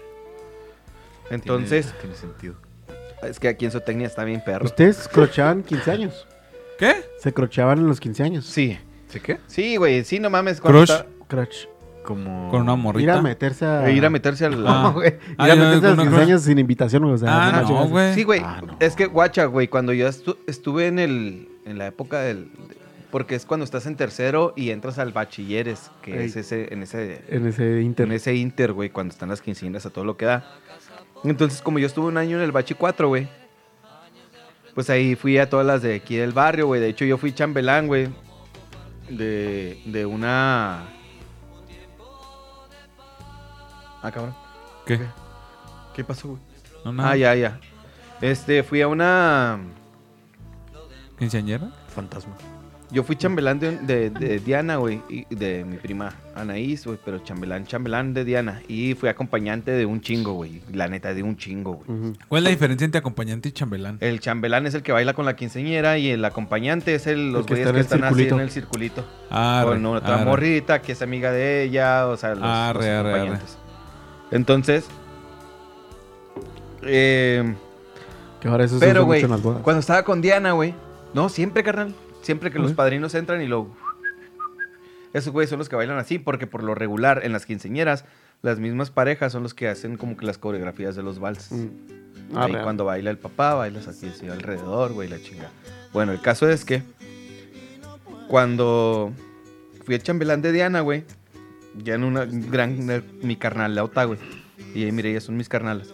[1.29, 2.55] Entonces, Tiene, tiene sentido.
[3.23, 4.65] es que aquí en Zootecnia está bien perro.
[4.65, 6.27] Ustedes crochaban 15 años.
[6.79, 6.95] ¿Qué?
[7.19, 8.45] Se crochaban en los 15 años.
[8.45, 8.77] Sí.
[9.07, 9.37] ¿Sí qué?
[9.47, 10.59] Sí, güey, sí, no mames.
[10.61, 10.91] cuando Crush.
[10.91, 11.65] está- Crush.
[12.03, 12.49] Como...
[12.49, 13.17] Con una Ir morrita.
[13.17, 13.89] a meterse a...
[13.91, 14.65] ir a meterse al...
[14.65, 14.83] Ah.
[14.83, 15.09] No, güey.
[15.09, 16.21] Ir Ah, a yo meterse a los una 15 crush.
[16.21, 17.15] años sin invitación, güey.
[17.15, 18.13] O sea, Ah, no, güey.
[18.15, 18.41] Sí, güey.
[18.43, 18.77] Ah, no.
[18.79, 21.49] Es que, guacha, güey, cuando yo estu- estuve en el...
[21.65, 22.45] En la época del...
[22.69, 22.77] de-
[23.11, 26.27] Porque es cuando estás en tercero y entras al bachilleres, que Ey.
[26.27, 26.73] es ese...
[26.73, 27.23] En ese...
[27.27, 28.15] En ese En internet.
[28.17, 30.45] ese inter, güey, cuando están las quinceañeras a todo lo que da.
[31.25, 33.27] Entonces, como yo estuve un año en el bachi 4, güey.
[34.75, 36.79] Pues ahí fui a todas las de aquí del barrio, güey.
[36.79, 38.07] De hecho, yo fui chambelán, güey.
[39.09, 40.83] De, de una...
[44.01, 44.35] Ah, cabrón.
[44.85, 44.99] ¿Qué?
[45.93, 46.41] ¿Qué pasó, güey?
[46.85, 47.11] No, nada.
[47.11, 47.59] Ah, ya, ya.
[48.21, 49.59] Este, fui a una...
[51.17, 51.71] ¿Quinceañera?
[51.87, 52.35] Fantasma.
[52.89, 57.19] Yo fui chambelán de, de- de Diana, güey, y de mi prima Anaís, güey, pero
[57.19, 58.61] chambelán, chambelán de Diana.
[58.69, 60.61] Y fui acompañante de un chingo, güey.
[60.71, 62.13] La neta, de un chingo, güey.
[62.29, 63.97] ¿Cuál es la diferencia entre acompañante y chambelán?
[63.99, 67.45] El chambelán es el que baila con la quinceñera y el acompañante es el, los
[67.45, 68.35] que güeyes está en que el están así circulito.
[68.35, 69.05] en el circulito.
[69.31, 70.25] Arre, con otra arre.
[70.25, 73.09] morrita que es amiga de ella, o sea, los, Arre, los arre, arre.
[73.15, 73.57] acompañantes.
[74.31, 74.85] Entonces,
[76.83, 77.53] eh,
[78.39, 79.61] Que ahora eso se pero, güey, mucho en las bodas.
[79.61, 80.73] cuando estaba con Diana, güey.
[81.13, 81.93] No, siempre, carnal.
[82.27, 83.73] Siempre que los padrinos entran y lo.
[85.13, 88.03] Esos güeyes son los que bailan así, porque por lo regular en las quinceñeras,
[88.41, 91.53] las mismas parejas son los que hacen como que las coreografías de los valses.
[91.53, 91.69] Mm.
[92.35, 92.63] Ah, Ahí real.
[92.65, 95.49] cuando baila el papá, bailas así, así alrededor, güey, la chinga.
[95.93, 96.83] Bueno, el caso es que
[98.27, 99.13] cuando
[99.85, 101.05] fui a chambelán de Diana, güey,
[101.81, 104.19] ya en una gran, mi carnal, la Ota, güey.
[104.75, 105.93] Y ahí, mire, ellas son mis carnales.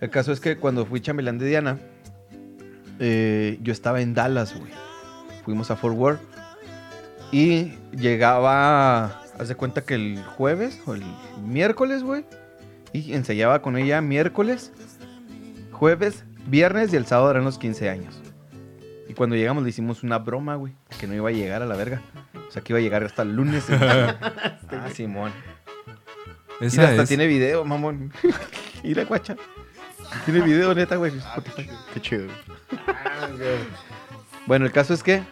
[0.00, 1.78] El caso es que cuando fui chambelán de Diana,
[3.00, 4.87] eh, yo estaba en Dallas, güey.
[5.48, 6.20] Fuimos a Fort Worth.
[7.32, 11.02] Y llegaba, haz de cuenta que el jueves o el
[11.42, 12.26] miércoles, güey.
[12.92, 14.72] Y ensayaba con ella miércoles,
[15.72, 18.20] jueves, viernes y el sábado eran los 15 años.
[19.08, 20.74] Y cuando llegamos le hicimos una broma, güey.
[21.00, 22.02] Que no iba a llegar a la verga.
[22.46, 23.64] O sea, que iba a llegar hasta el lunes.
[23.70, 25.32] ah, Simón.
[26.60, 27.08] Y Esa hasta es.
[27.08, 28.12] tiene video, mamón.
[28.82, 29.34] y la guacha.
[30.26, 31.14] Tiene video, neta, güey.
[31.94, 32.26] Qué chido.
[34.48, 35.22] Bueno, el caso es que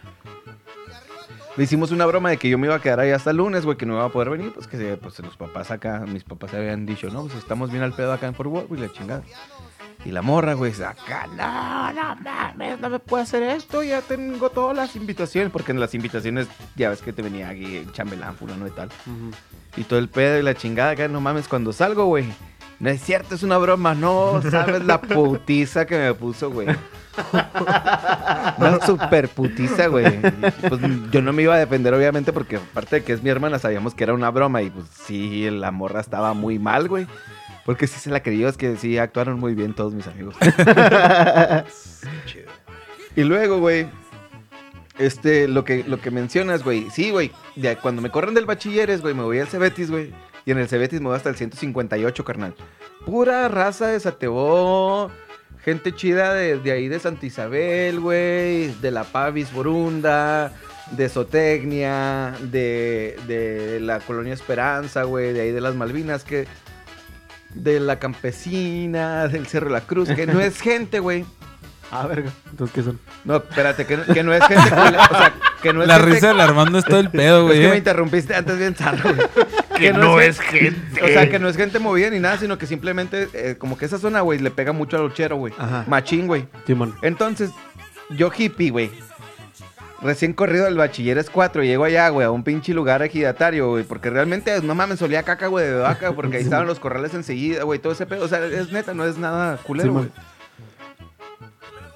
[1.56, 3.64] le hicimos una broma de que yo me iba a quedar ahí hasta el lunes,
[3.64, 6.52] güey, que no iba a poder venir, pues que pues, los papás acá, mis papás
[6.54, 9.22] habían dicho, no, pues estamos bien al pedo acá en Fort Worth, güey, la chingada.
[10.04, 14.50] Y la morra, güey, acá, no, no mames, no me puedo hacer esto, ya tengo
[14.50, 16.46] todas las invitaciones, porque en las invitaciones
[16.76, 18.90] ya ves que te venía aquí el chambelán, fulano y tal.
[19.76, 22.26] Y todo el pedo y la chingada acá, no mames, cuando salgo, güey.
[22.78, 26.68] No es cierto, es una broma, no sabes la putiza que me puso, güey.
[28.58, 30.20] Una super putiza, güey.
[30.68, 33.58] Pues yo no me iba a defender, obviamente, porque aparte de que es mi hermana,
[33.58, 37.06] sabíamos que era una broma y pues sí, la morra estaba muy mal, güey.
[37.64, 40.36] Porque sí se la creyó, es que sí actuaron muy bien todos mis amigos.
[43.16, 43.88] y luego, güey,
[44.98, 46.88] este, lo que, lo que mencionas, güey.
[46.90, 47.32] Sí, güey,
[47.82, 50.12] cuando me corren del bachilleres, güey, me voy al Cebetis, güey.
[50.46, 52.54] Y en el Cebetis me voy hasta el 158, carnal.
[53.04, 55.10] Pura raza de Satebó.
[55.64, 58.68] Gente chida de, de ahí de Santa Isabel, güey.
[58.80, 60.52] De La Pavis Borunda.
[60.92, 62.32] De Zootecnia.
[62.40, 65.32] De, de la Colonia Esperanza, güey.
[65.32, 66.46] De ahí de las Malvinas, que...
[67.54, 71.24] De la Campesina, del Cerro de la Cruz, que no es gente, güey.
[71.90, 72.30] Ah, verga.
[72.50, 73.00] Entonces, ¿qué son?
[73.24, 74.68] No, espérate, que no, que no es gente.
[74.68, 75.32] O sea,
[75.62, 77.60] que no es La gente risa del Armando es todo el pedo, es güey.
[77.62, 79.26] que me interrumpiste antes bien zarro, güey.
[79.78, 81.02] Que no es gente.
[81.02, 83.84] O sea, que no es gente movida ni nada, sino que simplemente, eh, como que
[83.84, 85.52] esa zona, güey, le pega mucho al ochero, güey.
[85.58, 85.84] Ajá.
[85.86, 86.46] Machín, güey.
[86.64, 86.94] Timón.
[87.02, 87.50] Entonces,
[88.10, 88.90] yo hippie, güey.
[90.02, 93.84] Recién corrido del bachilleres 4, llego allá, güey, a un pinche lugar ejidatario, güey.
[93.84, 97.64] Porque realmente, no mames, solía caca, güey, de vaca, porque ahí estaban los corrales enseguida,
[97.64, 98.24] güey, todo ese pedo.
[98.24, 100.08] O sea, es neta, no es nada culero, güey.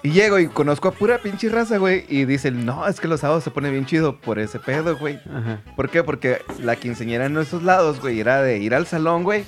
[0.02, 2.06] Y llego y conozco a pura pinche raza, güey.
[2.08, 5.20] Y dicen, no, es que los sábados se pone bien chido por ese pedo, güey.
[5.30, 5.60] Ajá.
[5.76, 6.02] ¿Por qué?
[6.02, 9.44] Porque la quinceñera en esos lados, güey, era de ir al salón, güey.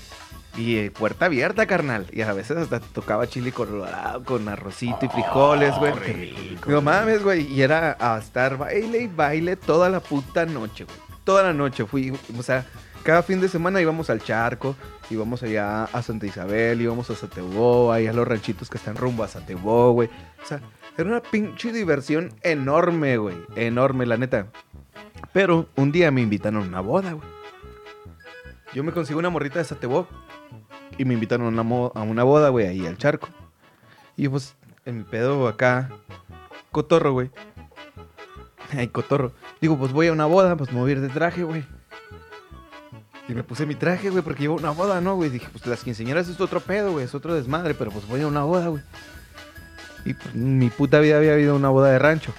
[0.57, 2.07] Y eh, puerta abierta, carnal.
[2.12, 6.34] Y a veces hasta tocaba chile colorado con arrocito y frijoles, güey.
[6.66, 7.50] no mames, güey.
[7.50, 10.96] Y era a estar baile y baile toda la puta noche, güey.
[11.24, 12.66] Toda la noche fui, o sea,
[13.03, 14.76] cada fin de semana íbamos al charco,
[15.11, 19.24] íbamos allá a Santa Isabel, íbamos a Satebó, ahí a los ranchitos que están rumbo
[19.24, 20.09] a Satebó, güey.
[20.42, 20.61] O sea,
[20.96, 23.36] era una pinche diversión enorme, güey.
[23.57, 24.46] Enorme, la neta.
[25.32, 27.28] Pero un día me invitaron a una boda, güey.
[28.74, 30.07] Yo me consigo una morrita de Satebó
[30.96, 33.28] y me invitaron a una, a una boda, güey, ahí al charco.
[34.16, 35.90] Y pues, en mi pedo acá,
[36.70, 37.30] cotorro, güey.
[38.76, 39.32] Ay, cotorro.
[39.61, 41.64] Digo, pues voy a una boda, pues me voy a ir de traje, güey.
[43.28, 45.30] Y me puse mi traje, güey, porque iba a una boda, ¿no, güey?
[45.30, 48.26] Dije, pues las quinceañeras es otro pedo, güey, es otro desmadre, pero pues voy a
[48.26, 48.82] una boda, güey.
[50.04, 52.32] Y pues, mi puta vida había habido una boda de rancho.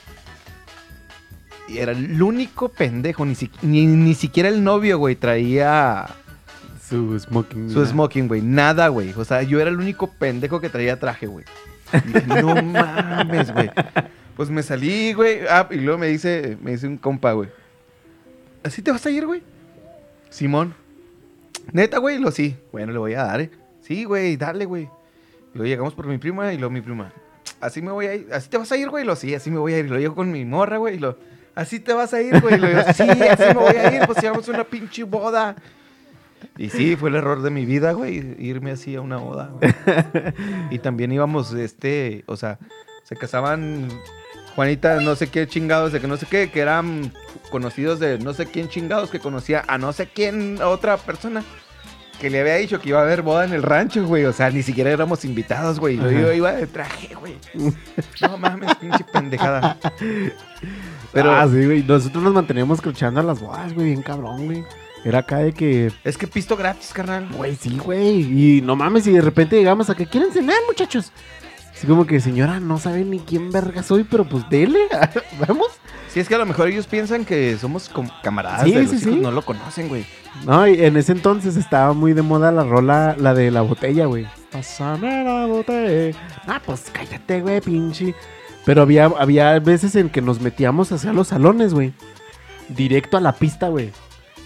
[1.70, 6.06] Y era el único pendejo, ni, si- ni, ni siquiera el novio, güey, traía
[6.88, 7.70] Su smoking.
[7.72, 8.42] su smoking, güey.
[8.42, 9.14] Nada, güey.
[9.16, 11.46] O sea, yo era el único pendejo que traía traje, güey.
[12.28, 13.72] No mames, güey.
[14.36, 15.40] Pues me salí, güey.
[15.50, 17.50] Ah, y luego me dice, me dice un compa, güey.
[18.64, 19.42] ¿Así te vas a ir, güey?
[20.34, 20.74] Simón.
[21.72, 22.58] Neta, güey, lo sí.
[22.72, 23.52] Bueno, le voy a dar, ¿eh?
[23.82, 24.84] Sí, güey, dale, güey.
[25.54, 27.14] Y luego llegamos por mi prima y luego mi prima.
[27.62, 28.28] Así me voy a ir.
[28.34, 29.06] ¿Así te vas a ir, güey?
[29.06, 29.90] Lo sí, así me voy a ir.
[29.90, 30.98] Lo llego con mi morra, güey.
[30.98, 31.20] Lo.
[31.54, 32.58] Así te vas a ir, güey.
[32.58, 34.08] Lo digo, sí, así me voy a ir.
[34.08, 35.56] Pues llevamos una pinche boda.
[36.58, 39.52] Y sí, fue el error de mi vida, güey, irme así a una boda.
[39.54, 39.72] güey.
[40.72, 42.58] y también íbamos, este, o sea,
[43.04, 43.88] se casaban
[44.56, 47.12] Juanita, no sé qué chingados, de que no sé qué, que eran
[47.50, 51.44] conocidos de no sé quién chingados, que conocía a no sé quién otra persona.
[52.22, 54.24] Que le había dicho que iba a haber boda en el rancho, güey.
[54.26, 55.98] O sea, ni siquiera éramos invitados, güey.
[55.98, 56.34] Yo Ajá.
[56.34, 57.36] iba de traje, güey.
[58.22, 59.78] No mames, pinche pendejada.
[61.12, 61.84] Pero Ah, sí, güey.
[61.84, 64.64] Nosotros nos manteníamos escuchando a las bodas, güey, bien cabrón, güey.
[65.04, 67.28] Era acá de que, es que pisto gratis, carnal.
[67.34, 68.22] güey, sí, güey.
[68.58, 71.12] Y no mames, y de repente llegamos a que quieren cenar, muchachos.
[71.84, 74.80] Así como que, señora, no sabe ni quién verga soy, pero pues dele.
[75.46, 75.68] Vamos.
[76.08, 78.92] Sí, es que a lo mejor ellos piensan que somos com- camaradas Sí, de los
[78.92, 79.20] sí, hijos, sí.
[79.20, 80.06] no lo conocen, güey.
[80.46, 84.06] No, y en ese entonces estaba muy de moda la rola, la de la botella,
[84.06, 84.26] güey.
[84.50, 86.18] Pásame la botella.
[86.48, 88.16] Ah, pues cállate, güey, pinche.
[88.64, 91.92] Pero había, había veces en que nos metíamos hacia los salones, güey.
[92.70, 93.92] Directo a la pista, güey.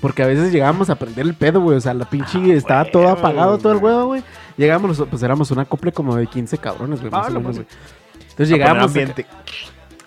[0.02, 1.78] Porque a veces llegábamos a prender el pedo, güey.
[1.78, 4.24] O sea, la pinche estaba todo apagado, todo el huevo, güey.
[4.58, 7.12] Llegábamos, pues éramos una acople como de 15 cabrones, güey.
[7.12, 7.68] más Ah, o lo menos, más- güey.
[8.30, 8.92] Entonces llegábamos.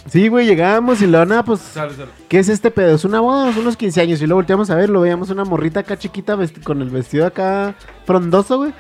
[0.06, 1.60] Sí, güey, llegábamos y luego, nada, pues.
[1.60, 2.08] Sale, sale.
[2.28, 2.94] ¿Qué es este pedo?
[2.94, 4.20] Es una boda, son unos 15 años.
[4.22, 7.74] Y luego volteamos a ver, lo veíamos una morrita acá chiquita con el vestido acá
[8.06, 8.72] frondoso, güey.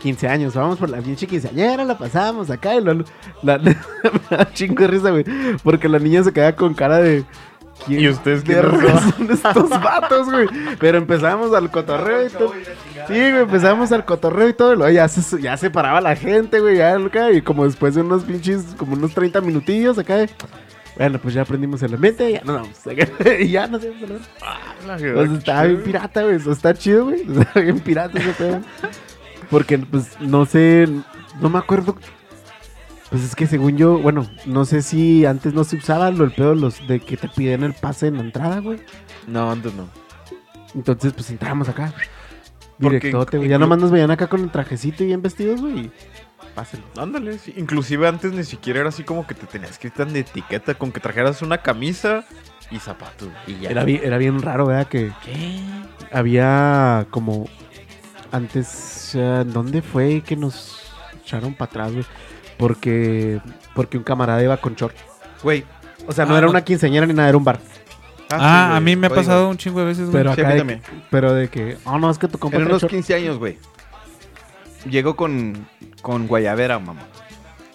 [0.00, 3.04] 15 años, vamos por la pinche quinceañera, la pasamos acá y lo,
[3.42, 3.76] la, me
[4.30, 5.24] da chingo de risa, güey.
[5.62, 7.24] Porque la niña se queda con cara de.
[7.86, 8.54] ¿Quién ¿Y ustedes qué
[9.16, 10.48] son estos vatos, güey?
[10.78, 12.52] Pero empezamos al cotorreo y todo.
[13.06, 14.74] Sí, güey, empezamos al cotorreo y todo.
[14.74, 16.76] Y luego ya se, ya se paraba la gente, güey.
[16.78, 20.16] Ya acá, y como después de unos pinches, como unos 30 minutillos acá.
[20.16, 20.30] de,
[20.96, 22.80] Bueno, pues ya aprendimos el ambiente, ya nos vamos.
[23.40, 24.72] y ya nos íbamos a.
[24.82, 26.36] O sea, estaba bien pirata, güey.
[26.36, 27.22] Eso está chido, güey.
[27.28, 28.60] Estaba bien pirata ese pedo.
[29.50, 30.88] Porque, pues, no sé.
[31.40, 31.96] No me acuerdo.
[33.12, 36.32] Pues es que según yo, bueno, no sé si antes no se usaba lo el
[36.32, 38.80] pedo los de que te piden el pase en la entrada, güey.
[39.28, 39.86] No, antes no.
[40.74, 41.92] Entonces, pues entramos acá.
[42.78, 43.50] Directote, güey.
[43.50, 45.90] Ya nomás nos veían acá con el trajecito y bien vestidos, güey.
[46.54, 46.86] Pásenlo.
[46.96, 47.52] Ándale, sí.
[47.58, 50.72] Inclusive antes ni siquiera era así como que te tenías que ir tan de etiqueta
[50.72, 52.24] con que trajeras una camisa
[52.70, 53.28] y zapatos.
[53.46, 53.68] Y ya.
[53.72, 54.88] Era bien, era bien raro, ¿verdad?
[54.88, 55.12] Que
[56.10, 57.46] había como
[58.30, 60.80] antes, ¿dónde fue que nos
[61.22, 62.06] echaron para atrás, güey?
[62.62, 63.40] Porque,
[63.74, 64.94] porque un camarada iba con short.
[65.42, 65.64] Güey.
[66.06, 66.52] O sea, no Ah, era no.
[66.52, 67.58] una quinceañera ni nada, era un bar.
[68.30, 70.12] Ah, sí, a güey, mí me ha pasado un chingo de veces, güey.
[70.22, 70.80] Pero Sí, acá a mí de también.
[70.80, 72.92] que, pero de que, oh no, es que tu compa En trae unos short.
[72.92, 73.58] 15 años, güey.
[74.88, 75.66] Llego con,
[76.02, 77.02] con guayabera, mamá.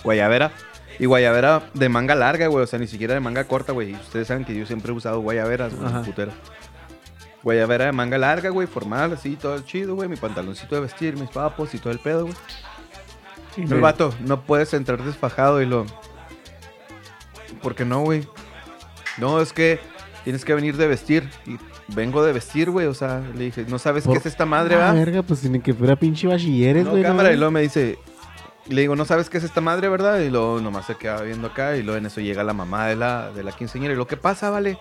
[0.05, 0.51] Guayabera.
[0.99, 2.63] Y guayabera de manga larga, güey.
[2.63, 3.91] O sea, ni siquiera de manga corta, güey.
[3.91, 5.87] Y ustedes saben que yo siempre he usado guayaberas, güey.
[5.89, 6.01] Ajá.
[6.03, 6.31] Putero.
[7.43, 8.67] Guayabera de manga larga, güey.
[8.67, 10.07] Formal, así, todo chido, güey.
[10.09, 12.35] Mi pantaloncito de vestir, mis papos y todo el pedo, güey.
[13.57, 15.85] El me- vato, no puedes entrar desfajado y lo.
[17.61, 18.27] ¿Por qué no, güey?
[19.17, 19.79] No, es que
[20.23, 21.29] tienes que venir de vestir.
[21.45, 22.85] Y vengo de vestir, güey.
[22.87, 24.93] O sea, le dije, ¿no sabes Por- qué es esta madre, Ah, va?
[24.93, 27.03] verga, pues tienen que fuera pinche bachilleres, No, güey.
[27.03, 27.97] cámara, y no, luego me dice,
[28.67, 30.19] le digo, ¿no sabes qué es esta madre, verdad?
[30.19, 32.95] Y luego nomás se queda viendo acá y luego en eso llega la mamá de
[32.95, 34.77] la, de la quinceañera y lo que pasa, vale?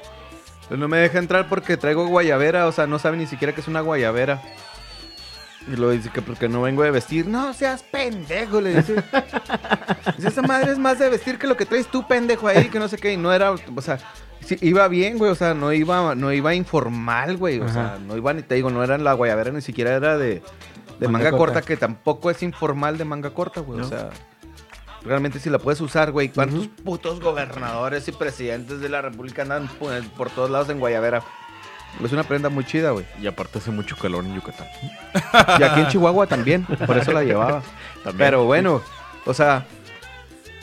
[0.69, 3.61] Pues no me deja entrar porque traigo guayabera, o sea, no sabe ni siquiera que
[3.61, 4.43] es una guayabera.
[5.69, 7.27] Y luego dice que porque no vengo de vestir.
[7.27, 8.95] No seas pendejo, le dice.
[10.17, 12.79] dice, esa madre es más de vestir que lo que traes tú, pendejo, ahí, que
[12.79, 13.13] no sé qué.
[13.13, 13.99] Y no era, o sea,
[14.41, 17.59] sí, iba bien, güey, o sea, no iba, no iba informal, güey.
[17.61, 17.73] O Ajá.
[17.73, 20.41] sea, no iba, ni te digo, no era la guayabera, ni siquiera era de,
[21.01, 21.55] de Manga manga, corta.
[21.55, 21.63] corta.
[21.67, 23.81] que tampoco es informal de manga corta, güey.
[23.81, 23.87] No.
[23.87, 24.11] O sea,
[25.05, 26.29] realmente si la puedes usar, güey.
[26.29, 31.23] ¿Cuántos putos gobernadores y presidentes de la república andan por, por todos lados en guayabera?
[32.05, 33.07] Es una prenda muy chida, güey.
[33.21, 34.67] Y aparte hace mucho calor en Yucatán.
[35.59, 37.63] Y aquí en Chihuahua también, por eso la llevaba.
[38.05, 38.19] También.
[38.19, 38.83] Pero bueno,
[39.25, 39.67] o sea,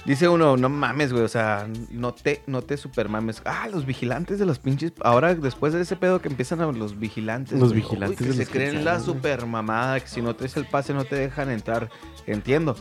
[0.06, 3.42] dice uno, no mames, güey, o sea, no te, no te super mames.
[3.46, 4.94] Ah, los vigilantes de los pinches.
[5.04, 7.60] Ahora, después de ese pedo que empiezan a los vigilantes.
[7.60, 10.22] Los güey, vigilantes uy, que de se los creen 15 la super mamada, que si
[10.22, 11.90] no traes el pase no te dejan entrar.
[12.26, 12.78] Entiendo.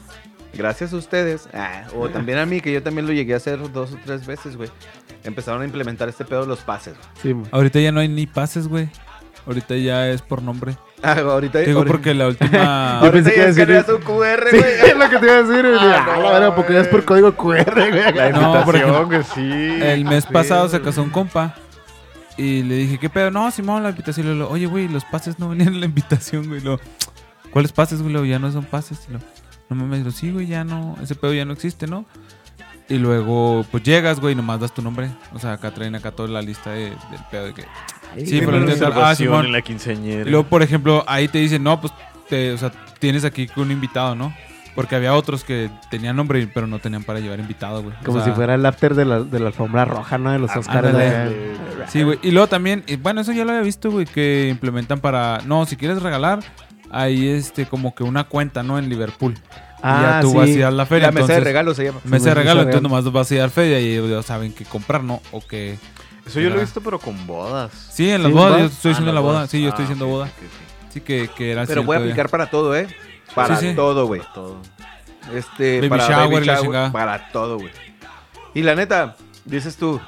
[0.54, 3.58] Gracias a ustedes, ah, o también a mí, que yo también lo llegué a hacer
[3.72, 4.70] dos o tres veces, güey.
[5.24, 6.94] Empezaron a implementar este pedo de los pases.
[6.94, 7.08] güey.
[7.22, 7.46] Sí, mo.
[7.52, 8.88] Ahorita ya no hay ni pases, güey.
[9.46, 10.76] Ahorita ya es por nombre.
[11.02, 11.58] Ah, ahorita.
[11.60, 12.50] Digo ahorita- porque la última...
[13.02, 14.72] Yo Ahorita pensé que escaneas un QR, Sí, güey.
[14.90, 15.62] es lo que te iba a decir.
[15.66, 15.78] güey.
[15.80, 17.22] Ah, Ah, no, la verdad, porque ya es por güey.
[17.22, 18.12] código QR, güey.
[18.14, 19.82] La No, por invitación, ejemplo, que sí.
[19.84, 21.54] El mes pasado se casó un compa.
[22.36, 23.30] Y le dije, ¿qué pedo?
[23.32, 24.40] No, Simón, la invitación.
[24.42, 26.60] Oye, güey, los pases no venían en la invitación, güey.
[26.60, 26.80] Lo,
[27.52, 28.28] ¿Cuáles pases, güey?
[28.28, 29.06] Ya no son pases.
[29.08, 29.18] Y lo,
[29.74, 30.96] no mames, lo, sí, güey, ya no.
[31.02, 32.04] Ese pedo ya no existe, ¿no?
[32.88, 35.08] Y luego, pues llegas, güey, y nomás das tu nombre.
[35.32, 37.62] O sea, acá traen acá toda la lista de- del pedo de que.
[38.26, 38.92] Sí, pero entiendo.
[39.02, 39.46] Ah, Simón.
[39.46, 40.28] en la quinceañera.
[40.28, 41.92] Y luego, por ejemplo, ahí te dicen, no, pues,
[42.28, 44.34] te, o sea, tienes aquí un invitado, ¿no?
[44.74, 47.94] Porque había otros que tenían nombre, pero no tenían para llevar invitado, güey.
[48.00, 50.30] O Como sea, si fuera el after de la, de la alfombra roja, ¿no?
[50.32, 50.88] De los Oscars.
[50.94, 51.28] acá.
[51.88, 52.18] Sí, güey.
[52.22, 55.40] Y luego también, y bueno, eso ya lo había visto, güey, que implementan para.
[55.46, 56.40] No, si quieres regalar,
[56.92, 58.78] hay este como que una cuenta, ¿no?
[58.78, 59.34] En Liverpool.
[59.34, 60.36] y ya Ah, tú sí.
[60.36, 61.06] vas a ir a la feria.
[61.08, 62.00] La mesa de entonces- regalos se llama.
[62.04, 62.88] Mesa de de regalo, entonces regalo.
[63.02, 65.20] nomás vas a ir a la feria y ellos ya saben qué comprar, ¿no?
[65.32, 65.76] O que.
[66.24, 67.72] Eso yo lo he visto, pero con bodas.
[67.92, 69.46] Sí, en las Sí, bodas, yo estoy Ah, diciendo las la boda.
[69.48, 70.24] Sí, yo Ah, estoy diciendo ok, boda.
[70.26, 70.92] ok, ok.
[70.92, 72.86] Sí, que, que era Pero voy a aplicar para todo, ¿eh?
[73.34, 73.74] Para Sí, sí.
[73.74, 74.20] todo, güey.
[74.34, 74.58] Todo.
[75.34, 77.70] Este, Baby para shower baby para todo, güey.
[78.54, 80.00] Y la neta, dices tú,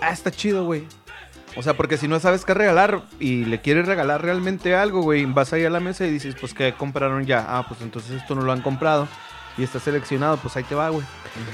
[0.00, 0.84] ah, está chido, güey.
[1.56, 5.24] O sea, porque si no sabes qué regalar y le quieres regalar realmente algo, güey,
[5.24, 7.44] vas ahí a la mesa y dices, pues, ¿qué compraron ya?
[7.48, 9.06] Ah, pues entonces esto no lo han comprado
[9.56, 11.04] y está seleccionado, pues ahí te va, güey.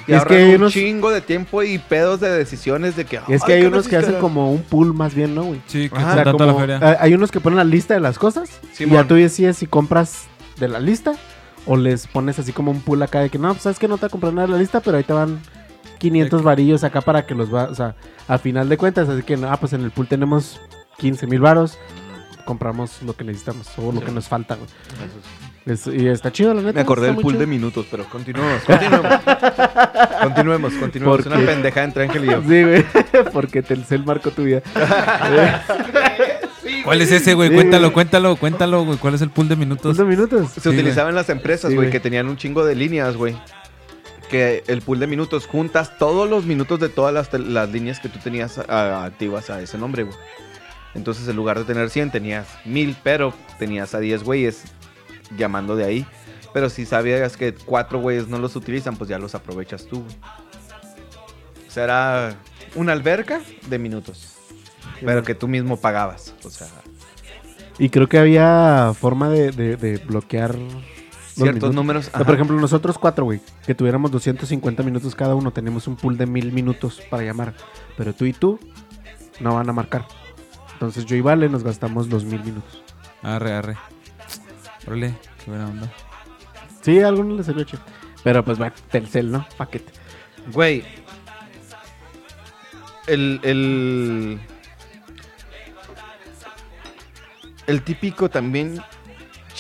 [0.07, 3.05] Y, Y es que hay un unos- chingo de tiempo y pedos de decisiones de
[3.05, 3.21] que...
[3.29, 4.21] Y es que "Ay, hay ¿qué unos que hacen necesitas?".
[4.23, 5.61] como un pool más bien, ¿no, güey?
[5.67, 6.79] Sí, que Ajá, O sea, tanto como- la feria.
[6.83, 9.03] ah, hay unos que ponen la lista de las cosas y Simón.
[9.03, 10.29] ya tú decides si compras
[10.59, 11.13] de la lista
[11.67, 13.97] o les pones así como un pool acá de que no, pues sabes que no
[13.97, 15.39] te voy a comprar nada de la lista, pero ahí te van
[16.01, 17.95] 500 varillos acá para que los va, o sea,
[18.27, 20.61] a final de cuentas, así que, ah, pues en el pool tenemos
[20.99, 21.79] 15 mil varos,
[22.45, 24.67] compramos lo que necesitamos o lo que nos falta, güey.
[25.67, 26.73] Es- y está chido, la neta.
[26.73, 27.49] Me acordé está del muy pool de chido.
[27.49, 29.13] minutos, pero continuemos, continuemos.
[30.23, 31.19] continuemos, continuemos.
[31.19, 31.47] ¿Por Una qué?
[31.47, 32.43] pendeja entre Ángel y yo.
[32.43, 32.85] Sí, güey,
[33.33, 34.63] porque Telcel marcó tu vida.
[36.85, 37.49] ¿Cuál es ese, güey?
[37.51, 37.95] Sí, cuéntalo, güey.
[37.95, 38.99] cuéntalo, cuéntalo, güey.
[38.99, 39.97] ¿Cuál es el pool de minutos?
[39.97, 40.51] ¿Dos minutos?
[40.51, 41.93] Se Sí, utilizaba en las empresas, Sí, güey, güey.
[41.93, 43.37] que tenían un chingo de líneas, güey.
[44.31, 48.09] Que el pool de minutos juntas todos los minutos de todas las, las líneas que
[48.09, 50.17] tú tenías ah, activas a ese nombre, güey.
[50.95, 54.63] Entonces, en lugar de tener 100, tenías 1000, pero tenías a 10 güeyes
[55.37, 56.07] llamando de ahí.
[56.53, 60.17] Pero si sabías que cuatro güeyes no los utilizan, pues ya los aprovechas tú, güey.
[61.77, 62.35] Era
[62.75, 64.35] una alberca de minutos.
[65.05, 66.35] Pero que tú mismo pagabas.
[66.45, 66.67] O sea,
[67.79, 70.57] Y creo que había forma de, de- de bloquear
[71.35, 71.75] ciertos minutos.
[71.75, 72.07] números.
[72.09, 72.25] O sea, ajá.
[72.25, 76.27] por ejemplo, nosotros cuatro, güey, que tuviéramos 250 minutos cada uno, tenemos un pool de
[76.27, 77.55] mil minutos para llamar.
[77.97, 78.59] Pero tú y tú
[79.41, 80.07] no van a marcar.
[80.75, 82.83] Entonces yo y Vale nos gastamos los mil minutos.
[83.23, 83.77] Arre, arre.
[84.87, 85.15] Órale,
[85.45, 85.93] qué buena onda.
[86.81, 87.83] Sí, a algunos les sirvió chido.
[88.25, 89.47] Pero pues va, Telcel, ¿no?
[89.57, 89.93] Paquete.
[90.53, 90.85] Güey.
[93.07, 94.41] El, el.
[97.67, 98.81] El típico también.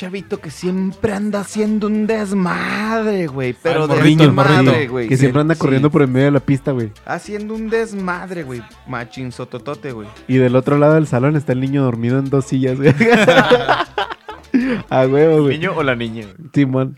[0.01, 3.55] Chavito que siempre anda haciendo un desmadre, güey.
[3.62, 5.09] Pero el morrito, el desmadre, güey.
[5.09, 5.61] que Sí, siempre anda sí.
[5.61, 6.90] corriendo por el medio de la pista, güey.
[7.05, 8.62] Haciendo un desmadre, güey.
[8.88, 10.09] Machín sototote, güey.
[10.26, 12.94] Y del otro lado del salón está el niño dormido en dos sillas, güey.
[14.88, 15.59] a huevo, ¿El güey.
[15.59, 16.24] niño o la niña?
[16.55, 16.96] Simón.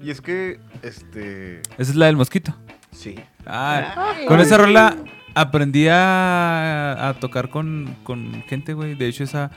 [0.00, 1.62] Y es que, este...
[1.78, 2.54] Esa es la del mosquito.
[2.92, 3.16] Sí.
[3.44, 4.96] Ah, con esa rola
[5.34, 8.94] aprendí a, a tocar con, con gente, güey.
[8.94, 9.50] De hecho, esa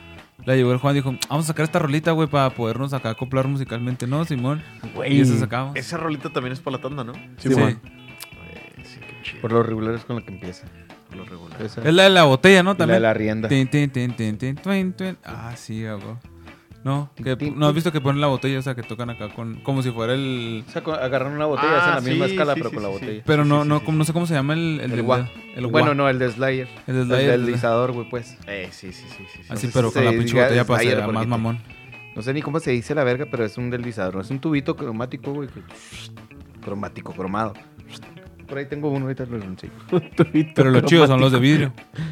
[0.45, 0.93] la llevó el Juan.
[0.95, 4.63] Dijo, vamos a sacar esta rolita, güey, para podernos acá acoplar musicalmente, ¿no, Simón?
[4.95, 5.17] Güey.
[5.17, 5.75] Y esa sacamos.
[5.75, 7.13] Esa rolita también es para la tanda, ¿no?
[7.37, 7.49] Sí.
[7.53, 7.77] Eh,
[8.83, 9.41] sí, qué chido.
[9.41, 10.65] Por lo regular es con lo que empieza.
[11.07, 11.61] Por lo regular.
[11.61, 11.81] Esa.
[11.81, 12.71] Es la de la botella, ¿no?
[12.71, 12.95] Y la También.
[12.97, 13.49] de la rienda.
[13.49, 15.17] Tin, tin, tin.
[15.23, 16.30] Ah, sí, güey.
[16.83, 18.57] No, que, ¿no has visto que ponen la botella?
[18.57, 19.57] O sea, que tocan acá con...
[19.61, 20.63] Como si fuera el...
[20.67, 22.89] O sea, agarran una botella, Ah, hacen la misma escala, sí, pero sí, con la
[22.89, 23.23] botella.
[23.25, 23.85] Pero no, sí, no, sí.
[23.85, 24.79] como- no sé cómo se llama el...
[24.83, 24.91] El,
[25.55, 26.67] El Bueno, no, el de Slayer.
[26.87, 28.35] El Slayer, el- deslizador, güey, pues.
[28.47, 29.25] Eh, sí, sí, sí, sí.
[29.31, 29.39] sí.
[29.49, 31.59] Así, Entonces pero con la pinche botella para ser más mamón.
[32.15, 34.19] No sé ni cómo se dice la verga, pero es un deslizador.
[34.21, 35.49] Es un tubito cromático, güey.
[36.63, 37.53] Cromático, cromado.
[38.47, 39.71] Por ahí tengo uno, ahorita lo enseño.
[40.55, 41.73] Pero los chidos son los de vidrio.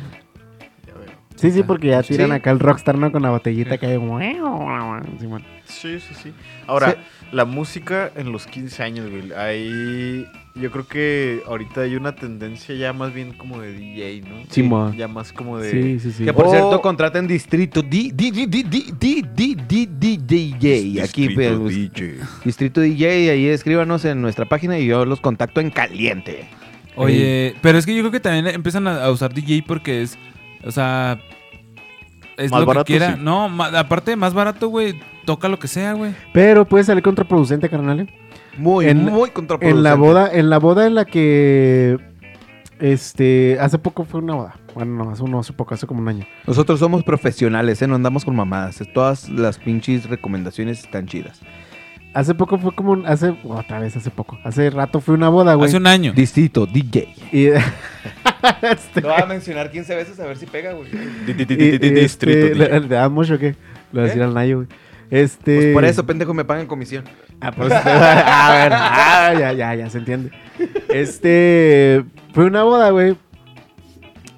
[1.39, 3.11] Sí, sí, porque ya tiran acá el rockstar, ¿no?
[3.11, 4.19] Con la botellita que hay como...
[5.65, 6.33] Sí, sí, sí.
[6.67, 6.97] Ahora,
[7.31, 9.31] la música en los 15 años, güey.
[9.33, 10.25] Ahí
[10.55, 14.37] yo creo que ahorita hay una tendencia ya más bien como de DJ, ¿no?
[14.49, 15.71] Sí, sí Ya más como de...
[15.71, 16.25] Sí, sí, sí.
[16.25, 21.01] Que por cierto contraten distrito di, di, di, DJ.
[21.01, 22.15] Aquí, distrito pues, DJ.
[22.43, 26.49] Distrito DJ, ahí escríbanos en nuestra página y yo los contacto en caliente.
[26.95, 30.17] Oye, pero es que yo creo que también empiezan a usar DJ porque es
[30.65, 31.19] o sea,
[32.37, 33.15] es Más lo barato, que quiera.
[33.15, 33.19] sí.
[33.21, 36.13] No, ma- aparte más barato, güey, toca lo que sea, güey.
[36.33, 38.01] Pero puede salir contraproducente, carnal.
[38.01, 38.07] ¿eh?
[38.57, 39.77] Muy, En- muy contraproducente.
[39.77, 41.97] En la boda, en la boda en la que
[42.79, 44.55] este hace poco fue una boda.
[44.73, 46.25] Bueno, no, hace, no, hace poco, hace como un año.
[46.47, 47.87] Nosotros somos profesionales, ¿eh?
[47.87, 48.81] No andamos con mamadas.
[48.93, 51.41] Todas las pinches recomendaciones están chidas.
[52.13, 54.39] Hace poco fue como un, hace otra vez hace poco.
[54.43, 55.67] Hace rato fue una boda, güey.
[55.67, 56.11] Hace un año.
[56.13, 57.13] Distrito, DJ.
[57.31, 57.45] Y,
[58.63, 60.89] este, Lo voy a mencionar 15 veces a ver si pega, güey.
[61.27, 62.55] Este, Distrito.
[62.55, 63.55] ¿le- ¿Le das mucho o qué?
[63.91, 64.67] Lo decía al Nayo, güey.
[65.11, 65.55] Este.
[65.55, 67.03] Pues por eso, pendejo, me pagan comisión.
[67.41, 70.29] Ah, pues, ah, bueno, ah, ya, ya, ya se entiende.
[70.89, 72.03] Este.
[72.33, 73.15] Fue una boda, güey.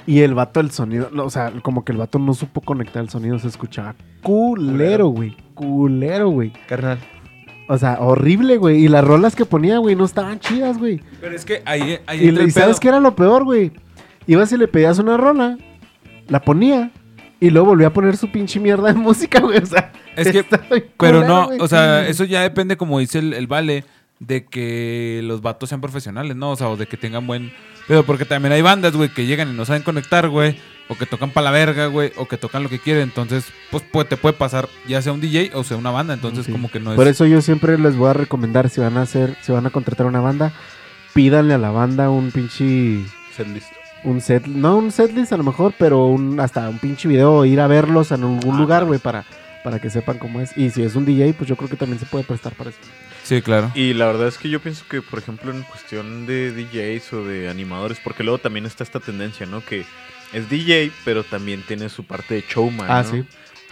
[0.05, 1.09] Y el vato, el sonido.
[1.11, 3.39] no, o sea, como que el vato no supo conectar el sonido.
[3.39, 5.35] Se escuchaba culero, güey.
[5.55, 6.53] Culero, güey.
[6.67, 6.99] Carnal.
[7.67, 8.83] O sea, horrible, güey.
[8.83, 11.01] Y las rolas que ponía, güey, no estaban chidas, güey.
[11.21, 13.71] Pero es que ahí, ahí Y, le- y ¿sabes qué era lo peor, güey?
[14.27, 15.57] Ibas y le pedías una rola,
[16.27, 16.91] la ponía.
[17.39, 19.57] Y luego volvía a poner su pinche mierda de música, güey.
[19.59, 20.43] O sea, Es que-
[20.99, 23.83] Pero no, o sea, eso ya depende, como dice el, el Vale,
[24.19, 26.51] de que los vatos sean profesionales, ¿no?
[26.51, 27.51] O sea, o de que tengan buen...
[27.87, 30.57] Pero porque también hay bandas, güey, que llegan y no saben conectar, güey.
[30.89, 32.11] O que tocan para la verga, güey.
[32.17, 33.03] O que tocan lo que quieren.
[33.03, 36.13] Entonces, pues, pues, te puede pasar ya sea un DJ o sea una banda.
[36.13, 36.51] Entonces, Sí.
[36.51, 36.95] como que no es...
[36.97, 39.69] Por eso yo siempre les voy a recomendar, si van a hacer, si van a
[39.69, 40.51] contratar una banda,
[41.13, 43.05] pídanle a la banda un pinche,
[43.35, 43.67] Setlist.
[44.03, 47.61] un set, no un setlist a lo mejor, pero un, hasta un pinche video, ir
[47.61, 49.23] a verlos en algún lugar, güey, para,
[49.63, 50.57] para que sepan cómo es.
[50.57, 52.79] Y si es un DJ, pues yo creo que también se puede prestar para eso.
[53.23, 53.71] Sí, claro.
[53.75, 57.23] Y la verdad es que yo pienso que, por ejemplo, en cuestión de DJs o
[57.25, 59.63] de animadores, porque luego también está esta tendencia, ¿no?
[59.63, 59.85] Que
[60.33, 63.11] es DJ, pero también tiene su parte de showman, Ah, ¿no?
[63.11, 63.23] sí.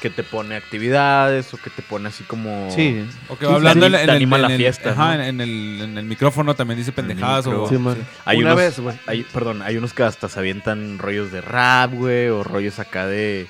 [0.01, 2.71] Que te pone actividades o que te pone así como...
[2.73, 3.03] Sí.
[3.27, 5.17] O que va hablando te en, anim- en el, anima en la el- fiesta, ajá,
[5.17, 5.23] ¿no?
[5.23, 7.67] en, el, en el micrófono también dice pendejadas o...
[7.67, 7.97] Sí, man.
[8.23, 8.95] Hay Una unos, vez, güey.
[9.07, 13.07] hay- perdón, hay unos que hasta se avientan rollos de rap, güey, o rollos acá
[13.07, 13.47] de...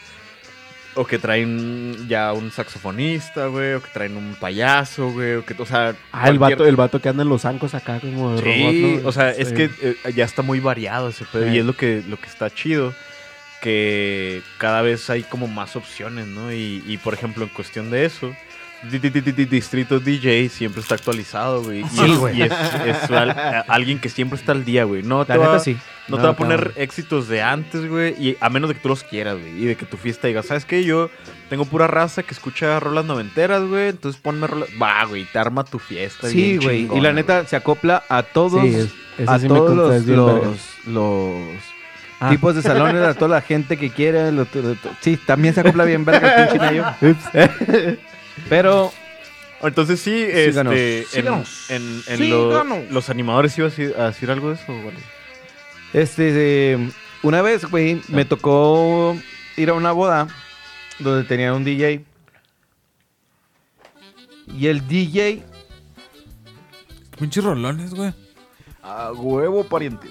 [0.95, 5.53] O que traen ya un saxofonista, güey, o que traen un payaso, güey, o que,
[5.57, 5.95] o sea...
[6.11, 8.61] Ah, el vato, el vato que anda en los zancos acá como de Sí,
[8.91, 9.07] robot, ¿no?
[9.09, 9.53] o sea, es Sí.
[9.55, 11.55] que eh, ya está muy variado ese pedo Sí.
[11.55, 12.93] y es lo que, lo que está chido,
[13.61, 16.51] que cada vez hay como más opciones, ¿no?
[16.51, 18.33] Y, y, por ejemplo, en cuestión de eso,
[18.83, 21.81] di- di- di- di- di- Distrito DJ siempre está actualizado, güey.
[21.81, 22.37] Y, Sí, es- güey.
[22.37, 22.51] y es,
[22.85, 25.03] es al- a- alguien que siempre está al día, güey.
[25.03, 25.77] No te La va, neta sí.
[26.07, 26.73] no te No, va a poner cabrón.
[26.77, 28.15] éxitos de antes, güey.
[28.23, 29.61] Y a menos de que tú los quieras, güey.
[29.63, 30.83] Y de que tu fiesta diga, ¿sabes qué?
[30.83, 31.09] Yo
[31.49, 33.89] tengo pura raza que escucha rolas noventeras, güey.
[33.89, 34.69] Entonces ponme rolas.
[34.81, 36.27] Va, güey, te arma tu fiesta.
[36.29, 36.97] Sí, bien güey.
[36.97, 38.75] Y la neta se acopla a todos, Sí,
[39.17, 40.47] es- a sí todos los, es bien verga.
[40.47, 41.35] los, los
[42.21, 42.29] Ah.
[42.29, 44.31] tipos de salones, a toda la gente que quiere.
[44.31, 44.45] lo-
[45.01, 46.85] sí, también se acopla bien verga el pinche Nayo.
[48.47, 48.91] Pero
[49.61, 52.91] Entonces sí, Síganos, este, en, síganos, en- en lo- síganos.
[52.91, 54.95] los animadores ibas a decir- a decir algo de eso, güey.
[55.91, 56.91] Este, eh,
[57.23, 59.17] una vez, güey, me tocó
[59.57, 60.27] ir a una boda
[60.99, 62.05] donde tenía un DJ.
[64.57, 65.43] Y el DJ,
[67.19, 68.13] Pinches rolones, güey.
[68.81, 70.07] A huevo, pariente.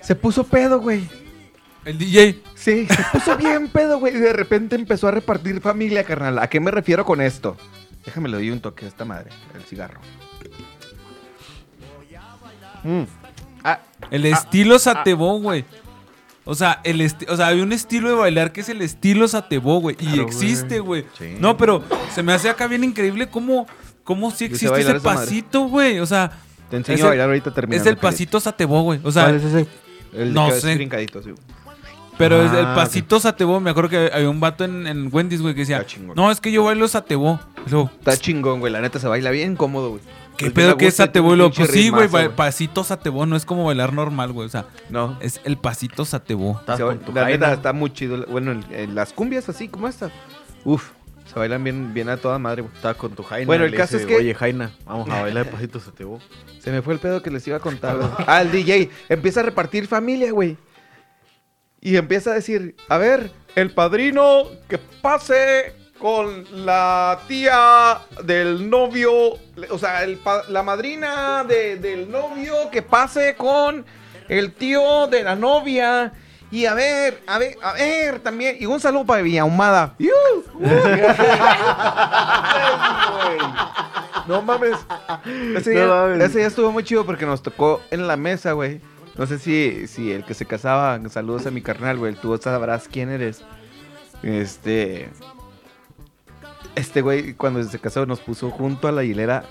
[0.00, 1.06] se puso pedo, güey.
[1.84, 2.40] El DJ.
[2.62, 4.14] Sí, se puso bien pedo, güey.
[4.16, 6.38] Y de repente empezó a repartir familia, carnal.
[6.38, 7.56] ¿A qué me refiero con esto?
[8.04, 10.00] Déjame le doy un toque a esta madre, el cigarro.
[12.84, 13.02] Mm.
[13.64, 15.64] Ah, El estilo Satebó, güey.
[16.44, 19.28] O sea, el esti- o sea, hay un estilo de bailar que es el estilo
[19.28, 19.96] Satebó, güey.
[20.00, 21.04] Y existe, güey.
[21.16, 21.36] Sí.
[21.38, 23.66] No, pero se me hace acá bien increíble cómo,
[24.02, 26.00] cómo sí existe ese pasito, güey.
[26.00, 26.32] O sea,
[26.68, 27.88] te enseño a bailar ahorita terminando.
[27.88, 28.98] es el pasito Satebó, güey.
[29.04, 29.66] O sea, ¿Cuál es ese?
[30.14, 30.76] El no sé.
[30.76, 30.88] sí.
[32.28, 32.74] Pero Ah, el ok.
[32.74, 33.60] pasito Satebó.
[33.60, 36.14] Me acuerdo que había un vato en, en Wendy's, güey, que decía, Está chingón.
[36.16, 37.40] no, es que yo bailo Satebó.
[37.70, 38.72] Luego, Está chingón, güey.
[38.72, 40.00] La neta se baila bien cómodo, güey.
[40.36, 41.36] ¿qué Pues pedo que es Satebó?
[41.54, 44.46] pues sí, güey, pasito Satebó no es como bailar normal, güey.
[44.46, 45.16] O sea, No.
[45.20, 46.60] es el pasito Satebó.
[47.14, 48.24] La neta está muy chido.
[48.28, 50.10] Bueno, el- el- las cumbias así como esta.
[50.64, 50.90] Uf,
[51.32, 52.74] se bailan bien, bien a toda madre, güey.
[52.74, 53.46] Estaba con tu Jaina.
[53.46, 56.18] Bueno, el caso dice, es que- Oye, Jaina, vamos a bailar pasitos a Tebo.
[56.60, 57.96] Se me fue el pedo que les iba a contar.
[57.96, 58.08] güey.
[58.26, 60.56] Ah, el DJ empieza a repartir familia, güey.
[61.82, 69.12] Y empieza a decir, a ver, el padrino que pase con la tía del novio,
[69.70, 70.18] o sea, el
[70.48, 73.84] la madrina de- del novio que pase con
[74.28, 76.12] el tío de la novia.
[76.52, 78.56] Y a ver, a ver, a ver también.
[78.60, 79.94] Y un saludo para Villahumada.
[84.28, 84.76] No mames.
[85.56, 86.20] Ese, No día, mames.
[86.22, 88.80] ese día estuvo muy chido porque nos tocó en la mesa, güey.
[89.16, 92.14] No sé si, si el que se casaba, saludos a mi carnal, güey.
[92.14, 93.42] Tú sabrás quién eres.
[94.22, 95.10] Este.
[96.74, 99.44] Este güey, cuando se casó, nos puso junto a la hilera.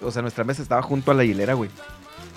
[0.00, 1.70] O sea, nuestra mesa estaba junto a la hilera, güey.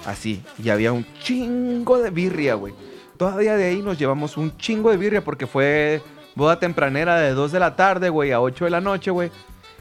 [0.05, 0.43] Así.
[0.61, 2.73] Y había un chingo de birria, güey.
[3.17, 6.01] Todavía de ahí nos llevamos un chingo de birria porque fue
[6.33, 9.29] boda tempranera de 2 de la tarde, güey, a 8 de la noche, güey.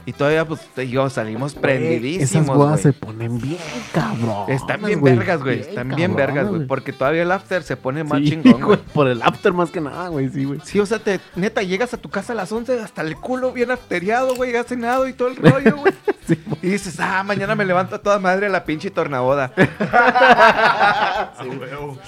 [0.05, 3.57] Y todavía, pues, digo, salimos Esas prendidísimos, bodas se ponen bien
[3.93, 4.49] cabrón.
[4.49, 5.59] Están bien vergas, güey.
[5.59, 6.65] Están bien vergas, güey.
[6.65, 8.79] Porque todavía el after se pone más Sí, chingón, güey.
[8.93, 10.59] Por el after más que nada, güey, sí, güey.
[10.63, 13.51] Sí, o sea, te, neta, llegas a tu casa a las 11 hasta el culo
[13.51, 15.93] bien afteriado, güey, ya cenado y todo el rollo, güey.
[16.61, 19.53] y dices, ah, mañana me levanto a toda madre a la pinche tornaboda.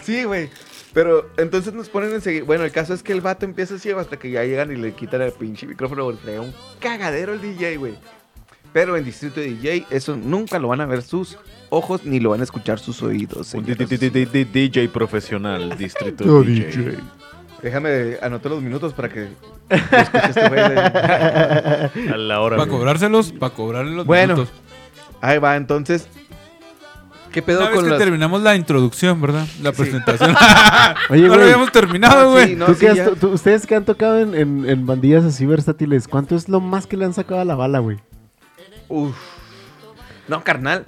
[0.04, 0.50] sí, güey.
[0.94, 2.44] Pero entonces nos ponen enseguida.
[2.46, 4.94] Bueno, el caso es que el vato empieza así hasta que ya llegan y le
[4.94, 6.12] quitan el pinche micrófono.
[6.14, 7.96] Trae un cagadero el DJ, güey.
[8.74, 11.38] Pero en Distrito DJ, eso nunca lo van a ver sus
[11.70, 13.54] ojos ni lo van a escuchar sus oídos.
[13.54, 13.66] Un.
[13.66, 16.98] DJ profesional, distrito No, DJ.
[17.62, 19.30] Déjame anotar los minutos para que
[19.70, 20.78] este de-
[22.12, 22.58] A la hora.
[22.58, 24.54] Para cobrárselos, para cobrarle los Bueno, minutos.
[25.22, 26.08] Ahí va, entonces.
[27.34, 28.00] ¿Qué pedo Una vez con que las...
[28.00, 29.46] terminamos la introducción, ¿verdad?
[29.62, 30.34] La presentación.
[31.10, 32.48] Oye, no lo habíamos terminado, Ah, güey.
[32.50, 33.06] sí, no, ¿Tú sí, qué has ya.
[33.06, 36.62] to- tú- ustedes que han tocado en, en- en bandillas así versátiles, ¿cuánto es lo
[36.62, 37.98] más que le han sacado a la bala, güey?
[38.88, 39.16] Uf.
[40.28, 40.86] No, carnal.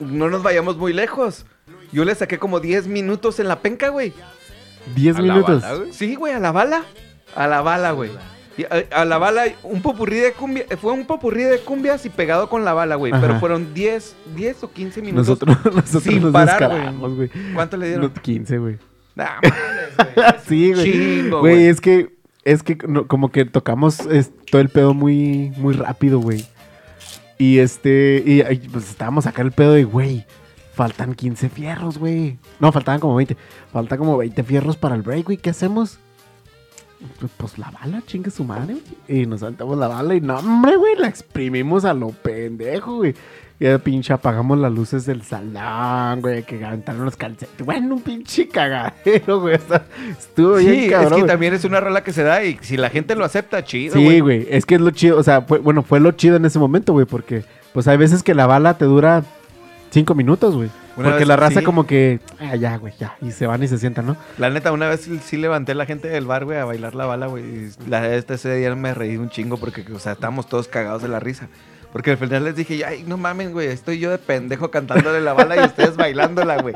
[0.00, 1.44] No nos vayamos muy lejos.
[1.92, 4.12] Yo le saqué como 10 minutos en la penca, güey.
[4.94, 5.62] 10 ¿A la minutos.
[5.62, 5.84] bala?
[5.90, 6.84] Sí, güey, a la bala.
[7.34, 8.10] A la bala, güey.
[8.64, 10.64] A, a la bala, un popurrí de cumbia.
[10.80, 13.12] Fue un popurrí de cumbias y pegado con la bala, güey.
[13.20, 15.28] Pero fueron 10, 10 o 15 minutos.
[15.28, 17.30] Nosotros, nosotros sin nos parar, güey.
[17.54, 18.12] ¿Cuánto le dieron?
[18.14, 18.78] No, 15, güey.
[19.14, 19.26] Nah.
[20.46, 20.92] Sí, güey.
[20.92, 21.66] Chingo, Güey, güey.
[21.68, 26.18] es que, es que no- como que tocamos es, todo el pedo muy, muy rápido,
[26.20, 26.44] güey.
[27.38, 30.24] Y este, y pues estábamos acá el pedo de, güey,
[30.74, 32.38] faltan 15 fierros, güey.
[32.60, 33.36] No, faltaban como 20.
[33.72, 35.36] Faltan como 20 fierros para el break, güey.
[35.38, 35.98] ¿Qué hacemos?
[37.20, 38.74] Pues, pues la bala, chingue su madre,
[39.08, 39.20] güey.
[39.22, 43.14] Y nos saltamos la bala y no, hombre, güey, la exprimimos a lo pendejo, güey.
[43.58, 47.64] Y ya pinche apagamos las luces del salón, güey, que aventaron los calcetes.
[47.64, 49.54] Bueno, un pinche cagadero, güey.
[49.56, 49.86] o sea,
[50.18, 51.04] estuvo bien Sí, cabrón.
[51.04, 51.26] es que güey.
[51.26, 54.20] también es una rola que se da y si la gente lo acepta, chido, Sí,
[54.20, 56.58] güey, es que es lo chido, o sea, fue, bueno, fue lo chido en ese
[56.58, 59.22] momento, güey, porque pues hay veces que la bala te dura
[59.96, 60.68] cinco minutos, güey.
[60.96, 61.64] Una Porque vez- la raza sí.
[61.64, 64.16] como que, ah, ya, güey, ya, y se van y se sientan, ¿no?
[64.38, 67.06] La neta, una vez sí- levanté a la gente del bar, güey, a bailar la
[67.06, 67.44] bala, güey.
[67.44, 71.02] y La este ese día me reí un chingo porque, o sea, estábamos todos cagados
[71.02, 71.48] de la risa.
[71.92, 75.32] Porque al final les dije, ay, no mamen, güey, estoy yo de pendejo cantándole la
[75.32, 76.74] bala y ustedes bailándola, güey.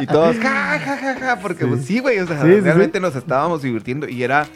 [0.00, 1.70] Y todos, ja, ja, ja, ja, porque Sí.
[1.70, 4.46] pues sí, güey, o sea, sí, realmente nos estábamos divirtiendo y era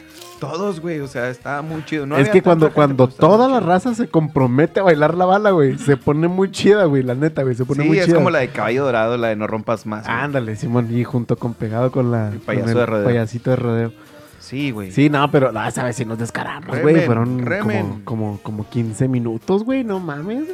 [0.41, 2.07] todos, güey, o sea, estaba muy chido.
[2.07, 5.51] No es había que cuando, cuando toda la raza se compromete a bailar la bala,
[5.51, 8.15] güey, se pone muy chida, güey, la neta, güey, se pone Sí, muy es chida.
[8.15, 10.05] como la de Caballo Dorado, la de No Rompas Más.
[10.05, 10.17] güey.
[10.17, 12.29] Ándale, Simón, y junto con pegado con la...
[12.29, 13.05] El payaso con de rodeo.
[13.05, 13.93] payasito de rodeo.
[14.39, 14.91] Sí, güey.
[14.91, 17.05] Sí, no, pero esa vez sí nos descaramos, güey.
[17.05, 20.45] Fueron como, como, como 15 minutos, güey, no mames.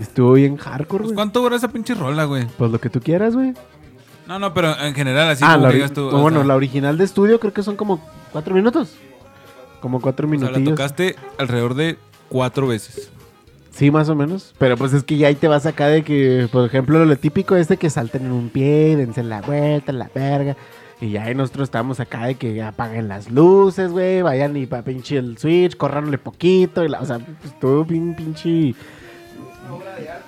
[0.00, 1.14] Estuvo bien hardcore, Pues, güey.
[1.14, 2.46] ¿Cuánto dura esa pinche rola, güey?
[2.56, 3.52] Pues lo que tú quieras, güey.
[4.26, 6.06] No, no, pero en general, así ah, como la, digas tú.
[6.06, 8.00] o bueno, sea, la original de estudio creo que son como
[8.32, 8.96] cuatro minutos.
[9.80, 11.96] Como cuatro o sea, la tocaste alrededor de
[12.28, 13.10] cuatro veces.
[13.70, 14.54] Sí, más o menos.
[14.58, 17.56] Pero pues es que ya ahí te vas acá de que, por ejemplo, lo típico
[17.56, 20.56] es de que salten en un pie, dense la vuelta, la verga.
[21.00, 24.82] Y ya ahí nosotros estamos acá de que apaguen las luces, güey, vayan y pa
[24.82, 26.84] pinche el switch, corranle poquito.
[26.84, 28.74] Y la- o sea, pues todo bien pinche...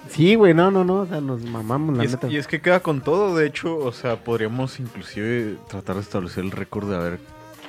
[0.09, 2.29] Sí, güey, no, no, no, o sea, nos mamamos, la Y es, neta.
[2.29, 6.45] y es que queda con todo, de hecho, o sea, podríamos inclusive tratar de establecer
[6.45, 7.19] el récord de a ver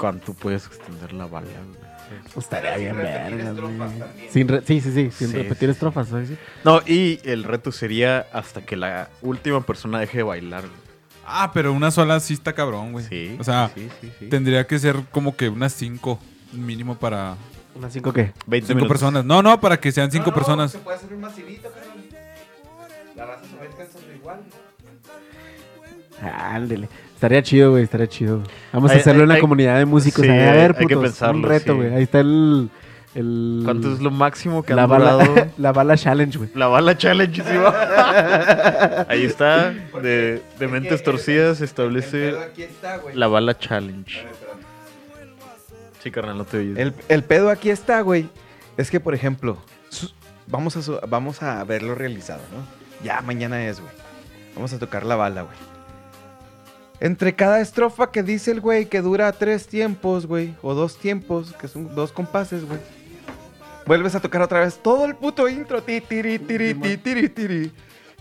[0.03, 1.47] cuánto puedes extender la bala.
[1.47, 2.33] güey.
[2.37, 4.29] Estaría bien vergas, güey.
[4.29, 6.37] Sin re- Sí, sí, sí, sin Sí, repetir sí, estrofas, sí.
[6.65, 10.65] No, y el reto sería hasta que la última persona deje de bailar.
[11.25, 13.05] Ah, pero una sola sí está cabrón, güey.
[13.05, 13.37] Sí.
[13.39, 14.27] O sea, sí, sí, sí.
[14.27, 16.19] tendría que ser como que unas cinco
[16.51, 17.37] mínimo para
[17.73, 18.33] ¿Unas cinco qué?
[18.45, 18.87] 20 cinco minutos.
[18.89, 19.23] personas.
[19.23, 20.71] No, no, para que sean cinco No, no, personas.
[20.73, 22.03] Se puede hacer un masivito, cabrón.
[23.15, 24.41] La raza se va a igual.
[26.21, 26.89] Ándele.
[27.23, 28.39] Estaría chido, güey, estaría chido.
[28.39, 28.47] güey.
[28.73, 30.25] Vamos a Hay- hacerlo en hay- una comunidad de músicos.
[30.25, 31.77] sí, a ver, hay que putos, pensarlo, Un reto, sí.
[31.79, 31.93] güey.
[31.95, 32.69] Ahí está el...
[33.15, 35.47] el ¿Cuánto es lo máximo que la han bala, durado?
[35.57, 36.49] la bala challenge, güey.
[36.53, 39.05] La bala challenge, sí, va.
[39.09, 39.69] Ahí está,
[40.01, 43.15] de, de mentes torcidas se establece aquí está, güey.
[43.15, 44.25] la bala challenge.
[46.01, 46.77] Sí, carnal, no te oyes.
[46.77, 48.27] El, el pedo aquí está, güey.
[48.75, 49.57] Es que, por ejemplo,
[49.87, 50.11] su-
[50.47, 53.05] vamos a, su- vamos a verlo realizado, ¿no?
[53.05, 53.93] Ya mañana es, güey.
[54.55, 55.55] Vamos a tocar la bala, güey.
[57.03, 61.51] Entre cada estrofa que dice el güey que dura tres tiempos, güey, o dos tiempos,
[61.59, 62.79] que son dos compases, güey.
[63.85, 65.83] Vuelves a tocar otra vez todo el puto intro.
[65.83, 67.71] Ti, tiri, tiri, ti, tiri, tiri.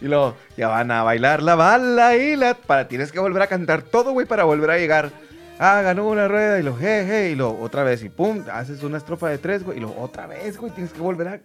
[0.00, 2.54] Y luego ya van a bailar la bala y la.
[2.54, 5.12] Para, tienes que volver a cantar todo, güey, para volver a llegar.
[5.60, 7.30] Ah, ganó una rueda y lo jeje.
[7.30, 9.78] Y lo otra vez y pum, haces una estrofa de tres, güey.
[9.78, 11.40] Y lo otra vez, güey, tienes que volver a.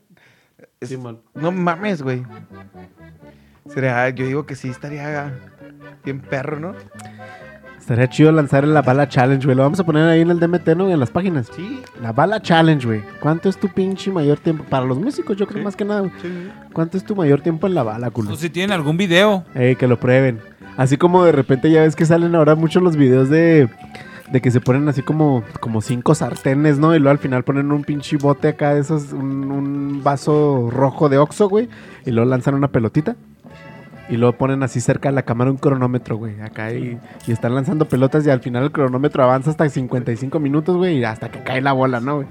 [0.80, 1.22] es- Simón.
[1.36, 2.24] no mames, güey.
[3.74, 5.32] Sería, yo digo que sí estaría
[6.03, 6.74] bien perro, ¿no?
[7.80, 9.55] Estaría chido lanzar en la bala challenge, güey.
[9.55, 10.89] Lo vamos a poner ahí en el DMT, ¿no?
[10.89, 11.49] En las páginas.
[11.55, 11.82] Sí.
[12.01, 13.01] La bala challenge, güey.
[13.22, 14.65] ¿Cuánto es tu pinche mayor tiempo?
[14.65, 15.63] Para los músicos, yo creo Sí.
[15.65, 16.11] más que nada, güey.
[16.74, 18.30] ¿Cuánto es tu mayor tiempo en la bala, culo?
[18.30, 19.45] Pues si tienen algún video.
[19.55, 20.39] Ey, que lo prueben.
[20.76, 23.70] Así como de repente ya ves que salen ahora muchos los videos de,
[24.32, 26.93] de que se ponen así como, como cinco sartenes, ¿no?
[26.93, 31.07] Y luego al final ponen un pinche bote acá de esos, un, un vaso rojo
[31.07, 31.70] de Oxxo, güey.
[32.05, 33.15] Y luego lanzan una pelotita.
[34.10, 36.39] Y luego ponen así cerca de la cámara un cronómetro, güey.
[36.41, 40.78] Acá y, y están lanzando pelotas y al final el cronómetro avanza hasta 55 minutos,
[40.78, 40.99] güey.
[40.99, 42.28] Y hasta que cae la bola, ¿no, güey?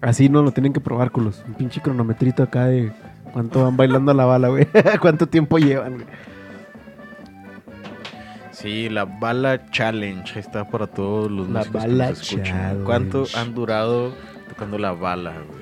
[0.00, 1.44] Así no lo tienen que probar, culos.
[1.46, 2.90] Un pinche cronometrito acá de
[3.34, 4.66] cuánto van bailando la bala, güey.
[5.00, 6.06] cuánto tiempo llevan, güey.
[8.52, 10.32] Sí, la bala challenge.
[10.34, 12.44] Ahí está para todos los La músicos bala que nos escuchan.
[12.44, 12.84] challenge.
[12.84, 14.12] ¿Cuánto han durado
[14.48, 15.60] tocando la bala, güey?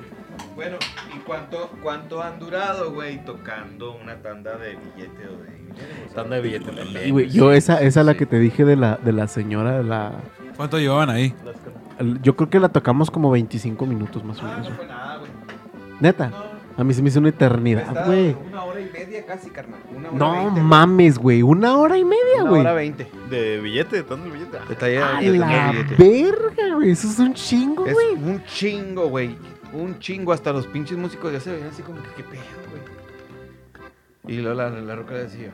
[0.56, 0.76] Bueno,
[1.07, 5.58] ¿y cuánto, cuánto han durado, güey, tocando una tanda de billete o de
[6.14, 7.10] Tanda de billete también.
[7.12, 10.12] Güey, yo esa, esa la que te dije de la, de la señora, de la...
[10.56, 11.32] ¿Cuánto llevaban ahí?
[12.22, 14.70] Yo creo que la tocamos como 25 minutos más o Ah, menos.
[14.70, 14.76] no güey.
[14.76, 15.30] fue nada, güey.
[16.00, 16.32] Neta,
[16.76, 18.34] a mí se me hizo una eternidad, güey.
[18.50, 19.80] Una hora y media casi, carnal.
[20.12, 21.42] Una hora No mames, güey.
[21.42, 22.60] Una hora y media, Una güey.
[22.62, 23.08] hora veinte.
[23.30, 24.02] ¿De billete?
[24.04, 24.58] ¿Tanda de billete?
[24.68, 25.94] Detalle A de la billete.
[25.96, 26.90] verga, güey.
[26.90, 28.14] Eso es un chingo, Es güey.
[28.14, 29.36] un chingo, güey.
[29.72, 30.32] Un chingo.
[30.32, 34.36] Hasta los pinches músicos ya se veían así como que qué pedo, güey.
[34.36, 35.50] Y luego la, la roca le decía.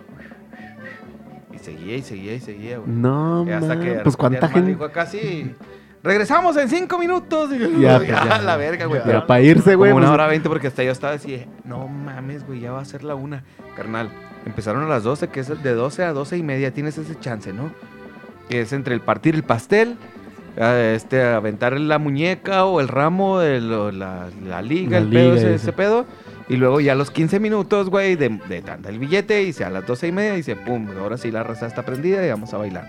[1.52, 2.90] Y seguía y seguía y seguía, güey.
[2.90, 3.92] No, hasta que.
[4.02, 4.70] Pues cuánta gente...
[4.70, 5.54] dijo casi.
[6.02, 7.50] Regresamos en cinco minutos.
[7.52, 8.38] Y Ya, ya, pues, ya.
[8.42, 9.00] la verga, güey.
[9.06, 9.90] Ya, para irse, güey.
[9.90, 12.80] Como una pues, hora veinte porque hasta yo estaba así, no mames, güey, ya va
[12.80, 13.42] a ser la una.
[13.74, 14.10] Carnal,
[14.44, 17.54] empezaron a las 12, que es de 12 a 12 y media, tienes ese chance,
[17.54, 17.70] ¿no?
[18.50, 19.96] Que es entre el partir el pastel,
[20.56, 25.34] este, aventar la muñeca o el ramo, el- o la, la liga, La el pedo,
[25.34, 25.54] liga, ese, ese.
[25.56, 26.06] ese pedo.
[26.48, 29.68] Y luego ya a los 15 minutos, güey, de, de tanda el billete, y sea
[29.68, 32.28] a las 12 y media, y dice, pum, ahora sí la raza está prendida y
[32.28, 32.86] vamos a bailar.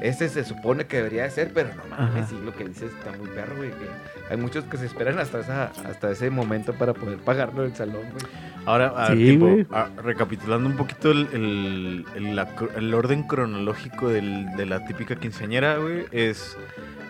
[0.00, 3.16] Ese se supone que debería de ser, pero no mames, sí, lo que dices está
[3.16, 3.70] muy perro, güey.
[3.70, 3.86] Que
[4.30, 8.02] hay muchos que se esperan hasta, esa, hasta ese momento para poder pagarlo del salón,
[8.12, 8.26] güey.
[8.66, 13.22] Ahora, a ver, Sí, tipo, ah, recapitulando un poquito el, el- el- la el orden
[13.22, 16.56] cronológico del- de la típica quinceañera, güey, es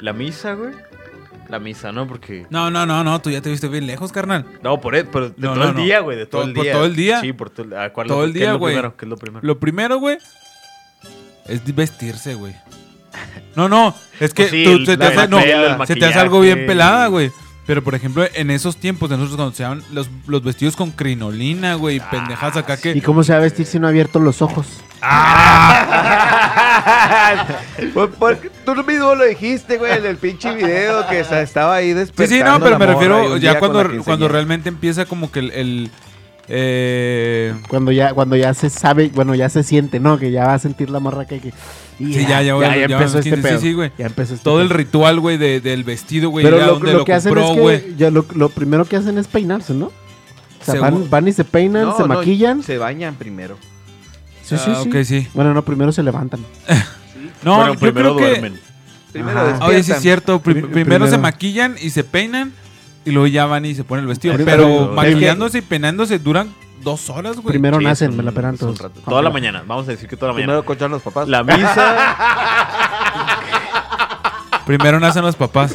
[0.01, 0.73] la misa, güey.
[1.49, 2.09] La misa, ¿no?
[2.09, 2.45] Porque...
[2.51, 3.21] No, no, no, no.
[3.23, 4.45] Tú ya te viste bien lejos, carnal.
[4.63, 5.83] No, por eso, pero de No, todo no, el no.
[5.85, 6.73] día, güey, de todo Por- el por día.
[6.73, 7.21] todo el día.
[7.21, 8.75] Sí, por todo, ah, ¿cuál Todo es el día, ¿qué es lo güey.
[8.75, 8.97] primero?
[8.97, 9.47] ¿Qué es lo primero?
[9.47, 10.19] Lo primero, güey,
[11.47, 12.55] es vestirse, güey.
[13.55, 15.95] No, no, es que Pues sí, tú- el- se, te hace, no, pelo, el se
[15.97, 17.31] te hace algo bien pelada, güey.
[17.67, 20.93] Pero, por ejemplo, en esos tiempos de nosotros cuando se daban los, los vestidos con
[20.93, 22.93] crinolina, güey, Ah, pendejas acá que...
[22.93, 24.67] ¿Y cómo se va a vestir si no ha abierto los ojos?
[27.93, 31.95] Pues, porque tú mismo lo dijiste, güey, en el pinche video que estaba ahí Sí,
[31.95, 32.37] despertando.
[32.37, 35.51] sí, no, pero me refiero ya cuando, cuando realmente empieza como que el...
[35.53, 35.91] el,
[36.49, 40.19] eh, Cuando ya, cuando ya se sabe, bueno, ya se siente, ¿no?
[40.19, 41.41] Que ya va a sentir la morra que...
[41.41, 41.53] que
[41.99, 43.61] y Sí, ya, ya, ya, ya, ya empezó este 15, sí, pedo.
[43.61, 43.93] sí, güey.
[43.99, 44.77] Ya empezó este todo el pedo.
[44.79, 46.45] ritual, güey, de, del vestido, güey.
[46.45, 47.81] Pero lo, donde lo que hacen es güey.
[47.83, 49.87] que ya lo, lo primero que hacen es peinarse, ¿no?
[49.87, 49.93] O
[50.65, 52.63] sea, Según- van, van y se peinan, No, se no, maquillan.
[52.63, 53.57] Se bañan primero.
[54.43, 55.27] Sí, sí, Ah, sí.
[55.35, 56.41] Bueno, no, primero se levantan.
[57.43, 58.41] No, bueno, yo primero creo que...
[58.41, 58.61] duermen.
[59.13, 59.59] Primero.
[59.63, 60.41] Oye, sí es cierto.
[60.41, 62.53] Pri- Pri- primero, se maquillan y se peinan
[63.07, 64.35] y luego ya van y se ponen el vestido.
[64.45, 66.53] Pero- maquillándose y peinándose duran
[66.83, 67.53] dos horas, güey.
[67.53, 68.81] Primero Sí, nacen, me la pelan es un todos.
[68.93, 69.01] rato.
[69.09, 70.53] Toda la mañana, vamos a decir que toda la mañana.
[70.53, 71.27] Primero conchan los papás.
[71.29, 72.17] La misa,
[74.67, 75.75] Primero nacen los papás.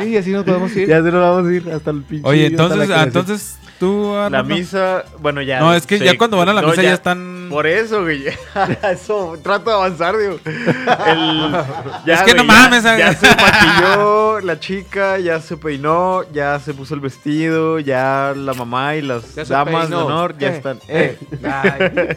[0.00, 0.88] Sí, así nos podemos ir.
[0.88, 2.28] Ya se nos vamos a ir hasta el pinche.
[2.28, 3.06] Oye, hasta la entonces, ah, creación.
[3.08, 4.12] entonces tú.
[4.14, 4.54] la Arnoldo?
[4.54, 5.60] misa, bueno, ya.
[5.60, 6.04] No, es que sí.
[6.04, 7.37] ya cuando van a la No, misa ya, están.
[7.48, 8.24] Por eso, güey.
[8.82, 10.38] Eso, trato de avanzar, digo.
[10.44, 11.52] El-
[12.06, 13.14] ya, Es que no güey, ya- mames, Ya, ah.
[13.14, 18.96] se maquilló la chica, ya se peinó, ya se puso el vestido, ya la mamá
[18.96, 20.78] y las Ya damas de honor ya Eh, están.
[20.88, 21.18] eh.
[21.44, 22.16] Ay,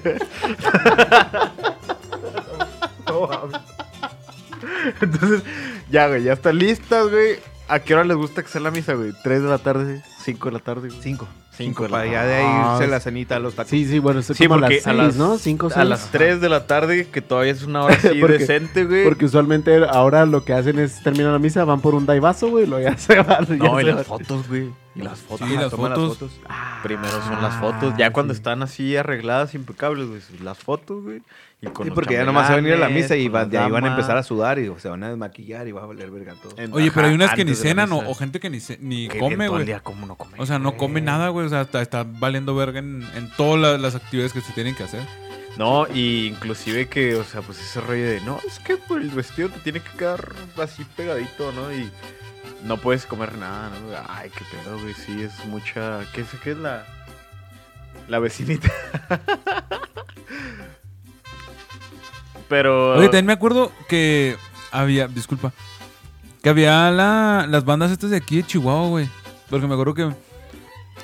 [5.02, 5.44] Entonces,
[5.90, 7.40] ya, güey, ya están listas, güey.
[7.68, 9.12] ¿A qué hora les gusta que sea la misa, güey?
[9.24, 10.04] ¿3 de la tarde?
[10.26, 10.90] ¿5 de la tarde?
[10.90, 11.02] güey?
[11.02, 11.28] Cinco.
[11.52, 11.84] Cinco Cinco.
[11.84, 12.16] de la Para tarde.
[12.16, 13.70] ya de ahí Ah, irse es- la cenita a los tacos.
[13.70, 15.38] Sí, sí, bueno, es Sí, como a las porque seis, a las- ¿no?
[15.38, 15.88] Cinco, A seis.
[15.90, 19.04] las 3 de la tarde, que todavía es una hora así Porque- decente, güey.
[19.04, 22.66] Porque usualmente ahora lo que hacen es terminan la misa, van por un daivazo, güey,
[22.68, 23.46] luego ya se van.
[23.46, 24.06] ya No, y se las van.
[24.06, 24.70] fotos, güey.
[24.94, 25.48] Y las fotos.
[25.48, 26.18] Sí, las fotos.
[26.84, 27.94] Primero son las Ah, fotos.
[27.98, 28.40] Ya cuando sí.
[28.40, 30.22] están así arregladas, impecables, güey.
[30.44, 31.22] Las fotos, güey.
[31.62, 33.50] Y con Sí, porque ya nomás se van a ir a la misa y van,
[33.50, 35.86] de ahí van a empezar a sudar y se van a desmaquillar y va a
[35.86, 36.54] valer verga todo.
[36.74, 39.20] Oye, pero hay unas que ni cenan o, o gente que ni, ce- ni Que
[39.20, 39.66] come, güey.
[40.12, 40.44] Día, ¿cómo no come?
[40.44, 41.46] O sea, no come nada, güey.
[41.46, 44.76] O sea, está, está valiendo verga en, en todas la- las actividades que se tienen
[44.76, 45.02] que hacer.
[45.58, 49.10] No, y inclusive que, o sea, pues ese rollo de, no, es que pues, el
[49.10, 51.72] vestido te tiene que quedar así pegadito, ¿no?
[51.74, 51.90] Y
[52.64, 53.78] no puedes comer nada, ¿no?
[54.08, 56.00] Ay, qué pedo, güey, sí, es mucha...
[56.14, 56.86] ¿Qué es, qué es la...?
[58.08, 58.72] La vecinita.
[62.50, 62.94] Pero.
[62.98, 64.36] Oye, también me acuerdo que
[64.72, 65.52] había, disculpa,
[66.42, 69.10] que había la- las bandas estas de aquí de Chihuahua, güey.
[69.52, 70.10] Porque me acuerdo que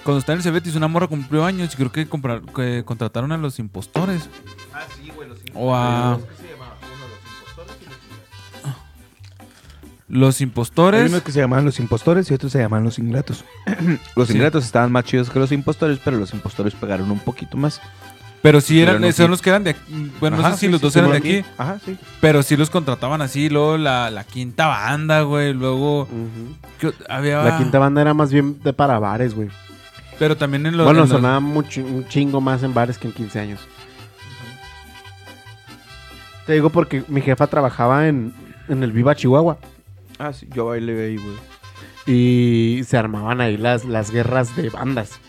[0.04, 3.32] cuando estaba en el Cebetis una morra cumplió años y creo que, comprar- que contrataron
[3.32, 4.28] a los impostores.
[4.74, 6.18] Ah, sí, güey, los O a
[10.10, 11.10] los Hay impostores.
[11.10, 13.44] unos que se llamaban los impostores y otros se llamaban los ingratos.
[14.16, 14.34] los Sí.
[14.36, 17.82] ingratos estaban más chidos que los impostores, pero los impostores pegaron un poquito más.
[18.42, 19.30] Pero sí eran, Pero no son sí.
[19.32, 20.12] los que eran de aquí.
[20.20, 21.98] Bueno, no Ajá, sé si sí, los dos sí, eran de aquí, Ajá, sí.
[22.22, 23.50] pero sí los contrataban así.
[23.50, 25.54] Luego la, la quinta banda, güey.
[25.54, 26.56] Luego Ujú.
[26.80, 27.42] ¿qué ot- había.
[27.44, 29.50] La quinta banda era más bien de para bares, güey.
[30.20, 30.86] Pero también en los.
[30.86, 33.60] Bueno, en los- sonaba mucho, un chingo más en bares que en 15 años.
[36.46, 38.34] Te digo porque mi jefa trabajaba en,
[38.70, 39.58] en el Viva Chihuahua.
[40.20, 41.36] Ah, sí, yo bailé ahí, güey.
[42.06, 45.20] Y se armaban ahí las, las guerras de bandas.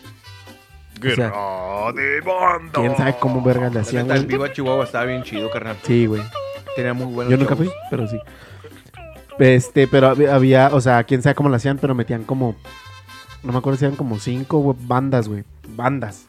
[0.99, 2.71] Guerra de banda.
[2.73, 4.25] ¿Quién sabe cómo vergas le hacían, el güey?
[4.25, 5.77] Viva Chihuahua estaba bien chido, carnal.
[5.83, 6.21] Sí, güey.
[6.75, 7.67] Tenía muy buenos Yo nunca shows.
[7.69, 8.19] fui, pero sí.
[9.39, 12.55] Este, pero hab- había, o sea, quién sabe cómo lo hacían, pero metían como,
[13.43, 16.25] no me acuerdo si eran como cinco güey, bandas, güey, bandas.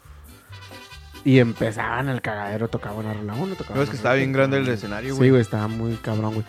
[1.23, 4.31] Y empezaban el cagadero, tocaban a rola uno, tocaban No, es que estaba rola bien
[4.33, 5.29] grande el tocaban- escenario, Sí, güey.
[5.31, 6.45] güey, estaba muy cabrón, güey.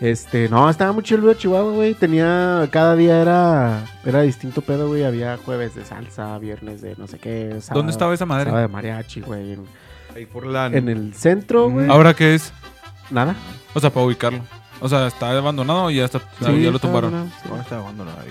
[0.00, 1.94] Este, no, estaba muy chido el Chihuahua, güey.
[1.94, 5.04] Tenía, cada día era, era distinto pedo, güey.
[5.04, 7.56] Había jueves de salsa, viernes de no sé qué.
[7.60, 8.46] sábado- ¿Dónde estaba esa madre?
[8.46, 9.52] sábado de mariachi, güey.
[9.54, 9.64] En,
[10.14, 10.66] Ahí por la...
[10.66, 11.88] en el centro, güey.
[11.90, 12.52] ¿Ahora qué es?
[13.10, 13.34] Nada.
[13.74, 14.40] O sea, para ubicarlo.
[14.80, 17.14] O sea, está abandonado y ya, está, ya lo tumbaron.
[17.14, 17.48] abandonado, sí.
[17.50, 18.30] No, estaba abandonado ahí.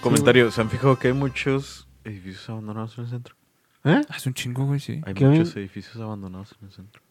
[0.00, 3.34] Comentario: ¿se han fijado que hay muchos edificios abandonados en el centro?
[3.84, 4.00] ¿Eh?
[4.16, 5.02] Es un chingo, güey, sí.
[5.04, 5.26] Hay ¿Qué?
[5.26, 7.02] muchos edificios abandonados en el centro.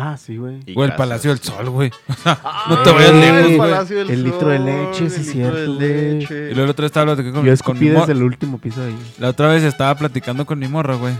[0.00, 0.60] Ah, sí, güey.
[0.76, 0.94] O el.
[0.94, 1.90] Palacio del Sol, güey.
[2.08, 3.58] O sea, no te vayas Ay, lejos, el güey.
[3.58, 6.34] Palacio del El litro de leche, sí, el litro cierto, de leche.
[6.52, 8.80] Y luego la otra vez estaba platicando con, Yo con mi desde el último piso
[8.82, 8.96] ahí.
[9.18, 11.14] La otra vez estaba platicando con mi morra, güey.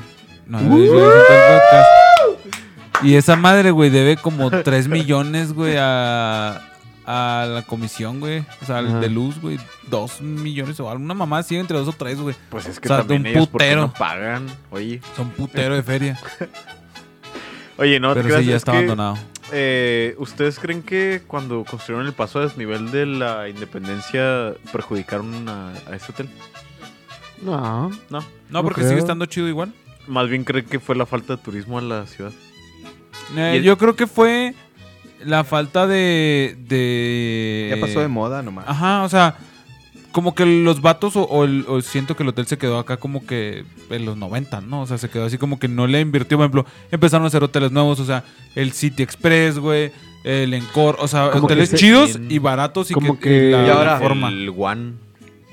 [0.46, 0.86] No, Uh.
[0.94, 1.88] podcast.
[3.02, 6.62] Y esa madre, güey, debe como 3 millones, güey, a,
[7.04, 8.44] a la comisión, güey.
[8.62, 9.00] O sea, Ajá.
[9.00, 9.58] de luz, güey.
[9.90, 12.36] 2 millones o alguna mamá así, entre 2 o 3, güey.
[12.48, 13.80] Pues es que O sea, de también un ellos ¿por qué putero.
[13.82, 14.46] no pagan.
[14.70, 16.18] Oye, Son putero de feria.
[17.78, 19.18] oye, no te pero sí, ya es está que, abandonado.
[19.52, 25.72] eh, ¿Ustedes creen que cuando construyeron el paso a desnivel de la independencia perjudicaron a,
[25.90, 26.28] a ese hotel?
[27.42, 27.90] No.
[28.10, 28.24] No.
[28.50, 28.88] No, porque creo.
[28.90, 29.72] sigue estando chido igual.
[30.06, 32.32] Más bien creen que fue la falta de turismo a la ciudad.
[33.36, 34.54] Eh, el- Yo creo que fue
[35.24, 37.72] la falta de, de...
[37.74, 38.64] Ya pasó de moda nomás.
[38.68, 39.36] Ajá, o sea,
[40.12, 42.96] como que los vatos o, o el- o siento que el hotel se quedó acá
[42.96, 44.82] como que en los 90, ¿no?
[44.82, 47.42] O sea, se quedó así como que no le invirtió, por ejemplo, empezaron a hacer
[47.44, 48.24] hoteles nuevos, o sea,
[48.54, 49.92] el City Express, güey,
[50.24, 53.66] el Encore, o sea, Como hoteles chidos en- y baratos y como que, que- la,
[53.66, 54.28] Y ahora- la forma.
[54.28, 54.92] El One.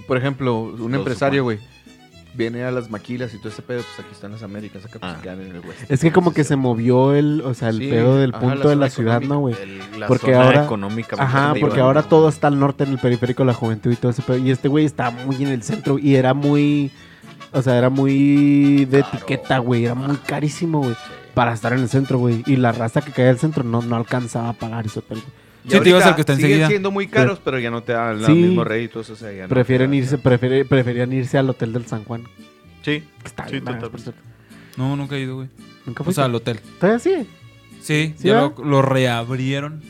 [0.07, 1.59] Por ejemplo, un Los empresario, güey,
[2.35, 5.13] viene a las maquilas y todo ese pedo, pues aquí están las Américas, acá pues
[5.15, 5.19] Ah.
[5.21, 5.89] quedan en el West.
[5.89, 8.69] Es que como que se movió el, o sea, el Sí, pedo del ajá, punto
[8.69, 9.55] de la ciudad, ¿no, güey?
[10.07, 11.15] Porque zona ahora- económica.
[11.19, 14.11] Ajá, porque ahora todo está al norte en el periférico de la juventud y todo
[14.11, 14.37] ese pedo.
[14.37, 16.91] Y este güey está muy en el centro y era muy,
[17.51, 19.85] o sea, era muy de etiqueta, güey.
[19.85, 20.95] Era muy carísimo, güey.
[21.33, 22.43] Para estar en el centro, güey.
[22.45, 25.21] Y la raza que caía al centro no, no alcanzaba a pagar ese hotel.
[25.65, 25.77] Güey.
[25.77, 26.67] Sí, te ibas al que está siguen enseguida.
[26.67, 28.33] siendo muy caros, pero ya no te dan los Sí.
[28.33, 31.73] mismos réditos, o sea, ya no Prefieren te da- irse, prefiere- preferían irse al hotel
[31.73, 32.23] del San Juan.
[32.83, 33.89] Sí, que Está sí, bien, vergas, totalmente.
[33.89, 34.21] por cierto.
[34.77, 35.47] No, nunca he ido, güey.
[35.85, 36.15] Nunca O fuiste.
[36.19, 36.59] sea, al hotel.
[36.79, 37.27] ¿Todavía sí?
[37.81, 39.81] Sí, ¿Sí, ya lo, lo reabrieron.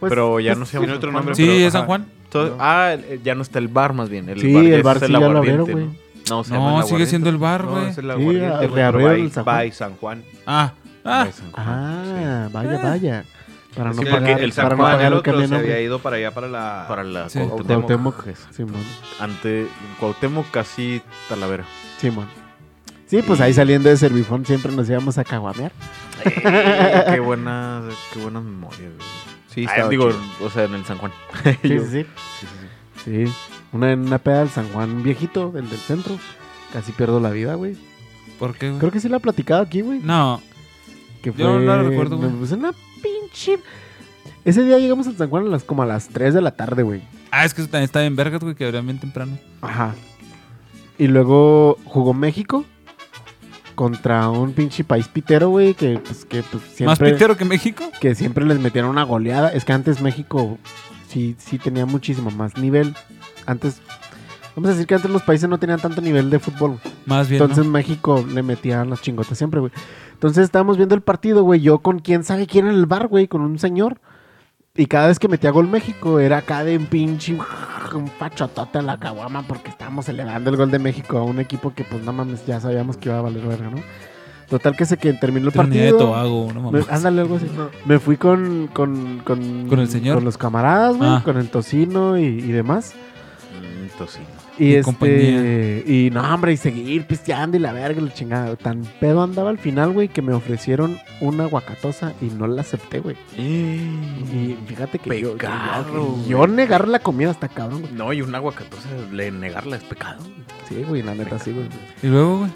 [0.00, 1.36] Pues, pero ya pues, no se llama tiene otro San Juan, nombre, ¿no?
[1.36, 1.86] Sí, pero, es San ajá.
[1.86, 2.06] Juan.
[2.30, 2.56] Todo- No.
[2.60, 4.28] Ah, ya no está el bar más bien.
[4.28, 6.06] El Sí, bar el bar es sí ya lo aguardiente, abrieron, ¿no?
[6.36, 7.06] No, se llama No, el sigue aguardiente.
[7.10, 7.86] siendo el bar, No, güey.
[7.88, 9.56] es el Sí, aguardiente, güey, pero reabrieron el San Juan.
[9.56, 10.24] by San Juan.
[10.46, 10.72] Ah,
[11.04, 11.22] ah.
[11.26, 13.24] Ay, San Juan, Ah, vaya, vaya.
[13.76, 16.16] Para no que pagar, el San para no pagar el otro, se había ido para
[16.16, 16.80] allá, para la...
[16.82, 16.88] Sí.
[16.88, 17.38] Para la Sí.
[17.40, 17.86] Cuauhtémoc.
[17.86, 18.24] Cuauhtémoc.
[18.52, 18.82] Simón.
[19.20, 19.68] Ante
[20.00, 21.64] Cuauhtémoc casi Talavera.
[21.98, 22.26] Simón.
[23.06, 25.70] Sí, pues ahí saliendo de Servifón siempre nos íbamos a caguamear.
[26.24, 28.80] Eh, qué buenas, qué buenas memorias.
[28.80, 29.08] güey.
[29.48, 30.46] Sí, Ah, estaba digo, chido.
[30.46, 31.12] o sea, en el San Juan.
[31.44, 31.86] Sí, sí, sí.
[31.86, 32.06] sí,
[32.40, 32.46] sí,
[33.04, 33.26] sí.
[33.26, 33.32] Sí.
[33.72, 36.18] Una en una peda del San Juan viejito, del del centro.
[36.72, 37.76] Casi pierdo la vida, güey.
[38.38, 38.80] ¿Por qué, güey?
[38.80, 40.00] Creo que sí la he platicado aquí, güey.
[40.00, 40.42] No,
[41.26, 41.42] Que fue...
[41.42, 42.30] Yo no la recuerdo, güey.
[42.30, 42.72] me puse una
[43.02, 43.58] pinche...
[44.44, 46.84] Ese día llegamos al San Juan a las, como a las 3 de la tarde,
[46.84, 47.02] güey.
[47.32, 49.36] Ah, es que eso también está en vergas, güey, que abrían bien temprano.
[49.60, 49.96] Ajá.
[50.98, 52.64] Y luego jugó México
[53.74, 57.14] contra un pinche país pitero, güey, que pues, que pues ¿Más siempre...
[57.14, 57.82] pitero que México?
[58.00, 59.48] que siempre les metían una goleada.
[59.48, 60.58] Es que antes México
[61.08, 62.94] sí, sí tenía muchísimo más nivel.
[63.46, 63.82] Antes,
[64.54, 66.78] vamos a decir que antes los países no tenían tanto nivel de fútbol.
[67.04, 67.72] Más bien, Entonces ¿no?
[67.72, 69.72] México le metían las chingotas siempre, güey.
[70.16, 71.60] Entonces estábamos viendo el partido, güey.
[71.60, 73.98] Yo con quién sabe quién en el bar, güey, con un señor.
[74.74, 77.38] Y cada vez que metía gol México era acá de un pinche
[77.94, 81.72] un pachotote en la caguama porque estábamos celebrando el gol de México a un equipo
[81.74, 83.78] que pues no mames ya sabíamos que iba a valer verga, ¿no?
[84.48, 85.98] Total que se que terminó el Trinidad de partido.
[85.98, 86.90] Tobago, no Me- mames.
[86.90, 87.46] ándale, algo así.
[87.84, 90.16] Me fui con, con, con, ¿Con el señor?
[90.16, 91.08] Con los camaradas, güey.
[91.10, 91.22] Ah.
[91.24, 92.94] Con el tocino y, y demás.
[93.54, 94.26] Mm, tocino.
[94.58, 94.84] Y Y este.
[94.84, 95.78] compañía.
[95.86, 98.56] Y no, hombre, y seguir pisteando y la verga, la chingada.
[98.56, 103.00] Tan pedo andaba al final, güey, que me ofrecieron una guacatosa y no la acepté,
[103.00, 103.16] güey.
[103.36, 106.28] Y fíjate que yo, Pecado, yo, güey.
[106.28, 107.92] yo negar la comida está cabrón, güey.
[107.92, 110.18] No, y un aguacatosa, le negarla es pecado.
[110.68, 111.66] Sí, güey, la neta, sí, güey.
[112.02, 112.50] Y luego, güey.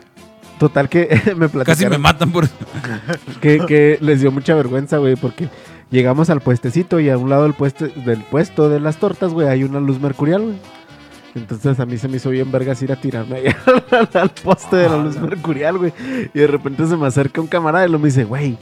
[0.58, 1.64] Total que me platicaron.
[1.64, 2.46] Casi me matan por.
[3.40, 5.48] que, que les dio mucha vergüenza, güey, porque
[5.90, 9.48] llegamos al puestecito y a un lado del puesto, del puesto de las tortas, güey,
[9.48, 10.56] hay una luz mercurial, güey.
[11.34, 13.46] Entonces a mí se me hizo bien vergas ir a tirarme ahí
[13.92, 15.92] al, al poste de la luz mercurial, güey.
[16.34, 18.58] Y de repente se me acerca un camarada y lo me dice, güey,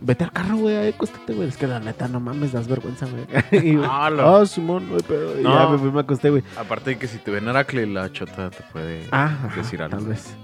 [0.00, 1.48] vete al carro, güey, acostate, güey.
[1.48, 3.26] Es que la neta, no mames, das vergüenza, güey.
[3.74, 5.38] y, Ah, lo- Simón, no hay pedo.
[5.38, 5.54] Y No.
[5.54, 6.42] ya me fui, me acosté, güey.
[6.58, 9.98] Aparte de que si te ven Aracle, la chota te puede Ah, decir algo.
[9.98, 10.34] tal vez.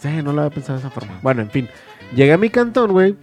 [0.00, 1.18] Sí, no lo había pensado de esa forma.
[1.22, 1.68] Bueno, en fin.
[2.14, 3.16] Llegué a mi cantón, güey.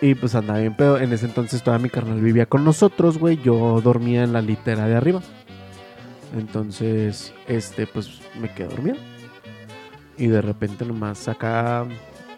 [0.00, 0.98] Y pues andaba bien pedo.
[0.98, 3.38] En ese entonces toda mi carnal vivía con nosotros, güey.
[3.42, 5.20] Yo dormía en la litera de arriba.
[6.36, 8.96] Entonces, este, pues me quedé dormido.
[10.18, 11.84] Y de repente nomás acá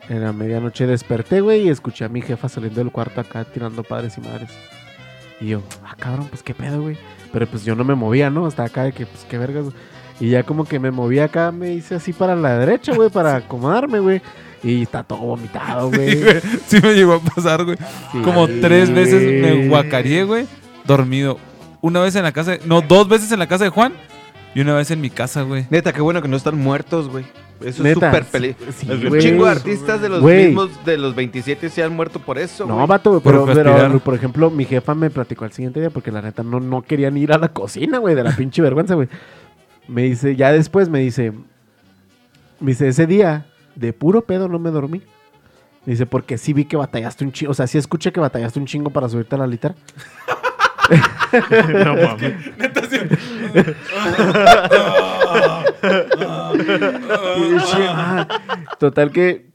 [0.08, 3.82] en la medianoche desperté, güey, y escuché a mi jefa saliendo del cuarto acá tirando
[3.84, 4.50] padres y madres.
[5.40, 6.96] Y yo, ah, cabrón, pues qué pedo, güey.
[7.32, 8.46] Pero pues yo no me movía, ¿no?
[8.46, 9.66] Hasta acá de que, pues qué vergas.
[10.18, 13.36] Y ya como que me moví acá, me hice así para la derecha, güey, para
[13.36, 14.20] acomodarme, güey.
[14.64, 16.22] Y está todo vomitado, Sí, güey.
[16.22, 16.40] güey.
[16.66, 17.76] Sí me llegó a pasar, güey.
[18.10, 18.20] Sí.
[18.22, 20.46] Como tres veces me guacareé, güey.
[20.84, 21.38] Dormido.
[21.80, 22.60] Una vez en la casa de...
[22.66, 23.92] No, dos veces en la casa de Juan.
[24.54, 25.66] Y una vez en mi casa, güey.
[25.70, 27.24] Neta, qué bueno que no están muertos, güey.
[27.60, 28.56] Eso Neta, es súper feliz.
[28.76, 29.20] sí, un güey.
[29.20, 32.74] chingo de artistas de los mismos, de los 27 se han muerto por eso, No,
[32.76, 32.86] güey.
[32.86, 36.22] vato, pero, Por pero, por ejemplo, mi jefa me platicó al siguiente día porque la
[36.22, 39.08] neta no, no querían ir a la cocina, güey, de la pinche vergüenza, güey.
[39.88, 41.32] Me dice, ya después me dice,
[42.60, 45.02] me dice, ese día, de puro pedo no me dormí.
[45.84, 48.58] Me dice, porque sí vi que batallaste un chingo, o sea, sí escuché que batallaste
[48.60, 49.74] un chingo para subirte a la litera.
[51.84, 52.34] No mames.
[57.36, 58.26] Y dije, "Ah".
[58.78, 59.48] Total que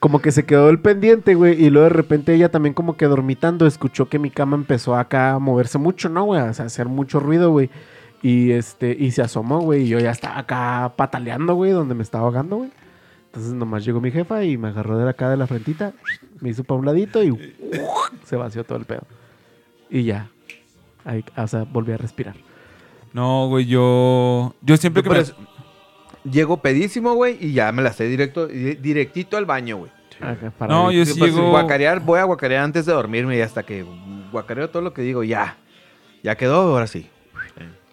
[0.00, 3.06] como que se quedó el pendiente, güey, y luego de repente ella también como que
[3.06, 6.40] dormitando escuchó que mi cama empezó acá a moverse mucho, ¿no, güey?
[6.42, 7.70] O sea, a hacer mucho ruido, güey.
[8.20, 12.02] Y este, y se asomó, güey, y yo ya estaba acá pataleando, güey, donde me
[12.02, 12.70] estaba ahogando, güey.
[13.26, 15.92] Entonces nomás llegó mi jefa y me agarró de acá de la frentita,
[16.40, 17.54] me hizo para un ladito y
[18.24, 19.02] se vació todo el pedo.
[19.88, 20.28] Y ya.
[21.04, 22.34] Ahí, o sea, volví a respirar.
[23.12, 24.54] No, güey, yo...
[24.62, 25.22] Yo siempre Yo que me...
[25.22, 25.34] eso-
[26.30, 29.90] Llego pedísimo, güey, y ya me la sé directo, di- directito al baño, güey.
[30.58, 31.50] Para No, yo Sí, sí llego...
[31.50, 33.84] Guacarear, voy a guacarear antes de dormirme y hasta que
[34.32, 35.56] guacareo todo lo que digo, ya.
[36.22, 37.08] Ya quedó, ahora sí.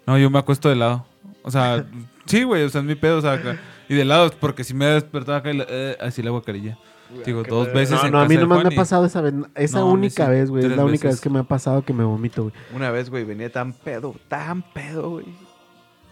[0.07, 1.05] No, yo me acuesto de lado.
[1.43, 1.85] O sea,
[2.25, 3.57] sí, güey, o sea, es mi pedo, o sea, acá.
[3.87, 6.77] Y de lado, porque si me he despertado acá y la- eh, así la guacarilla.
[7.25, 9.21] Digo, dos veces No, en no, a casa mí de nomás me ha pasado esa
[9.21, 10.65] vez, esa No, a mí única sí, vez, güey.
[10.65, 11.17] Es la única veces.
[11.17, 12.53] vez que me ha pasado que me vomito, güey.
[12.73, 15.25] Una vez, güey, venía tan pedo, tan pedo, güey,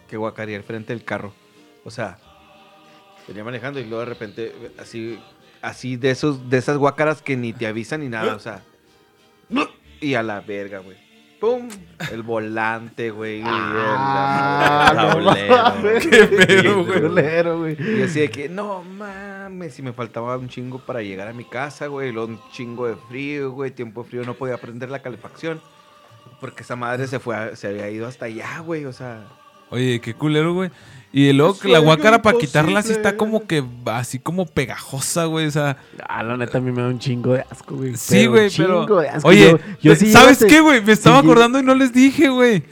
[0.07, 1.33] que guacareé al frente del carro.
[1.83, 2.17] O sea,
[3.27, 5.19] venía manejando y luego de repente, así,
[5.61, 8.61] así de esos, de esas guacaras que ni te avisan ni nada, o sea.
[9.99, 10.97] Y a la verga, güey.
[11.43, 11.67] ¡Pum!
[12.09, 13.41] El volante, güey.
[13.45, 15.99] Ah, el tablero.
[16.09, 17.75] Qué pedo, güey.
[17.75, 17.99] Güey.
[17.99, 21.43] Y así de que, no mames, si me faltaba un chingo para llegar a mi
[21.43, 25.01] casa, güey, luego un chingo de frío, güey, tiempo de frío, no podía prender la
[25.01, 25.59] calefacción.
[26.39, 29.25] Porque esa madre se fue, a- se había ido hasta allá, güey, o sea.
[29.69, 30.71] Oye, qué culero, güey.
[31.15, 35.25] Y luego que la Sueño guacara para quitarla sí está como que así como pegajosa,
[35.25, 35.45] güey.
[35.45, 35.77] O sea,
[36.09, 37.95] Ah, la neta a mí me da un chingo de asco, güey.
[37.95, 38.81] sí, Pero güey, un pero.
[38.81, 39.27] chingo de asco.
[39.29, 40.81] Oye, Yo- yo sí ¿sabes qué, güey?
[40.81, 42.63] Me estaba sí, acordando y no les dije, güey.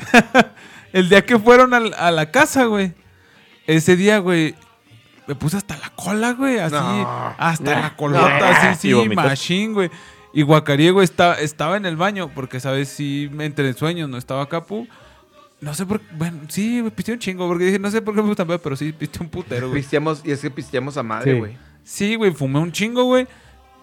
[0.92, 2.94] El día que fueron al- a, la casa, güey.
[3.68, 4.56] Ese día, güey.
[5.28, 6.58] Me puse hasta la cola, güey.
[6.58, 6.74] Así.
[6.74, 7.36] No.
[7.38, 9.92] Hasta la colota, así, ¿Y sí, machine, güey.
[10.34, 12.32] Y Guacarí, güey, está, estaba en el baño.
[12.34, 12.90] Porque, ¿sabes?
[12.90, 14.88] Sí, me entré en sueños, no estaba acá, pu.
[15.62, 16.06] No sé por qué.
[16.16, 17.48] Bueno, sí, me pisté un chingo.
[17.48, 19.82] Porque dije, no sé por qué me gusta, pero sí, pisté un putero, güey.
[19.82, 21.40] Pisteamos, y es que pisteamos a madre, Sí.
[21.40, 21.58] güey.
[21.84, 23.28] Sí, güey, fumé un chingo, güey.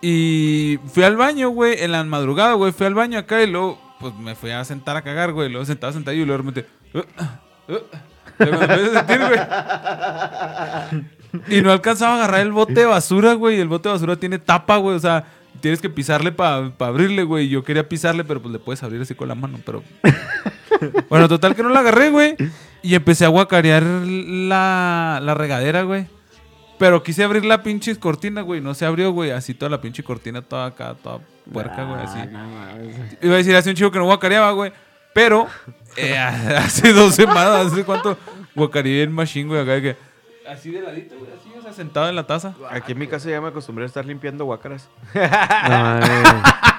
[0.01, 2.73] Y fui al baño, güey, en la madrugada, güey.
[2.73, 5.49] Fui al baño acá y luego, pues me fui a sentar a cagar, güey.
[5.49, 6.71] Luego sentado, sentado y luego de repente.
[6.95, 7.81] "Uh, uh, uh".
[8.39, 9.41] Luego me empecé a sentir, güey.
[11.59, 13.57] Y no alcanzaba a agarrar el bote de basura, güey.
[13.57, 14.97] y El bote de basura tiene tapa, güey.
[14.97, 15.25] O sea,
[15.61, 17.47] tienes que pisarle para abrirle, güey.
[17.47, 19.83] Y Yo quería pisarle, pero pues le puedes abrir así con la mano, pero.
[21.09, 22.36] bueno, total que no la agarré, güey.
[22.82, 26.07] Y empecé a guacarear la, la regadera, güey.
[26.78, 28.61] Pero quise abrir la pinche cortina, güey.
[28.61, 29.32] No se abrió, güey.
[29.32, 31.19] Así toda la pinche cortina, toda acá, toda
[31.53, 32.01] puerca, güey.
[32.01, 32.19] Así.
[32.20, 32.49] Ah, no.
[33.20, 34.73] Iba a decir, hace un chico que no guacareaba, güey.
[35.12, 35.49] Pero
[35.97, 36.16] eh,
[36.57, 38.16] hace dos semanas, hace cuánto
[38.55, 39.61] guacareé en Machine, güey.
[39.61, 39.97] Acá de que.
[40.49, 41.31] Así de ladito, güey.
[41.32, 42.55] Así, o Sentado en la taza.
[42.70, 44.89] Aquí en mi casa ya me acostumbré a estar limpiando guácaras.
[45.15, 46.01] Ay,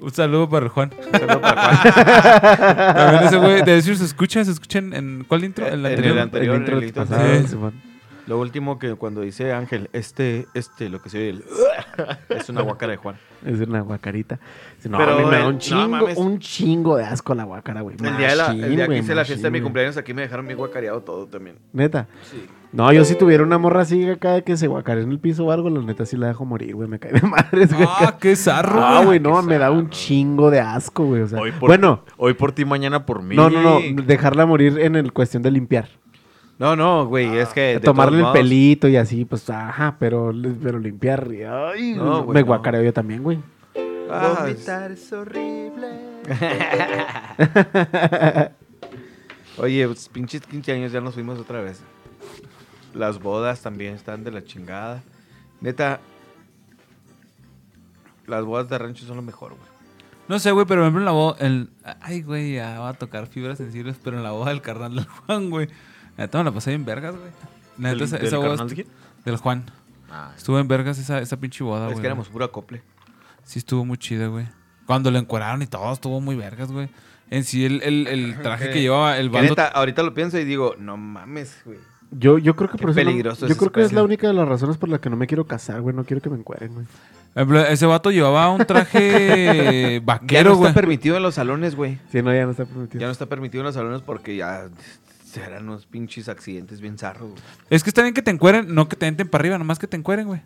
[0.00, 0.90] Un saludo para el Juan.
[1.12, 2.94] Saludo para Juan.
[2.94, 5.66] También ese güey, de decir, se escucha, se escucha en, en- ¿cuál intro?
[5.66, 6.18] En El el anterior.
[6.18, 6.54] anterior.
[6.54, 7.56] el intro el intro pasado, sí.
[8.26, 11.44] Lo último que cuando dice Ángel, este, este, lo que se oye, el,
[12.28, 13.16] es una guácara de Juan.
[13.44, 14.38] Es una guacarita.
[14.84, 16.18] No, Pero me da un no chingo, mames.
[16.18, 17.96] un chingo de asco la guacara, güey.
[17.96, 20.12] El día, de la, el Machín, día que hice la fiesta de mi cumpleaños, aquí
[20.14, 21.56] me dejaron bien guacareado todo también.
[21.72, 22.06] Neta.
[22.30, 22.46] Sí.
[22.72, 25.46] No, yo si tuviera una morra así acá de que se guacare en el piso
[25.46, 26.88] o algo, la neta sí la dejo morir, güey.
[26.88, 27.88] Me cae de madres, güey.
[27.88, 28.80] Ah, qué zarro.
[28.80, 31.22] Ah, güey, no, me da un chingo de asco, güey.
[31.22, 33.34] O sea, Hoy por, bueno, hoy por ti, mañana por mí.
[33.34, 35.88] no, no, no, dejarla morir en el cuestión de limpiar.
[36.60, 37.60] No, no, güey, es que.
[37.60, 40.30] de Tomarle el modos- pelito y así, pues, ajá, pero,
[40.62, 41.26] pero limpiar.
[41.72, 42.46] Ay, No, güey, me no.
[42.48, 43.38] guacareo yo también, güey.
[44.10, 45.88] Ah, es horrible.
[49.58, 51.80] Oye, pues, pinches 15 años ya nos fuimos otra vez.
[52.94, 55.02] Las bodas también están de la chingada.
[55.60, 56.00] Neta,
[58.26, 59.70] las bodas de rancho son lo mejor, güey.
[60.28, 61.36] No sé, güey, pero por ejemplo en la boda.
[61.40, 61.70] El...
[62.00, 65.06] Ay, güey, ya va a tocar fibras sensibles, pero en la boda del carnal del
[65.06, 65.68] Juan, güey.
[66.20, 67.30] Neta me la pasé bien vergas, güey.
[67.78, 68.48] Neta, ¿Del- esa, del esa boda.
[68.50, 68.88] carnal de estu- quién?
[69.24, 69.64] Del Juan.
[70.10, 71.94] Ah, Estuvo en vergas esa, esa pinche boda, güey.
[71.94, 72.82] es que éramos puro acople.
[73.44, 74.46] Sí, estuvo muy chida, güey.
[74.86, 76.88] Cuando lo encueraron y todo, estuvo muy vergas, güey.
[77.30, 79.50] En sí, el, el, el traje Que- que llevaba el Que bando.
[79.50, 81.78] neta, ahorita lo pienso y digo, no mames, güey.
[82.12, 82.98] Yo, yo creo que Qué por eso.
[83.00, 85.08] no- peligroso yo es creo que es la única de las razones por las que
[85.10, 85.94] no me quiero casar, güey.
[85.94, 86.86] No quiero que me encueren, güey.
[86.86, 90.68] Por ejemplo, Ese vato llevaba un traje Ya vaquero, no güey.
[90.70, 91.98] está permitido en los salones, güey.
[92.10, 93.00] Sí, no, ya no está permitido.
[93.00, 94.68] Ya no está permitido en los salones porque ya
[95.30, 97.42] serán unos pinches accidentes bien zarros, güey.
[97.70, 99.86] Es que está bien que te encueren, no que te entren para arriba, nomás que
[99.86, 100.42] te encueren, güey.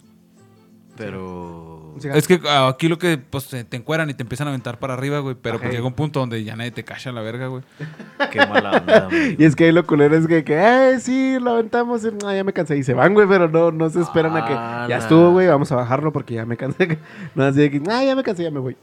[0.97, 1.81] pero.
[2.01, 4.81] Sí, Es que aquí lo que pues te te encueran y te empiezan a aventar
[4.81, 5.37] para arriba, güey.
[5.41, 7.63] Pero pues llega un punto donde ya nadie te cacha la verga, güey.
[8.33, 9.37] Qué mala onda, güey.
[9.39, 12.43] Y es que ahí lo culero es que, que eh, sí, lo aventamos, y, ya
[12.43, 12.77] me cansé.
[12.77, 14.97] Y se van, güey, pero no, no se esperan a que ya nah.
[14.97, 16.99] estuvo, güey, vamos a bajarlo porque ya me cansé.
[17.35, 18.77] No, así de que, ah, ya me cansé, ya me voy.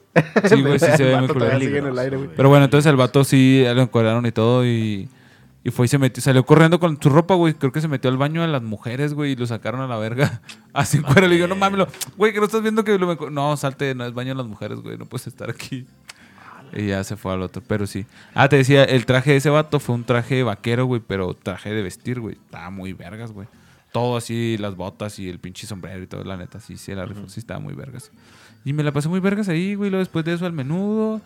[0.46, 1.58] Sí, güey, sí se ve muy culero.
[2.00, 2.30] aire, güey.
[2.36, 5.10] Pero bueno, entonces el vato sí lo encuadraron y todo y,
[5.64, 7.54] y fue y se metió, salió corriendo con su ropa, güey.
[7.54, 9.98] Creo que se metió al baño de las mujeres, güey, y lo sacaron a la
[9.98, 10.42] verga.
[10.74, 11.28] Así en cuero.
[11.28, 14.06] Le digo, no mames, güey, que no estás viendo que lo me- No, salte, no
[14.06, 15.86] es baño de las mujeres, güey, no puedes estar aquí.
[16.74, 18.06] Y ya se fue al otro, pero sí.
[18.34, 21.74] Ah, te decía, el traje de ese vato fue un traje vaquero, güey, pero traje
[21.74, 22.36] de vestir, güey.
[22.36, 23.48] Estaba muy vergas, güey.
[23.92, 27.06] Todo así, las botas y el pinche sombrero y todo, la neta, sí, sí, la
[27.06, 28.10] rifó, sí estaba muy vergas.
[28.64, 31.20] Y me la pasé muy vergas ahí, güey, luego después de eso al menudo.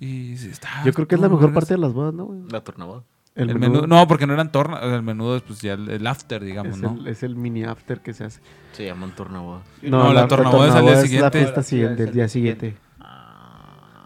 [0.00, 1.54] Y sí, estaba- Yo creo que es la mejor vergas.
[1.64, 2.40] parte de las bodas, ¿no, güey?
[2.50, 3.02] La tornaboda.
[3.38, 6.42] El, menú, no, porque no eran tornas, el menudo es pues ya el, el after,
[6.42, 6.98] digamos, es, ¿no?
[7.00, 8.40] el, es el mini after que se hace.
[8.72, 9.62] Se llaman tornaboda.
[9.82, 11.38] No, la tornaboda es al día la siguiente.
[11.38, 12.76] fiesta siguiente, el día siguiente.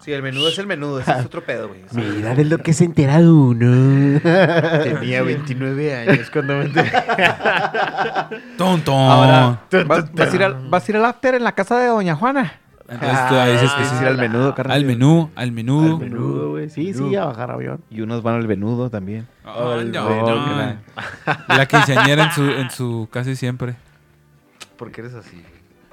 [0.00, 1.80] Sí, el menudo es el menudo, ese es otro pedo, güey.
[1.92, 4.20] Mira de lo que se entera uno.
[4.20, 6.90] Tenía 29 años cuando me enteré.
[8.58, 8.92] ¡Tonto!
[8.92, 11.86] Ahora, ¿vas, vas a ir al, vas a ir al after en la casa de
[11.86, 12.61] Doña Juana?
[12.92, 14.00] Entonces tú ahí dices que Ese sí.
[14.02, 14.76] era el menudo, carnal.
[14.76, 15.98] Al menú, al menudo.
[15.98, 16.68] Menudo, güey.
[16.70, 17.82] Sí, sí, a bajar avión.
[17.90, 19.26] Y unos van al venudo también.
[19.44, 19.82] No, Oh, no.
[19.84, 20.76] que la-
[21.56, 23.74] La quinceañera en su, en su casi siempre.
[24.76, 25.42] ¿Por qué eres así?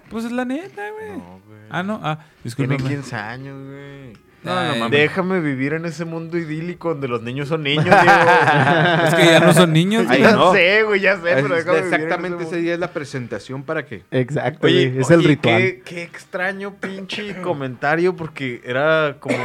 [0.10, 1.18] Pues es la neta, güey.
[1.18, 1.60] No, güey.
[1.70, 2.84] Ah, no, ah, Tiene discúlpame.
[2.90, 4.14] 15 años, güey.
[4.44, 4.91] No, no mames.
[4.91, 9.06] Déjame vivir en ese mundo idílico donde los niños son niños, Diego.
[9.06, 10.53] Es que ya no son niños, Ay, ya no.
[10.53, 13.64] sé, güey, ya sé, pero déjame vivir en exactamente ese ese día es la presentación
[13.64, 14.03] para que...
[14.11, 15.57] Exacto, Oye, es el oye, ritual.
[15.61, 19.36] Qué, qué extraño pinche comentario porque era como...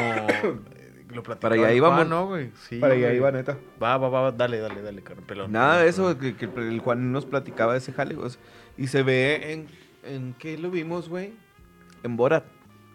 [1.12, 2.08] Lo platicaba Para allá íbamos.
[2.08, 2.50] ¿no, güey?
[2.68, 3.56] Sí, Para allá iba, neta.
[3.80, 5.52] Va, va, va, dale, dale, dale, carnal, pelón.
[5.52, 8.30] Nada de eso, que, que el Juan nos platicaba de ese jale, güey.
[8.76, 9.84] Y se ve en...
[10.04, 11.32] ¿En qué lo vimos, güey?
[12.02, 12.44] En Borat.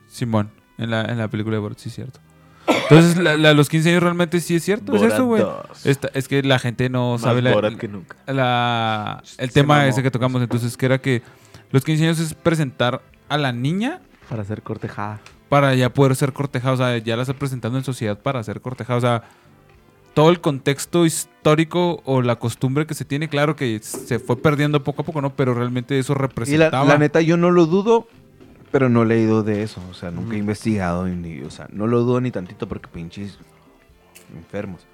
[0.08, 2.20] Simón, en la, en la película de Borat, sí es cierto.
[2.68, 5.42] Entonces, la, la- los 15 años realmente sí es cierto, es eso, güey.
[5.42, 5.86] 2.
[5.86, 8.16] Esta- Es que la gente no Más sabe la, Borat que nunca.
[8.28, 9.88] la- el Se tema mamó.
[9.90, 10.42] ese que tocamos.
[10.42, 11.22] Entonces, que era que
[11.72, 15.20] los 15 años es presentar a la niña Para ser cortejada.
[15.50, 16.74] para ya poder ser cortejada.
[16.74, 18.98] O sea, ya la está presentando en sociedad para ser cortejada.
[18.98, 19.24] O sea,
[20.14, 24.84] todo el contexto histórico o la costumbre que se tiene, claro que se fue perdiendo
[24.84, 25.36] poco a poco, ¿no?
[25.36, 26.86] Pero realmente eso Y la, representaba.
[26.86, 28.08] la neta, yo no lo dudo,
[28.72, 29.82] pero no he leído de eso.
[29.90, 31.06] O sea, nunca he investigado.
[31.08, 33.38] Ni, o sea, no lo dudo ni tantito porque pinches
[34.36, 34.86] enfermos.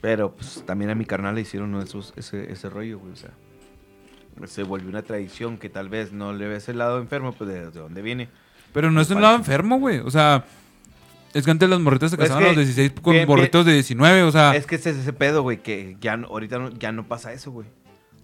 [0.00, 3.12] Pero pues también a mi carnal le hicieron esos, ese, ese rollo, güey.
[3.12, 3.30] O sea,
[4.46, 7.70] se volvió una tradición que tal vez no le ves el lado enfermo, pues de,
[7.70, 8.28] de dónde viene.
[8.72, 9.98] Pero no es un lado enfermo, güey.
[10.00, 10.44] O sea,
[11.34, 13.74] es que antes las morritas se Pues casaban a los 16 con bien, morritos de
[13.74, 14.56] 19, o sea.
[14.56, 17.32] Es que ese es ese pedo, güey, que ya no- ahorita no, ya no pasa
[17.32, 17.68] eso, güey.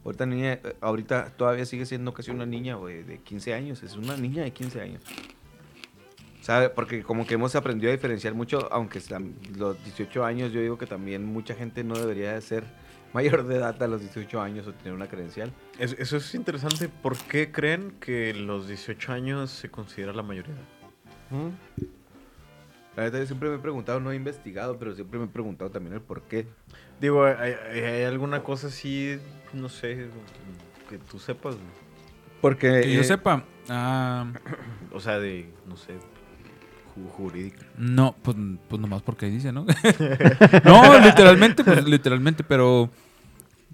[0.04, 3.82] Ahorita, niña, eh, ahorita todavía sigue siendo casi una niña, güey, de 15 años.
[3.82, 5.02] Es una niña de 15 años.
[6.40, 6.70] ¿Sabe?
[6.70, 9.02] Porque como que hemos aprendido a diferenciar mucho, aunque
[9.56, 12.64] los 18 años, yo digo que también mucha gente no debería de ser
[13.12, 15.52] mayor de edad a los 18 años o tener una credencial.
[15.78, 16.88] Es- eso es interesante.
[16.88, 20.54] ¿Por qué creen que los 18 años se considera la mayoría?
[22.98, 25.70] La verdad, yo siempre me he preguntado, no he investigado, pero siempre me he preguntado
[25.70, 26.48] también el por qué.
[27.00, 29.20] Digo, ¿hay, alguna cosa así,
[29.52, 30.08] no sé,
[30.90, 31.54] que tú sepas?
[32.40, 33.44] Porque Que yo eh, sepa.
[33.68, 34.26] Ah,
[34.92, 35.92] O sea, de, no sé,
[36.96, 37.64] ju- jurídica.
[37.76, 38.36] no, pues,
[38.68, 39.64] pues nomás porque ahí dice, ¿no?
[40.64, 42.90] no, literalmente, pues literalmente, pero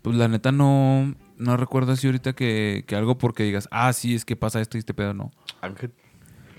[0.03, 4.15] pues la neta no, no recuerdo así ahorita que, que algo porque digas, ah, sí,
[4.15, 5.33] es que pasa esto y este pedo, no.
[5.63, 5.93] Ángel.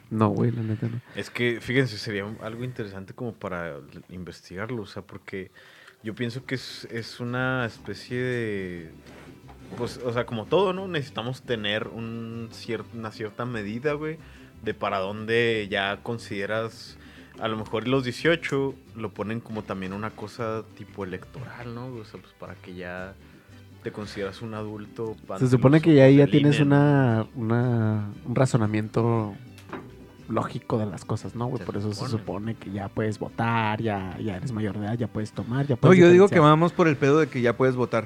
[0.09, 1.01] No, güey, la neta no.
[1.15, 3.77] Es que, fíjense, sería algo interesante como para
[4.09, 5.51] investigarlo, o sea, porque
[6.03, 8.91] yo pienso que es, es una especie de...
[9.77, 10.87] Pues, o sea, como todo, ¿no?
[10.87, 14.17] Necesitamos tener un cier- una cierta medida, güey,
[14.63, 16.97] de para dónde ya consideras...
[17.39, 21.87] A lo mejor los 18 lo ponen como también una cosa tipo electoral, ¿no?
[21.87, 23.13] O sea, pues para que ya
[23.83, 25.17] te consideras un adulto.
[25.37, 29.35] Se supone que ya, ya tienes una, una, un razonamiento
[30.29, 31.63] lógico de las cosas, ¿no, güey?
[31.63, 32.55] Por eso se supone.
[32.55, 35.81] que ya puedes votar, ya, ya eres mayor de edad, ya puedes tomar, ya No,
[35.81, 35.99] puedes...
[35.99, 38.05] yo digo que vamos por el pedo de que ya puedes votar.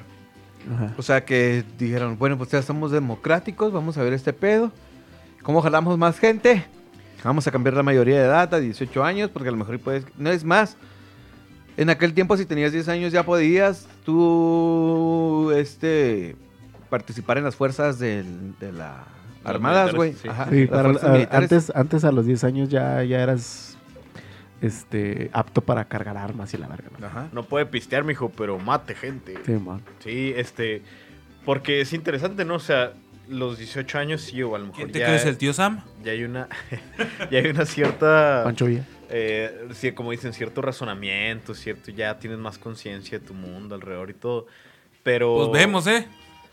[0.73, 0.93] Ajá.
[0.97, 4.71] O sea, que dijeron, bueno, pues ya somos democráticos, vamos a ver este pedo.
[5.43, 6.65] ¿Cómo jalamos más gente?
[7.23, 10.05] Vamos a cambiar la mayoría de edad a 18 años, porque a lo mejor puedes...
[10.17, 10.77] No es más.
[11.77, 16.35] En aquel tiempo, si tenías 10 años, ya podías tú, este,
[16.89, 19.05] participar en las fuerzas del- de la
[19.49, 20.13] Armadas, güey.
[20.13, 20.27] sí.
[20.49, 20.69] Sí,
[21.31, 23.77] antes, antes a los 10 años ya, ya eras
[24.61, 27.07] este, apto para cargar armas y la verga, ¿no?
[27.07, 27.27] Ajá.
[27.31, 29.35] No puede pistear, mijo, pero mate gente.
[29.45, 29.81] Sí, man.
[30.03, 30.81] Sí, este.
[31.45, 32.55] Porque es interesante, ¿no?
[32.55, 32.93] O sea,
[33.29, 35.81] los 18 años sí, o a lo mejor ¿Quién te ya, crees, el tío Sam?
[36.03, 36.47] ya hay una.
[37.31, 38.41] ya hay una cierta.
[38.43, 38.83] Pancho Villa.
[39.09, 41.91] eh, sí, como dicen, cierto razonamiento, cierto.
[41.91, 44.47] Ya tienes más conciencia de tu mundo alrededor y todo.
[45.03, 45.35] Pero.
[45.37, 46.05] Pues vemos, ¿eh?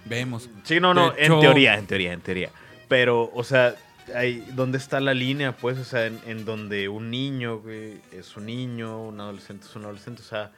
[0.05, 0.49] Vemos.
[0.63, 2.51] Sí, no, no, De en hecho- teoría, en teoría, en teoría.
[2.89, 3.75] Pero, o sea,
[4.15, 5.79] hay, ¿dónde está la línea, pues?
[5.79, 9.85] O sea, en, en donde un niño, güey, es un niño, un adolescente es un
[9.85, 10.23] adolescente.
[10.23, 10.53] O sea,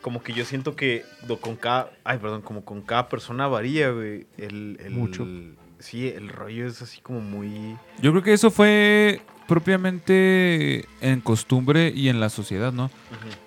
[0.00, 1.04] como que yo siento que
[1.40, 4.26] con cada, ay, perdón, como con cada persona varía, güey.
[4.36, 5.26] El, el- Mucho.
[5.80, 7.76] Sí, el rollo es así como muy...
[8.02, 12.90] Yo creo que eso fue propiamente en costumbre y en la sociedad, ¿no?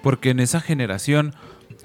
[0.02, 1.34] Porque en esa generación,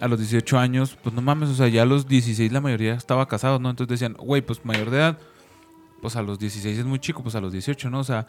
[0.01, 2.94] a los 18 años, pues no mames, o sea, ya a los 16 la mayoría
[2.94, 3.70] estaba casado, ¿no?
[3.70, 5.18] Entonces decían, güey, pues mayor de edad,
[6.02, 8.01] pues a los 16 es muy chico, pues a los 18, ¿no?
[8.01, 8.27] O sea,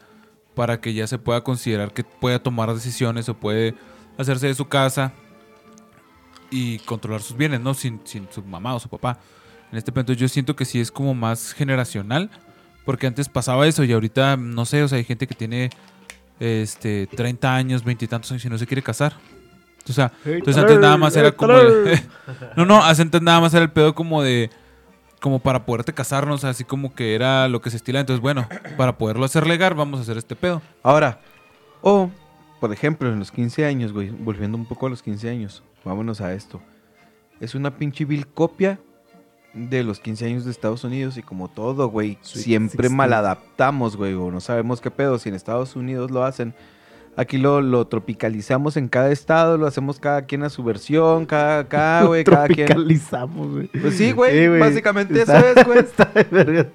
[0.56, 3.76] para que ya se pueda considerar que pueda tomar decisiones o puede
[4.18, 5.14] hacerse de su casa
[6.50, 7.74] y controlar sus bienes, ¿no?
[7.74, 9.20] Sin, sin su mamá o su papá.
[9.72, 12.30] En este punto yo siento que sí es como más generacional,
[12.86, 15.70] porque antes pasaba eso y ahorita, no sé, o sea, hay gente que tiene
[16.40, 19.14] este 30 años, 20 y tantos años y no se quiere casar.
[19.90, 22.02] O sea, entonces antes nada más era como de-
[22.58, 24.50] No, no, antes nada más era el pedo como de
[25.20, 28.98] como para poderte casarnos, así como que era lo que se estila, entonces bueno, para
[28.98, 30.62] poderlo hacer legal vamos a hacer este pedo.
[30.84, 31.20] Ahora,
[31.82, 32.10] o,
[32.60, 36.22] por ejemplo, en los 15 años, güey, volviendo un poco a los 15 años, vámonos
[36.22, 36.62] a esto.
[37.40, 38.80] Es una pinche vil copia
[39.54, 42.92] de los 15 años de Estados Unidos y como todo, güey, siempre 16.
[42.92, 46.54] maladaptamos, güey, o no sabemos qué pedo, si en Estados Unidos lo hacen.
[47.20, 51.68] Aquí lo, lo tropicalizamos en cada estado, lo hacemos cada quien a su versión, cada,
[51.68, 52.68] cada, güey, cada quien.
[52.68, 53.68] Tropicalizamos, güey.
[53.82, 55.80] Pues sí, güey, básicamente eso es, güey.
[55.86, 56.68] Está de verga.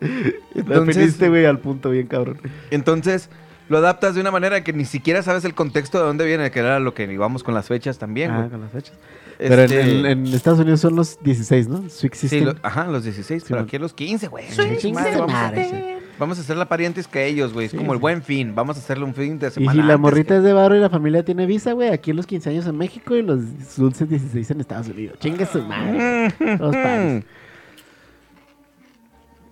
[0.55, 2.39] Entonces- güey, al punto bien cabrón.
[2.71, 3.31] Entonces,
[3.69, 6.59] lo adaptas de una manera que ni siquiera sabes el contexto de dónde viene, que
[6.59, 8.51] era lo que íbamos con las fechas también, Ah, güey.
[8.51, 8.95] con las fechas.
[9.39, 11.89] Pero en, Este, en- en Estados Unidos son los 16, ¿no?
[11.89, 14.45] Sweet Sí, lo- ajá, los 16, pero aquí los 15, güey.
[14.79, 17.67] Sí, Madre, madre, vamos, a, hacer la parientes que ellos, güey.
[17.67, 18.55] Es Sí, como el buen fin.
[18.55, 19.73] Vamos a hacerle un fin de Y semana.
[19.73, 22.11] si la antes morrita que- es de barro y la familia tiene visa, güey, aquí
[22.11, 25.19] en los 15 años en México y los dulces 16 en Estados Unidos.
[25.21, 26.33] Chingue su madre.
[26.59, 27.25] Todos pares.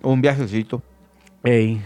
[0.03, 0.81] Un viajecito.
[1.43, 1.81] Ey.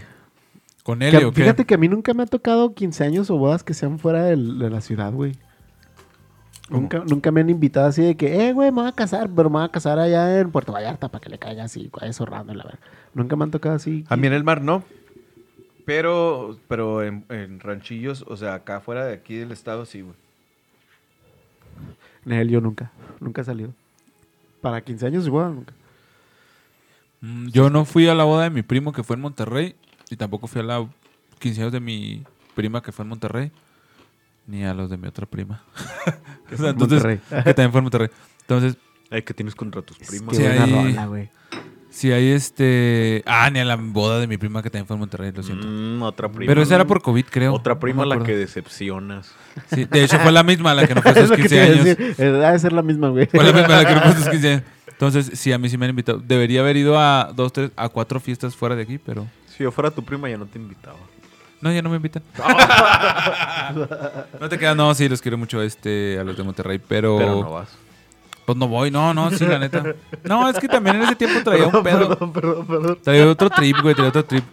[0.82, 1.42] Con Que- él o qué?
[1.42, 4.24] fíjate que a mí nunca me ha tocado 15 años o bodas que sean fuera
[4.24, 5.32] de la ciudad, güey.
[6.68, 9.48] Nunca, nunca me han invitado así de que, eh, güey, me voy a casar, pero
[9.48, 12.54] me voy a casar allá en Puerto Vallarta para que le caiga así, eso rando,
[12.54, 12.80] la verdad.
[13.16, 14.04] Nunca me han tocado así.
[14.10, 14.84] A mí en el mar no.
[15.86, 20.14] Pero, pero en, en ranchillos, o sea, acá fuera de aquí del estado, sí, güey.
[22.26, 22.90] En él yo nunca,
[23.20, 23.72] nunca he salido.
[24.60, 25.72] Para 15 años igual, nunca.
[27.20, 29.76] Mm, Yo no fui a la boda de mi primo que fue en Monterrey
[30.10, 30.86] y tampoco fui a la
[31.38, 32.24] 15 años de mi
[32.54, 33.50] prima que fue en Monterrey
[34.46, 35.62] ni a los de mi otra prima.
[36.52, 37.20] O sea, entonces, Monterrey.
[37.42, 38.08] que también fue en Monterrey.
[38.42, 38.76] Entonces,
[39.10, 40.30] Ay, ¿qué tienes contra tus primos?
[40.30, 41.28] Qué Sí, buena ahí- rola, güey.
[41.96, 43.22] Si hay este...
[43.24, 45.66] Ah, ni a la boda de mi prima que también fue en Monterrey, lo siento.
[45.66, 46.50] Mm, otra prima.
[46.50, 47.54] Pero esa era por COVID, creo.
[47.54, 49.32] Otra prima No la que decepcionas.
[49.72, 51.48] Sí, de hecho fue la misma la que no fue a Es sus lo que
[51.48, 51.96] 15 te iba a años.
[52.18, 53.26] Debe ser la misma, güey.
[53.26, 54.62] Fue la misma la que no fue a sus 15 años.
[54.88, 56.18] Entonces, sí, a mí sí me han invitado.
[56.18, 59.26] Debería haber ido a dos, tres, a cuatro fiestas fuera de aquí, pero...
[59.48, 60.98] Si yo fuera tu prima, ya no te invitaba.
[61.62, 62.22] No, ya no me invitan.
[64.38, 67.16] no te quedas, no, sí, los quiero mucho este, a los de Monterrey, pero...
[67.16, 67.85] Pero no vas.
[68.46, 69.82] Pues no voy, no, no, sí, la neta.
[70.24, 72.08] No, es que también en ese tiempo traía un pedo.
[72.08, 72.98] Perdón, perdón, perdón.
[73.02, 74.44] Traía otro trip, güey, traía otro trip.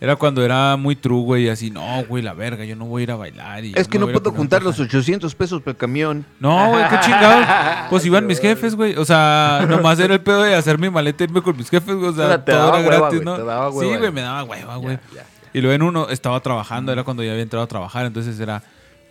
[0.00, 3.00] Era cuando era muy true, güey, y así, no, güey, la verga, yo no voy
[3.00, 3.64] a ir a bailar.
[3.64, 4.88] Y Es que no puedo juntar un los traje".
[4.96, 6.24] 800 pesos por camión.
[6.38, 7.46] No, güey, qué chingados.
[7.90, 8.96] Pues iban mis jefes, güey.
[8.96, 11.94] O sea, nomás era el pedo de hacer mi maleta y irme con mis jefes,
[11.94, 12.08] güey.
[12.08, 13.36] O sea, te todo daba era hueva, gratis, güey, ¿no?
[13.36, 14.98] te daba sí, güey, me daba hueva, güey.
[15.52, 18.62] Y luego en uno estaba trabajando, era cuando ya había entrado a trabajar, entonces era,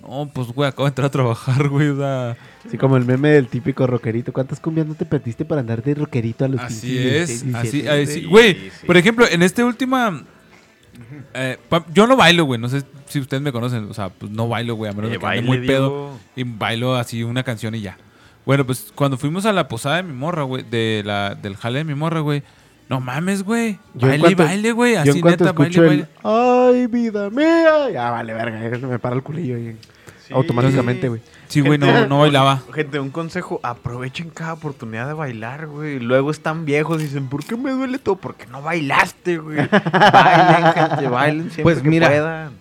[0.01, 2.37] no, pues, güey, acabo de entrar a trabajar, güey, o sea.
[2.65, 4.33] Así como el meme del típico rockerito.
[4.33, 7.71] ¿Cuántas cumbias no te perdiste para andar de rockerito a los Así es, 16, así,
[7.81, 7.89] 17?
[8.03, 8.21] así.
[8.21, 8.85] Sí, Güey, sí.
[8.85, 10.23] por ejemplo, en este última...
[11.33, 11.57] eh,
[11.93, 14.75] yo no bailo, güey, no sé si ustedes me conocen, o sea, pues no bailo,
[14.75, 17.73] güey, a menos Eh, de que ande baile, muy pedo y bailo así una canción
[17.75, 17.97] y ya.
[18.45, 21.79] Bueno, pues cuando fuimos a la posada de mi morra, güey, de la, del jale
[21.79, 22.43] de mi morra, güey,
[22.89, 25.53] no mames, güey, Yo en baile y cuanto- baile, güey, Yo así en cuanto neta,
[25.57, 26.07] baile, escucho el baile.
[26.23, 27.89] ¡Ay, vida mía!
[27.93, 29.77] Ya vale, verga, me para el culillo ahí.
[30.27, 30.33] Sí.
[30.33, 31.21] Automáticamente, güey.
[31.47, 32.61] Sí, güey, no, no bailaba.
[32.73, 35.99] Gente, un consejo, aprovechen cada oportunidad de bailar, güey.
[35.99, 38.15] Luego están viejos y dicen, ¿por qué me duele todo?
[38.17, 39.57] Porque no bailaste, güey.
[39.57, 42.07] Bailen, gente, bailen siempre Pues que mira.
[42.07, 42.51] puedan.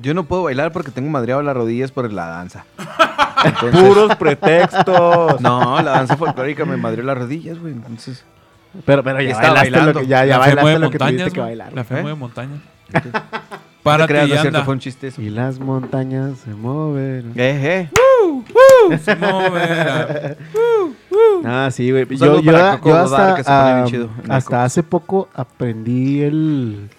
[0.00, 2.64] Yo no puedo bailar porque tengo madreado las rodillas por la danza.
[3.44, 5.40] Entonces- Puros pretextos.
[5.40, 7.74] No, la danza folclórica me madreó las rodillas, güey.
[7.74, 8.24] Entonces,
[8.84, 9.92] Pero, pero ya bailaste bailando.
[9.92, 11.72] lo que, ya, ya bailaste lo que tuviste montañas, que bailar.
[11.72, 12.02] La fe ¿Eh?
[12.02, 12.60] mueve montañas.
[13.82, 15.22] Para creas, no es cierto, fue un chiste eso.
[15.22, 17.32] Y las montañas se mueven.
[17.36, 18.98] Eh, eh.
[18.98, 20.36] Se moverá.
[21.44, 22.06] Ah, sí, güey.
[22.16, 26.90] Yo, yo, yo hasta, que se pone bien ah, chido hasta hace poco aprendí el,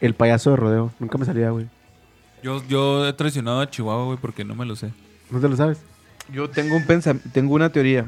[0.00, 0.92] el payaso de rodeo.
[0.98, 1.66] Nunca me salía, güey.
[2.42, 4.92] Yo, yo he traicionado a Chihuahua, güey, porque no me lo sé.
[5.30, 5.80] ¿No te lo sabes?
[6.32, 6.84] Yo tengo un
[7.32, 8.06] tengo una teoría.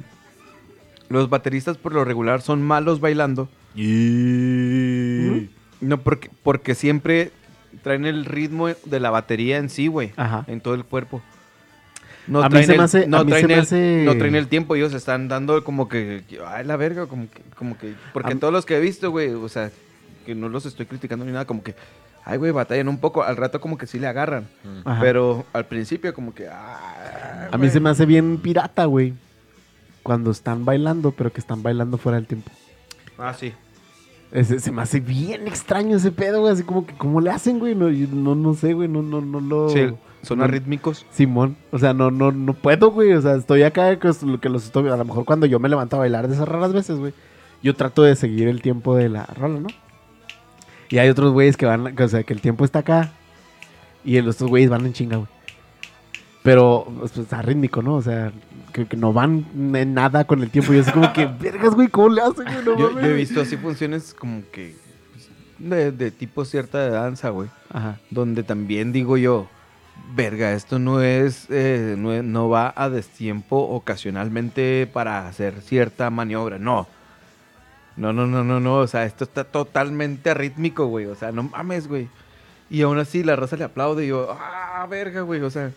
[1.10, 3.48] Los bateristas por lo regular son malos bailando.
[3.74, 5.50] Y...
[5.80, 7.32] No, porque, porque siempre
[7.82, 10.12] traen el ritmo de la batería en sí, güey.
[10.16, 10.44] Ajá.
[10.46, 11.20] En todo el cuerpo.
[12.26, 13.60] No A mí traen, se me el, hace- no, a mí se traen me el,
[13.60, 14.76] hace- no traen el tiempo.
[14.76, 16.22] Ellos están dando como que...
[16.46, 17.42] Ay, la verga, como que...
[17.56, 19.70] Como que porque A mí- todos los que he visto, güey, o sea,
[20.26, 21.74] que no los estoy criticando ni nada, como que...
[22.24, 23.22] Ay, güey, batallan un poco.
[23.24, 24.46] Al rato como que sí le agarran.
[24.84, 25.00] Ajá.
[25.00, 26.46] Pero al principio como que...
[26.48, 29.14] ah, A mí se me hace bien pirata, güey.
[30.02, 32.50] Cuando están bailando, pero que están bailando fuera del tiempo.
[33.18, 33.52] Ah, sí.
[34.32, 36.52] Ese- se me hace bien extraño ese pedo, güey.
[36.52, 37.74] Así como que, ¿cómo le hacen, güey?
[37.74, 38.88] No, yo no, no sé, güey.
[38.88, 39.68] No, no, no lo.
[39.70, 39.88] Sí,
[40.22, 41.04] son no- arrítmicos.
[41.10, 41.56] Simón.
[41.72, 43.12] O sea, no, no, no puedo, güey.
[43.12, 44.10] O sea, estoy acá que,
[44.40, 44.88] que los estoy.
[44.88, 47.12] A lo mejor cuando yo me levanto a bailar de esas raras veces, güey.
[47.62, 49.68] Yo trato de seguir el tiempo de la rola, ¿no?
[50.88, 53.12] Y hay otros güeyes que van, que, o sea, que el tiempo está acá.
[54.04, 55.28] Y el- estos güeyes van en chinga, güey.
[56.42, 57.96] Pero, pues, está rítmico, ¿no?
[57.96, 58.32] O sea,
[58.72, 59.44] que, que no van
[59.74, 60.72] en nada con el tiempo.
[60.72, 62.64] Yo así como que, vergas, güey, ¿cómo le hacen, güey?
[62.64, 63.04] No Yo, mames".
[63.04, 64.74] yo he visto así funciones como que
[65.12, 65.28] pues,
[65.58, 67.48] de, de tipo cierta de danza, güey.
[67.72, 67.98] Ajá.
[68.10, 69.48] Donde también digo yo,
[70.14, 76.10] verga, esto no es, eh, no, es- no va a destiempo ocasionalmente para hacer cierta
[76.10, 76.86] maniobra, no.
[77.96, 81.42] No, no, no, no, no, o sea, esto está totalmente rítmico, güey, o sea, no
[81.42, 82.08] mames, güey.
[82.70, 85.72] Y aún así la raza le aplaude y yo, ah, verga, güey, o sea,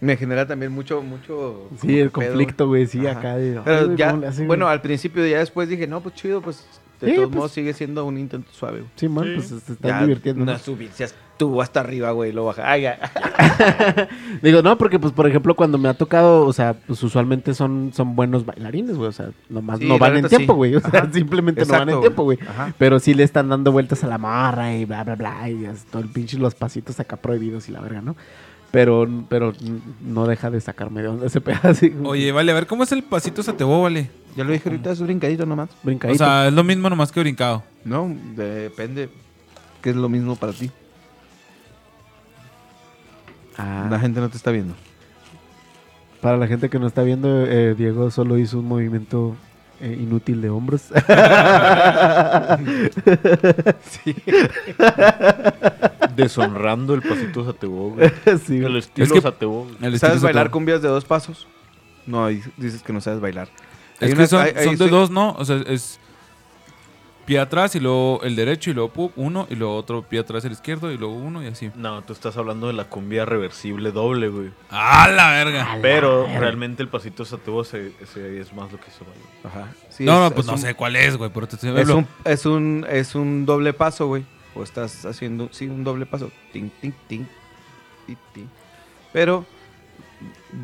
[0.00, 1.68] me genera también mucho, mucho...
[1.80, 3.18] Sí, el pedo, conflicto, güey, sí, Ajá.
[3.18, 3.36] acá.
[3.36, 4.72] de, "Ay, Pero ya, ¿cómo le hacen, bueno, güey?".
[4.72, 6.64] al principio ya después dije, no, pues chido, pues
[7.02, 8.78] de Sí, todos pues- modos sigue siendo un intento suave.
[8.78, 8.90] güey.
[8.96, 9.32] Sí, man, Sí.
[9.34, 10.44] pues se están Ya, divirtiendo.
[10.46, 10.58] No ¿no?
[10.58, 11.04] subirse
[11.42, 12.70] tú hasta arriba, güey, lo baja.
[12.70, 12.98] Ay, ya.
[14.42, 17.90] Digo, no, porque, pues, por ejemplo, cuando me ha tocado, o sea, pues usualmente son,
[17.94, 19.08] son buenos bailarines, güey.
[19.08, 20.56] O sea, nomás Sí, no van en tiempo, sí.
[20.56, 20.76] güey.
[20.76, 21.10] O sea, Ajá.
[21.12, 22.38] simplemente no van en tiempo, güey.
[22.48, 22.72] Ajá.
[22.78, 25.50] Pero sí le están dando vueltas a la marra y bla, bla, bla.
[25.50, 28.14] Y es todo el pinche los pasitos acá prohibidos y la verga, ¿no?
[28.70, 29.52] Pero, pero
[30.00, 31.86] no deja de sacarme de onda ese pedazo.
[32.04, 34.10] Oye, vale, a ver, ¿cómo es el pasito satebo, vale?
[34.36, 35.70] Ya lo dije ahorita, es un brincadito nomás.
[35.70, 36.24] O brincadito.
[36.24, 37.62] sea, es lo mismo nomás que brincado.
[37.84, 39.10] No, depende.
[39.82, 40.70] ¿Qué es lo mismo para ti?
[43.58, 44.74] Ah, La gente no te está viendo.
[46.20, 49.34] Para la gente que no está viendo, eh, Diego solo hizo un movimiento
[49.80, 50.82] eh, inútil de hombros.
[56.16, 58.10] Deshonrando el pasito satebó, güey.
[58.44, 59.64] sí, El estilo Es que- satebó.
[59.64, 59.76] güey.
[59.80, 61.46] El ¿Sabes estilo bailar cumbias de dos pasos?
[62.06, 63.48] No, dices que no sabes bailar.
[64.00, 64.88] Hay Es una- que son, hay- de sí.
[64.88, 65.32] dos, ¿no?
[65.38, 65.98] O sea, es
[67.32, 70.44] pie atrás y luego el derecho y luego pup, uno y luego otro pie atrás
[70.44, 71.70] el izquierdo y luego uno y así.
[71.74, 74.50] No, tú estás hablando de la cumbia reversible doble, güey.
[74.70, 75.78] ¡Ah, la verga!
[75.80, 79.24] Pero realmente el pasito satebó se, se- es más lo que se baila.
[79.44, 79.72] Ajá.
[79.88, 81.70] Sí, no, es- no, pues es no un- sé cuál es, güey, pero te estoy
[81.70, 81.96] Es hablando.
[81.96, 84.24] un, es, un, es un doble paso, güey.
[84.54, 86.30] O estás haciendo, sí, un doble paso.
[86.52, 87.24] Ting, ting, ting.
[88.06, 88.46] ting, ting.
[89.12, 89.46] Pero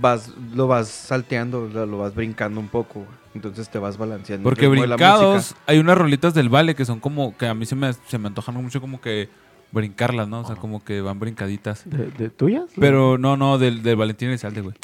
[0.01, 3.19] vas, lo vas salteando, lo, vas brincando un poco, güey.
[3.35, 4.45] Entonces te vas balanceando.
[4.49, 7.93] Porque brincados, hay unas rolitas del vale que son como, que a mí se me,
[7.93, 9.29] se me antojan mucho como que
[9.71, 10.41] brincarlas, ¿no?
[10.41, 11.83] O sea, como que van brincaditas.
[11.89, 12.65] ¿De, de tuyas?
[12.79, 14.75] Pero no, no, del, del Valentín Elizalde, güey.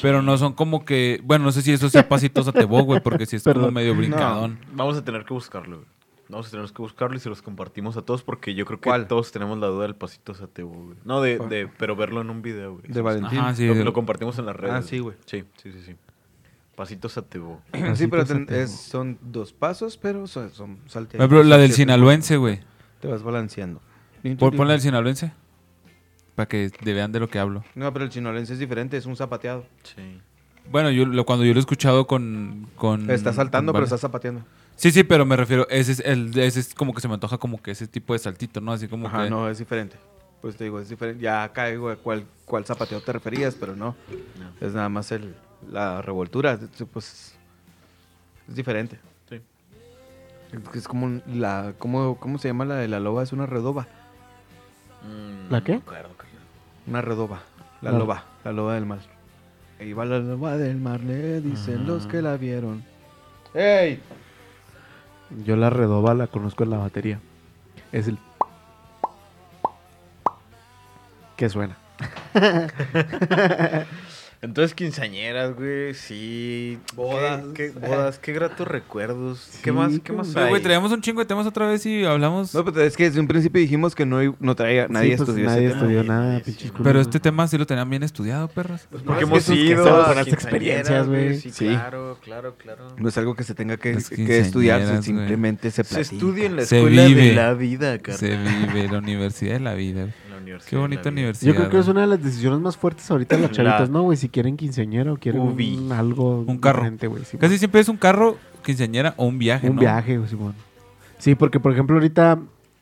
[0.00, 3.00] Pero no son como que, bueno, no sé si eso sea pasitos a Tebo, güey,
[3.00, 3.74] porque si es como Perdón.
[3.74, 4.58] medio brincadón.
[4.72, 5.88] Vamos a tener que buscarlo, güey.
[6.28, 8.88] Vamos a tener que buscarlo y se los compartimos a todos porque yo creo que
[8.88, 9.06] ¿Cuál?
[9.06, 10.96] todos tenemos la duda del pasito sateo, güey.
[11.04, 12.84] No, de, de, pero verlo en un video, güey.
[12.88, 13.38] De Valentín.
[13.38, 13.66] Ajá, sí.
[13.66, 14.74] Lo, de- lo compartimos en las redes.
[14.74, 15.16] Ah, sí, güey.
[15.26, 15.96] Sí, sí, sí, sí.
[16.74, 17.60] Pasito sateo.
[17.94, 20.78] Sí, pero ten- es- son dos pasos, pero son, son
[21.12, 22.60] ejemplo, la del sinaloense, güey.
[23.00, 23.80] Te vas balanceando.
[24.38, 25.32] Por ponle el sinaloense.
[26.34, 27.62] Para que vean de lo que hablo.
[27.74, 29.66] No, pero el chinolense es diferente, es un zapateado.
[29.82, 30.18] Sí.
[30.70, 32.68] Bueno, yo lo- cuando yo lo he escuchado con...
[32.76, 33.94] con Está saltando, con pero Vale.
[33.96, 34.42] está zapateando.
[34.82, 37.38] Sí, sí, pero me refiero, ese es, el, ese es como que se me antoja
[37.38, 38.72] como que ese tipo de saltito, ¿no?
[38.72, 39.30] Así como Ajá, que...
[39.30, 39.94] no, es diferente.
[40.40, 41.22] Pues te digo, es diferente.
[41.22, 43.94] Ya caigo a cuál, cuál zapateo te referías, pero no.
[44.60, 45.36] Es nada más el,
[45.70, 46.54] la revoltura.
[46.54, 47.36] es- Pues
[48.48, 48.98] es diferente.
[49.30, 49.40] Sí.
[50.74, 51.74] Es- como la.
[51.78, 53.22] ¿cómo, ¿Cómo se llama la de la loba?
[53.22, 53.86] Es una redoba.
[55.04, 55.80] Mm, ¿La qué?
[56.88, 57.40] Una redoba.
[57.82, 58.24] La La- loba.
[58.42, 58.98] La loba del mar.
[59.78, 62.82] Ahí va la loba del mar, le dicen los que la vieron.
[63.54, 64.00] ¡Ey!
[65.44, 67.20] Yo la redoba la conozco en la batería.
[67.90, 68.18] Es el...
[71.36, 71.76] ¿Qué suena?
[74.44, 76.76] Entonces, quinceañeras, güey, sí.
[76.96, 77.44] Bodas.
[77.54, 79.50] Qué, qué- bodas, qué gratos recuerdos.
[79.62, 80.48] ¿Qué más, qué más hay?
[80.48, 82.52] güey, traemos un chingo de temas otra vez y hablamos...
[82.52, 84.88] No, pero es que desde un principio dijimos que no, no traía.
[84.88, 86.72] Nadie Sí, pues, estudió nadie estudió nada, pinches.
[86.82, 88.88] Pero este tema sí lo tenían bien estudiado, perros.
[88.90, 91.38] Porque No, es hemos ido a buenas quinceañeras, experiencias, güey.
[91.38, 91.66] Sí, Sí.
[91.68, 92.88] claro, claro, claro.
[92.98, 96.14] No es algo que se tenga que, Las que estudiar, simplemente se Se platica.
[96.16, 97.22] estudia en la Se escuela vive.
[97.28, 98.18] de la vida, carnal.
[98.18, 100.08] Se vive la universidad de la vida.
[100.52, 101.52] universidad Qué bonita universidad.
[101.52, 103.86] Yo creo que es una de las decisiones más fuertes ahorita de las chavitas, La-
[103.98, 104.16] ¿no, güey?
[104.16, 105.76] Si quieren quinceañera o quieren Ubi.
[105.76, 106.82] un- algo Un carro.
[107.08, 107.24] güey.
[107.24, 109.80] sí, Casi siempre es un carro, quinceañera o un viaje, Un ¿no?
[109.80, 110.54] viaje, güey, Simón.
[111.18, 112.38] Sí, porque por ejemplo ahorita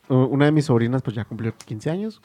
[0.09, 2.21] una de mis sobrinas pues ya cumplió 15 años.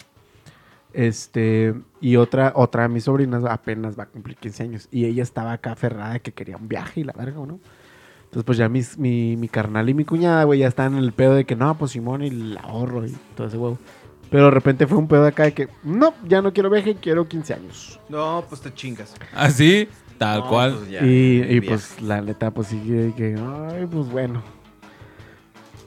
[0.93, 5.23] Este, y otra otra de mis sobrinas apenas va a cumplir 15 años y ella
[5.23, 7.61] estaba acá aferrada de que quería un viaje y la verga, ¿no?
[8.25, 11.13] Entonces pues ya mis, mi, mi carnal y mi cuñada, güey, ya están en el
[11.13, 13.79] pedo de que no, pues Simón y el ahorro y todo ese huevo.
[14.31, 17.29] Pero de repente fue un pedo acá de que no, ya no quiero viaje, quiero
[17.29, 18.01] 15 años.
[18.09, 19.15] No, pues te chingas.
[19.35, 19.89] Así,
[20.19, 20.75] tal No, cual.
[20.75, 24.43] pues ya, y pues la neta pues sí que, que, ay, pues bueno.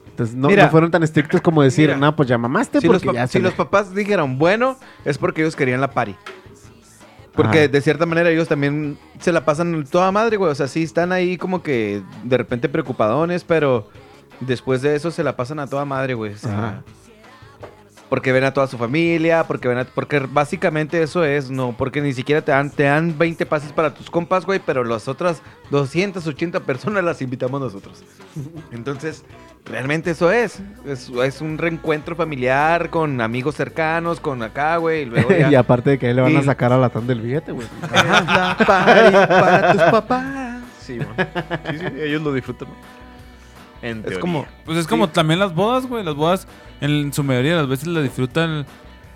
[0.08, 2.86] Entonces no, Mira, no fueron tan estrictos como decir, mira, no, pues ya mamaste Si,
[2.86, 6.14] los, porque pa- ya si los papás dijeron bueno, es porque ellos querían la party.
[7.32, 7.68] Porque Ajá.
[7.68, 10.50] de cierta manera ellos también se la pasan toda madre, güey.
[10.50, 13.88] O sea, sí están ahí como que de repente preocupadones, pero
[14.40, 16.34] después de eso se la pasan a toda madre, güey.
[16.34, 16.82] O sea, Ajá.
[18.10, 22.02] Porque ven a toda su familia, porque ven a- porque básicamente eso es, no, porque
[22.02, 25.40] ni siquiera te dan, te dan 20 pases para tus compas, güey, pero las otras
[25.70, 28.02] 280 personas las invitamos nosotros.
[28.72, 29.24] Entonces,
[29.64, 35.04] realmente eso es, es, es un reencuentro familiar con amigos cercanos, con acá, güey, y
[35.06, 35.50] luego ya...
[35.50, 37.66] y aparte de que ahí le van a Y- sacar a latán del billete, güey.
[37.94, 40.24] Es la party para tus papás.
[40.82, 42.68] Sí, sí, ellos lo disfrutan.
[42.68, 42.99] ¿no?
[43.82, 44.20] En Es teoría.
[44.20, 46.04] como, Pues es como también las bodas, güey.
[46.04, 46.46] Las bodas,
[46.80, 48.66] en su mayoría de las veces las disfrutan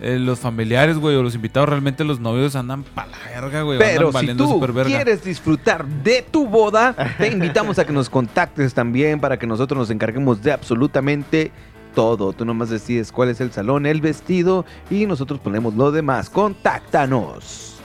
[0.00, 1.68] eh, los familiares, güey, o los invitados.
[1.68, 3.78] Realmente los novios andan pa' la verga, güey.
[3.78, 8.10] Pero andan si valiendo tú quieres disfrutar de tu boda, te invitamos a que nos
[8.10, 11.52] contactes también para que nosotros nos encarguemos de absolutamente
[11.94, 12.32] todo.
[12.32, 16.28] Tú nomás decides cuál es el salón, el vestido y nosotros ponemos lo demás.
[16.28, 17.78] Contáctanos.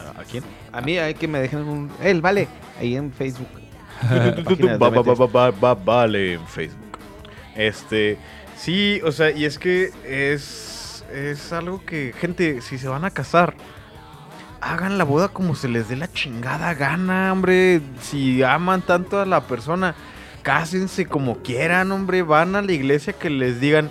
[0.00, 0.42] ¿A a quién?
[0.72, 1.90] A mí hay que me dejen un...
[2.02, 2.48] Él, vale,
[2.80, 3.61] ahí en Facebook.
[5.84, 6.98] Vale, en Facebook.
[7.54, 8.18] Este,
[8.56, 13.10] sí, o sea, y es que es, es algo que, gente, si se van a
[13.10, 13.54] casar,
[14.62, 17.80] hagan la boda como se les dé la chingada gana, hombre.
[18.00, 19.94] Si aman tanto a la persona,
[20.42, 22.22] cásense como quieran, hombre.
[22.22, 23.90] Van a la iglesia que les digan,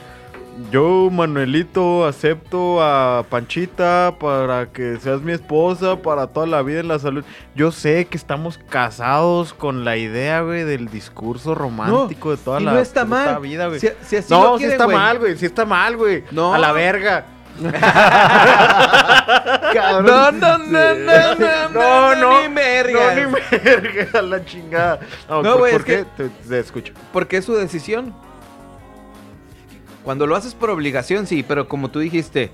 [0.69, 6.87] yo, Manuelito, acepto a Panchita para que seas mi esposa para toda la vida en
[6.89, 7.23] la salud.
[7.55, 12.63] Yo sé que estamos casados con la idea, güey, del discurso romántico de toda y
[12.65, 13.39] la no está mal.
[13.39, 13.79] vida, güey.
[13.79, 14.97] Si, si así no, lo sí quieren, está güey.
[14.97, 15.37] mal, güey.
[15.37, 16.23] Sí está mal, güey.
[16.31, 16.53] No.
[16.53, 17.25] A la verga.
[19.73, 22.41] No, no, no, no, no, No, no.
[22.47, 23.15] ni vergas.
[23.15, 24.99] No, ni verga, a la chingada.
[25.29, 26.93] No, No, ¿por- güey, ¿por es que- Te, te escucho.
[27.13, 28.13] Porque es su decisión.
[30.03, 32.49] Cuando lo haces por obligación, sí, pero como tú dijiste,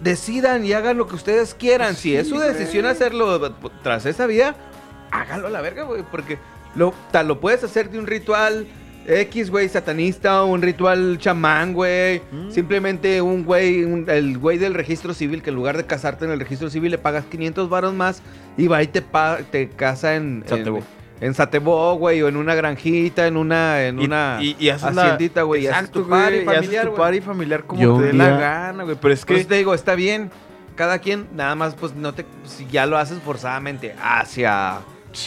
[0.00, 1.94] decidan y hagan lo que ustedes quieran.
[1.96, 4.56] si es su decisión hacerlo tras esa vida,
[5.10, 6.02] hágalo a la verga, güey.
[6.10, 6.38] Porque
[6.74, 8.66] lo, tal, lo puedes hacer de un ritual
[9.06, 12.20] X, güey, satanista, un ritual chamán, güey.
[12.50, 16.30] Simplemente un güey, un- el güey del registro civil, que en lugar de casarte en
[16.32, 18.22] el registro civil le pagas 500 varos más
[18.56, 20.44] y va y te, pa- te casa en...
[20.78, 20.84] En,
[21.22, 24.94] en Satebó, güey, o en una granjita, en una, en Y- una y, y haces
[24.94, 25.62] la- haciendita, güey.
[25.62, 28.02] y haces Exacto, tu party güey, y haces familiar, tu party familiar como Yo te
[28.08, 28.96] dé la gana, güey.
[29.00, 29.44] Pero es Pues que...
[29.46, 30.30] te digo, está bien.
[30.74, 32.26] Cada quien, nada más, pues no te.
[32.44, 34.78] Si ya lo haces forzadamente hacia.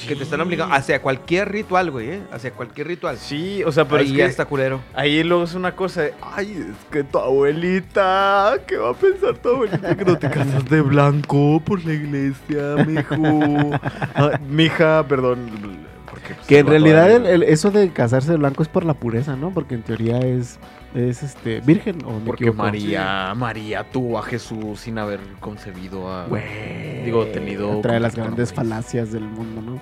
[0.07, 0.73] Que te están obligando.
[0.73, 2.21] Hacia cualquier ritual, güey, ¿eh?
[2.31, 3.17] Hacia cualquier ritual.
[3.17, 4.25] Sí, o sea, pero Ahí es que...
[4.25, 4.81] está culero.
[4.93, 9.37] Ahí luego es una cosa de, ay, es que tu abuelita, ¿qué va a pensar
[9.37, 13.15] tu abuelita que no te casas de blanco por la iglesia, mijo?
[14.15, 15.85] Ah, mija, perdón.
[16.15, 17.29] Porque, pues, Que en realidad todavía.
[17.33, 19.51] el- el- eso de casarse de blanco es por la pureza, ¿no?
[19.51, 20.59] Porque en teoría es,
[20.93, 22.63] es este, virgen o me Porque equivoco?
[22.63, 26.25] María, María tuvo a Jesús sin haber concebido a...
[26.27, 27.03] Güey.
[27.05, 29.81] Digo, tenido Trae las contacto con grandes falacias del mundo, ¿no?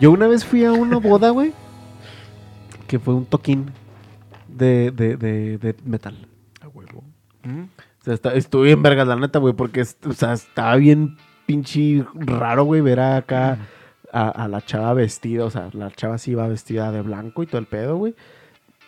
[0.00, 1.52] Yo una vez fui a una boda, güey.
[2.86, 3.70] Que fue un toquín
[4.48, 6.28] de, de, de, de metal.
[6.60, 7.02] A huevo.
[7.44, 11.16] O sea, está- estuve bien vergas, la neta, güey, porque o sea, estaba bien
[11.46, 13.58] pinche raro, güey, ver acá
[14.14, 17.46] a, a la chava vestida, o sea, la chava sí iba vestida de blanco y
[17.46, 18.14] todo el pedo, güey.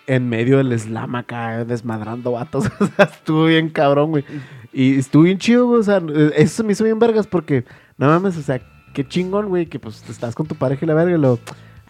[0.07, 2.71] En medio del slam acá, desmadrando vatos.
[2.81, 4.25] O sea, estuvo bien cabrón, güey.
[4.73, 5.81] Y estuvo bien chido, güey.
[5.81, 6.01] O sea,
[6.37, 7.65] eso me hizo bien vergas porque,
[7.99, 8.61] no mames, o sea,
[8.95, 11.41] qué chingón, güey, que pues estás con tu pareja y la verga y lo...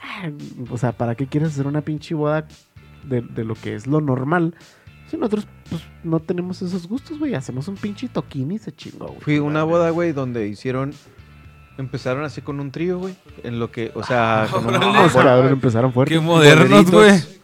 [0.01, 0.31] ah,
[0.71, 2.49] O sea, ¿para qué quieres hacer una pinche boda
[3.05, 4.55] de, de lo que es lo normal?
[5.11, 7.35] Si nosotros, pues, no tenemos esos gustos, güey.
[7.35, 9.21] Hacemos un pinche toquín y se chingó, güey.
[9.21, 10.93] Fui una boda, güey, donde hicieron.
[11.79, 13.15] Empezaron así con un trío, güey.
[13.43, 13.91] En lo que.
[13.95, 16.15] O sea, con un- Vamos, cabrón, empezaron fuerte.
[16.15, 17.11] Qué modernos, güey.
[17.11, 17.37] boleritos,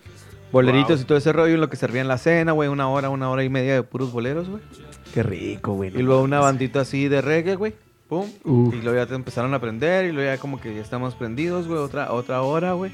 [0.52, 2.68] Boleritos y todo ese rollo en lo que servían la cena, güey.
[2.68, 4.62] Una hora, una hora y media de puros boleros, güey.
[5.14, 5.90] Qué rico, güey.
[5.94, 7.74] Y luego una bandita así de reggae, güey.
[8.08, 8.26] Pum.
[8.44, 8.74] Uf.
[8.74, 10.06] Y luego ya te empezaron a prender.
[10.06, 11.78] Y luego ya como que ya estamos prendidos, güey.
[11.80, 12.92] Otra, otra hora, güey.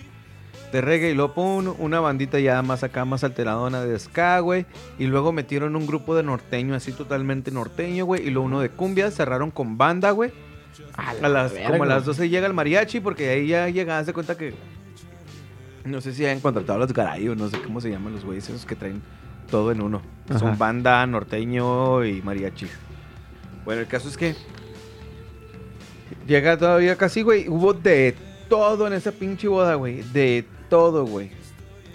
[0.72, 1.10] De reggae.
[1.10, 1.74] Y luego pum.
[1.78, 4.66] Una bandita ya más acá, más alteradona de ska, güey.
[4.98, 8.26] Y luego metieron un grupo de norteño, así totalmente norteño, güey.
[8.26, 9.10] Y luego uno de cumbia.
[9.12, 10.32] Cerraron con banda, güey.
[10.98, 11.70] A A la las, verga.
[11.70, 13.00] como a las 12 llega el mariachi.
[13.00, 14.52] Porque ahí ya llega, haz de cuenta que.
[15.84, 18.24] No sé si hayan contratado a los garay o no sé cómo se llaman los
[18.24, 19.00] güeyes esos que traen
[19.50, 20.02] todo en uno.
[20.28, 20.38] Ajá.
[20.40, 22.66] Son banda, norteño y mariachi.
[23.64, 24.34] Bueno, el caso es que
[26.26, 27.48] llega todavía casi, güey.
[27.48, 28.14] Hubo de
[28.48, 30.02] todo en esa pinche boda, güey.
[30.12, 31.30] De todo, güey.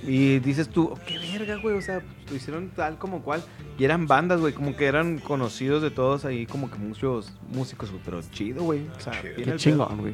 [0.05, 1.77] Y dices tú, oh, qué verga, güey.
[1.77, 3.43] O sea, lo hicieron tal como cual.
[3.77, 4.53] Y eran bandas, güey.
[4.53, 8.01] Como que eran conocidos de todos ahí, como que muchos músicos, güey.
[8.03, 8.81] Pero chido, güey.
[8.97, 10.13] O sea, bien Qué chingón, güey.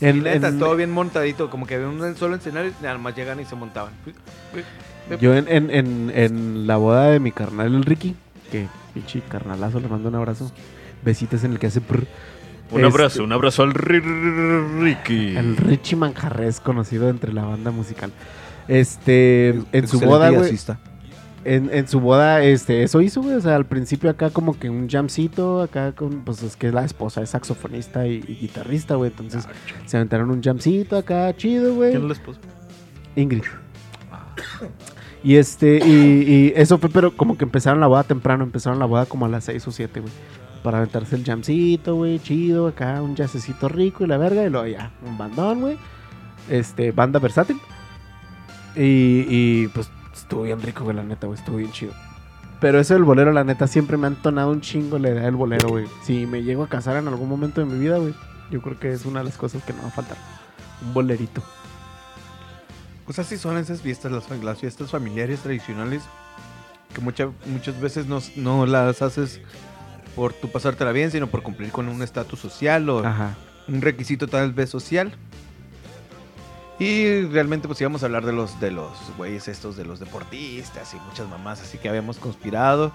[0.00, 1.48] Y En- neta, en- todo bien montadito.
[1.50, 3.92] Como que había un solo escenario y nada más llegan y se montaban.
[5.20, 8.14] Yo en, en, en, en la boda de mi carnal, el Ricky,
[8.52, 10.52] que pinche carnalazo, le mando un abrazo.
[11.04, 11.80] Besitos en el que hace...
[11.80, 12.06] prr.
[12.70, 15.36] Un Este, abrazo, un abrazo al Ri- Ri- Ricky.
[15.36, 18.12] El Richie Manjarres, conocido entre la banda musical.
[18.70, 20.56] Este, en su boda, güey.
[21.42, 23.34] En, en su boda, este, eso hizo, güey.
[23.34, 26.74] O sea, al principio acá como que un jamcito, acá con, pues es que es
[26.74, 29.10] la esposa, es saxofonista y, y guitarrista, güey.
[29.10, 29.48] Entonces
[29.86, 31.90] se aventaron un jamcito acá, chido, güey.
[31.90, 32.40] ¿Quién es la esposa?
[33.16, 33.42] Ingrid.
[35.24, 35.90] Y este, y,
[36.32, 39.28] y eso fue, pero como que empezaron la boda temprano, empezaron la boda como a
[39.28, 40.12] las 6 o 7, güey.
[40.62, 44.66] Para aventarse el jamcito, güey, chido, acá, un jazzecito rico y la verga, y luego
[44.68, 45.76] ya, un bandón, güey.
[46.48, 47.58] Este, banda versátil.
[48.76, 51.92] Y, y pues estuvo bien rico, güey, la neta, güey, estuvo bien chido.
[52.60, 55.34] Pero eso del bolero, la neta, siempre me ha entonado un chingo la idea del
[55.36, 55.86] bolero, güey.
[56.04, 58.14] Si me llego a casar en algún momento de mi vida, güey,
[58.50, 60.16] yo creo que es una de las cosas que no va a faltar.
[60.84, 61.42] Un bolerito.
[63.06, 66.02] Pues así son esas fiestas, las, las fiestas familiares tradicionales,
[66.94, 69.40] que mucha- muchas veces no, no las haces
[70.14, 73.36] por tu pasártela bien, sino por cumplir con un estatus social o Ajá.
[73.68, 75.16] un requisito tal vez social.
[76.80, 80.92] Y realmente pues íbamos a hablar de los de los güeyes estos, de los deportistas
[80.94, 82.90] y muchas mamás, así que habíamos conspirado.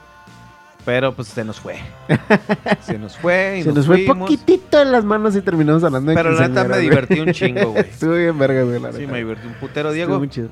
[0.84, 1.78] Pero pues se nos fue.
[2.82, 4.18] se nos fue y Se nos, nos fue fuimos.
[4.30, 7.72] poquitito en las manos y terminamos hablando de Pero la neta me divertí un chingo,
[7.72, 7.86] güey.
[7.90, 9.12] Estuvo bien verga, güey, la Sí, neta.
[9.12, 10.20] me divertí un putero, Estuvo Diego.
[10.20, 10.50] muy chido.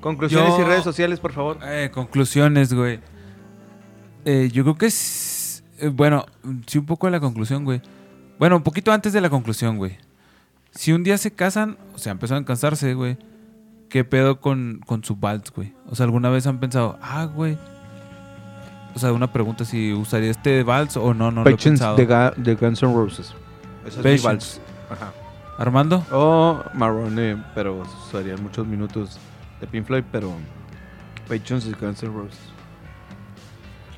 [0.00, 1.58] Conclusiones y redes sociales, por favor.
[1.64, 3.00] Eh, conclusiones, güey.
[4.24, 5.64] Eh, yo creo que es.
[5.78, 6.24] eh, bueno,
[6.66, 7.80] sí, un poco de la conclusión, güey.
[8.38, 9.96] Bueno, un poquito antes de la conclusión, güey.
[10.74, 13.16] Si un día se casan, o sea, empezaron a cansarse, güey.
[13.88, 15.72] ¿Qué pedo con, con su vals, güey?
[15.88, 17.56] O sea, ¿alguna vez han pensado, ah, güey?
[18.94, 21.96] O sea, una pregunta si usaría este vals o no, no lo he pensado.
[21.96, 23.34] de, Guns N' Roses.
[23.86, 24.26] Ese es mi Patience.
[24.26, 24.60] vals.
[24.90, 25.12] Ajá.
[25.58, 29.18] Armando, O Marrone, pero serían muchos minutos
[29.60, 30.32] de Pink Floyd, pero
[31.28, 32.38] Patience de Guns N' Roses.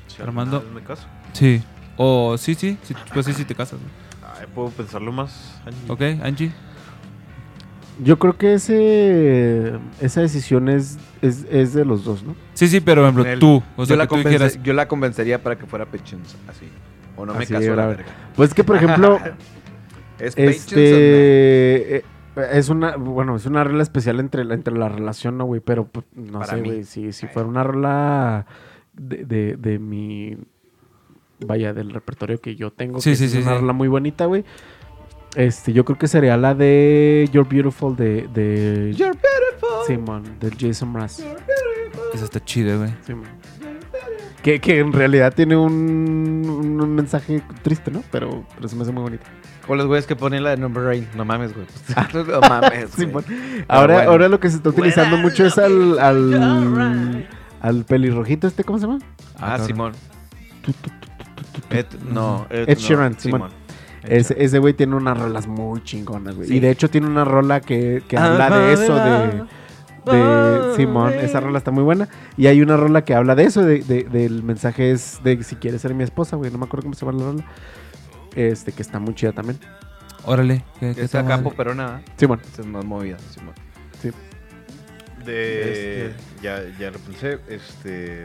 [0.07, 0.63] Si Armando.
[0.73, 1.07] me caso.
[1.33, 1.61] sí.
[1.99, 3.79] O sí, sí, sí, pues sí, sí te casas.
[3.79, 3.91] güey.
[4.57, 5.61] Puedo pensarlo más.
[5.67, 6.17] Angie.
[6.17, 6.51] Ok, Angie.
[8.03, 12.35] Yo creo que ese esa decisión es, es, es de los dos, ¿no?
[12.55, 13.63] Sí, sí, pero por ejemplo, tú.
[13.75, 16.65] O sea, yo, la tú dijeras, yo la convencería para que fuera Patience, así.
[17.15, 18.05] O no me Así, a la verga.
[18.35, 19.19] Pues que, por ejemplo,
[20.17, 22.05] ¿Es este eh,
[22.51, 25.85] es una bueno, es una regla especial entre la, entre la relación, no, güey, pero
[25.85, 26.67] pues, no Para sé, mí.
[26.69, 28.47] güey, si, si fuera una rola
[28.93, 30.35] de, de, de mi
[31.39, 33.59] vaya, del repertorio que yo tengo, Sí, que sí, es sí, una sí.
[33.61, 34.43] rola muy bonita, güey.
[35.35, 38.93] Este, yo creo que sería la de You're Beautiful de, de?
[38.95, 39.85] You're beautiful.
[39.85, 41.19] Simon, del Jason Mraz.
[42.13, 42.91] esa está chida, güey.
[43.05, 43.27] Simón.
[44.41, 48.01] Que, que en realidad tiene un, un mensaje triste, ¿no?
[48.11, 49.25] Pero, pero se me hace muy bonito.
[49.67, 51.07] O los güeyes que ponen la de Number Rain.
[51.15, 51.67] No mames, güey.
[52.27, 53.07] no mames, güey.
[53.07, 53.25] Simón.
[53.67, 54.11] Ahora, bueno.
[54.11, 57.27] ahora lo que se está utilizando mucho es al, al,
[57.59, 58.99] al pelirrojito este, ¿cómo se llama?
[59.35, 59.67] Ah, cabrón.
[59.67, 59.91] Simón.
[61.69, 63.51] Ed, no, Ed, Ed no, Sheeran, Simón.
[64.03, 66.47] Ese ese güey tiene unas rolas muy chingonas, güey.
[66.47, 66.55] Sí.
[66.55, 69.43] Y de hecho tiene una rola que, que habla de eso, de,
[70.17, 71.13] de Simón.
[71.13, 72.07] Esa rola está muy buena.
[72.37, 75.55] Y hay una rola que habla de eso, de, de- del mensaje es de si
[75.57, 76.51] quieres ser mi esposa, güey.
[76.51, 77.43] No me acuerdo cómo se llama la rola.
[78.35, 79.59] Este, que está muy chida también.
[80.23, 80.63] Órale.
[80.79, 81.49] ¿qué, qué Es tal, acá madre?
[81.49, 82.01] poperona.
[82.17, 82.39] Simón.
[82.57, 83.53] Es más movida, Simón.
[85.25, 86.09] De.
[86.11, 86.15] Este.
[86.41, 87.39] Ya, ya lo pensé.
[87.49, 88.23] Este.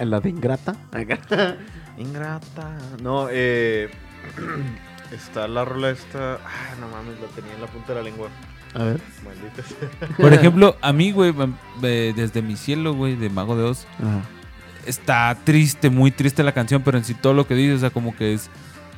[0.04, 0.74] la de Ingrata.
[1.98, 2.78] Ingrata.
[3.02, 3.90] No, eh.
[5.12, 6.34] está la rola esta.
[6.34, 8.28] Ah, no mames, la tenía en la punta de la lengua.
[8.74, 9.00] A ver.
[9.24, 10.16] Maldita sea.
[10.16, 11.34] Por ejemplo, a mí, güey,
[11.82, 14.22] eh, desde mi cielo, güey, de Mago de Oz, Ajá.
[14.86, 17.90] está triste, muy triste la canción, pero en sí todo lo que dice, o sea,
[17.90, 18.50] como que es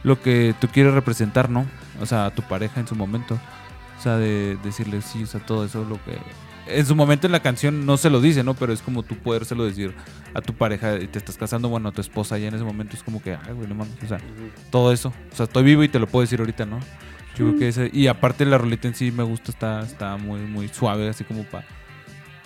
[0.03, 1.67] lo que tú quieres representar, ¿no?
[2.01, 3.39] O sea, a tu pareja en su momento.
[3.99, 6.19] O sea, de decirle sí, o sea, todo eso lo que...
[6.71, 8.55] En su momento en la canción no se lo dice, ¿no?
[8.55, 9.95] Pero es como tú podérselo decir
[10.35, 12.97] a tu pareja y te estás casando, bueno, a tu esposa ya en ese momento
[12.97, 14.19] es como que, ay, güey, no mames, o sea,
[14.71, 15.13] todo eso.
[15.33, 16.81] O sea, estoy vivo y te lo puedo decir ahorita, ¿no?
[17.37, 17.91] Yo creo que ese...
[17.93, 21.45] Y aparte la rolita en sí me gusta, está, está muy, muy suave, así como
[21.45, 21.65] para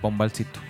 [0.03, 0.61] un balsito.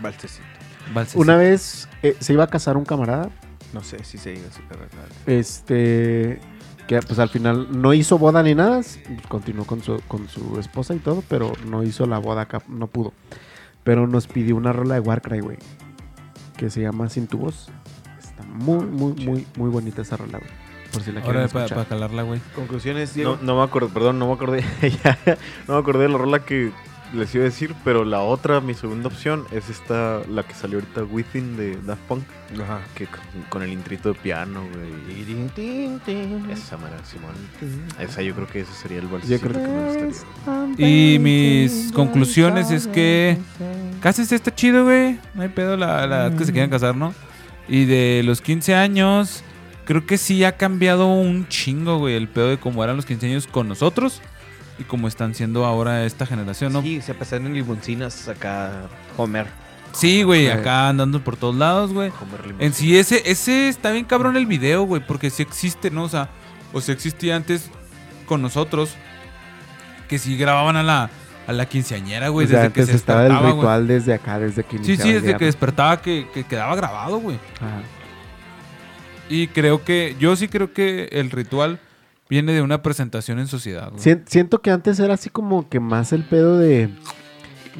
[0.00, 0.44] Balsecito.
[0.92, 1.20] Balsecito.
[1.20, 3.30] Una vez eh, se iba a casar un camarada.
[3.72, 5.08] No sé si se así, pero claro.
[5.26, 6.40] Este.
[6.86, 8.82] Que pues al final no hizo boda ni nada.
[9.28, 12.86] Continuó con su, con su esposa y todo, pero no hizo la boda acá, no
[12.88, 13.12] pudo.
[13.84, 15.58] Pero nos pidió una rola de Warcry, güey.
[16.56, 17.68] Que se llama Sin tu voz.
[18.18, 20.50] Está muy, muy, muy, muy bonita esa rola, güey.
[20.92, 21.86] Por si la quieren Ahora para escuchar.
[21.88, 22.40] calarla, güey.
[22.54, 23.38] Conclusiones, No, Diego.
[23.42, 24.62] no me acuerdo, perdón, no me acordé.
[25.04, 25.18] ya,
[25.66, 26.70] no me acordé de la rola que
[27.12, 30.78] les iba a decir, pero la otra, mi segunda opción, es esta, la que salió
[30.78, 32.24] ahorita, Within de Daft Punk.
[32.62, 32.80] Ajá.
[32.94, 34.92] Que con, con el intrito de piano, güey.
[36.52, 37.34] Esa mera, Simón.
[37.98, 40.88] Esa yo creo que ese sería el Yo balsecito creo que me gustaría.
[40.88, 43.38] Y mis conclusiones es que
[44.00, 45.18] cásense está chido, güey.
[45.34, 47.14] No hay pedo la, la edad que se quieran casar, ¿no?
[47.68, 49.42] Y de los 15 años,
[49.84, 53.26] creo que sí ha cambiado un chingo, güey, el pedo de cómo eran los 15
[53.26, 54.20] años con nosotros
[54.78, 56.82] y cómo están siendo ahora esta generación, ¿no?
[56.82, 59.46] Sí, se pasaron en limuncinas acá, Homer.
[59.92, 60.50] Sí, güey, Sí.
[60.50, 62.10] acá andando por todos lados, güey.
[62.20, 62.54] Homer.
[62.58, 66.04] En sí, ese, ese está bien cabrón el video, güey, porque sí existe, ¿no?
[66.04, 66.28] O sea,
[66.72, 67.70] o sea, existía antes
[68.26, 68.94] con nosotros
[70.08, 71.10] que sí grababan a la,
[71.46, 73.52] a la quinceañera, güey, O sea, desde que se estaba el güey.
[73.52, 77.18] ritual desde acá, desde que Sí, sí, desde día, que despertaba que, que quedaba grabado,
[77.18, 77.38] güey.
[77.60, 77.80] Ajá.
[79.28, 81.78] Y creo que, yo sí creo que el ritual
[82.28, 83.92] viene de una presentación en sociedad,
[84.26, 86.90] siento que antes era así como que más el pedo de.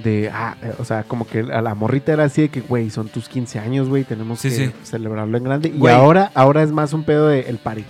[0.02, 2.90] De, ah, eh, o sea, como que a la morrita era así de que, güey,
[2.90, 4.72] son tus 15 años, güey, tenemos Sí, que sí.
[4.82, 5.68] celebrarlo en grande.
[5.72, 7.84] Y ahora, ahora es más un pedo de el party.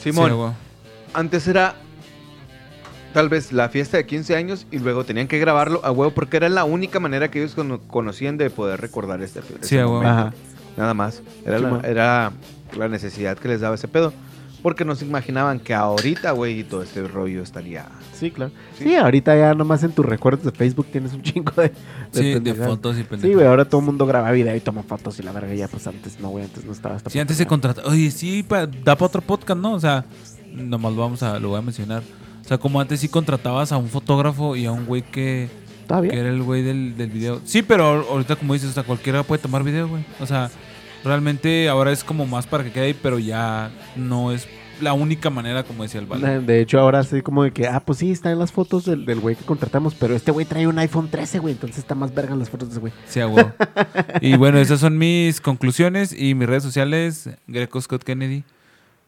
[0.00, 0.50] Simón, Sí, güey.
[1.12, 1.74] antes era
[3.12, 6.38] tal vez la fiesta de 15 años y luego tenían que grabarlo a huevo porque
[6.38, 9.86] era la única manera que ellos cono- conocían de poder recordar este, ese Sí, a
[9.86, 10.02] huevo.
[10.02, 11.22] Nada más.
[11.44, 12.32] Era, la, era
[12.78, 14.14] la necesidad que les daba ese pedo.
[14.62, 17.86] Porque no se imaginaban que ahorita, güey, y todo este rollo estaría...
[18.14, 18.52] Sí, claro.
[18.78, 18.84] Sí.
[18.84, 21.72] Sí, ahorita ya nomás en tus recuerdos de Facebook tienes un chingo de.
[22.12, 23.34] Sí, de fotos y Sí, pendejadas.
[23.36, 25.86] güey, ahora todo el mundo graba video y toma fotos y la verga ya, pues
[25.88, 27.88] antes no, güey, antes no estaba hasta Sí, antes se contrataba.
[27.88, 29.72] Oye, sí, pa- da para otro podcast, ¿no?
[29.74, 30.04] O sea,
[30.52, 32.02] nomás lo vamos a, lo voy a mencionar.
[32.44, 35.48] O sea, como antes sí contratabas a un fotógrafo y a un güey que,
[35.88, 37.40] que era el güey del, del video.
[37.44, 40.04] Sí, pero ahor- ahorita como dices, o sea, cualquiera puede tomar video, güey.
[40.20, 40.48] O sea,
[41.04, 44.48] realmente ahora es como más para que quede ahí, pero ya no es
[44.80, 46.40] la única manera, como decía el Vale.
[46.40, 49.20] De hecho, ahora así como de que, ah, pues sí, están las fotos del del
[49.20, 52.34] güey que contratamos, pero este güey trae un iPhone 13, güey, entonces está más verga
[52.34, 52.92] las fotos de ese güey.
[53.06, 53.52] Sí, a huevo.
[54.20, 58.44] Y bueno, esas son mis conclusiones y mis redes sociales, Greco Scott Kennedy,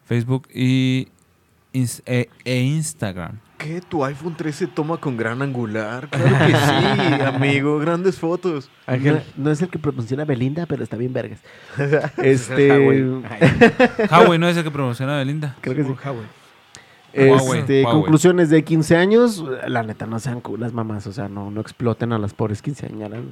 [0.06, 1.08] Facebook y
[1.72, 3.40] e, e Instagram.
[3.64, 3.80] ¿Qué?
[3.80, 6.06] ¿Tu iPhone 13 toma con gran angular?
[6.08, 7.78] Claro que sí, amigo.
[7.78, 8.70] Grandes fotos.
[8.86, 11.40] No, no es el que promociona Belinda, pero está bien vergas.
[12.22, 12.70] este.
[14.10, 15.56] Huawei no es el que promociona a Belinda.
[15.62, 15.88] creo que sí.
[15.88, 16.26] Huawei,
[17.60, 17.84] Este, Huawei.
[17.84, 22.12] conclusiones de 15 años, la neta no sean culas mamás, o sea, no, no exploten
[22.12, 23.22] a las pobres quinceañeras.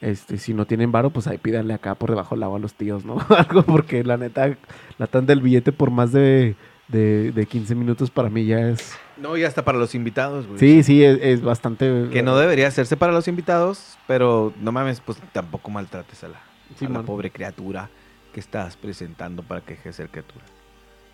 [0.00, 2.72] Este, si no tienen varo, pues ahí pídanle acá por debajo del agua a los
[2.74, 3.18] tíos, ¿no?
[3.36, 4.56] Algo porque la neta,
[4.98, 6.56] la tanda del billete por más de,
[6.88, 8.96] de, de 15 minutos para mí ya es...
[9.22, 10.58] No, y hasta para los invitados, güey.
[10.58, 12.08] Sí, sí, es, es bastante...
[12.12, 16.40] Que no debería hacerse para los invitados, pero no mames, pues tampoco maltrates a la,
[16.78, 17.06] Sí, a la man.
[17.06, 17.88] pobre criatura
[18.34, 20.44] que estás presentando para que deje de ser criatura.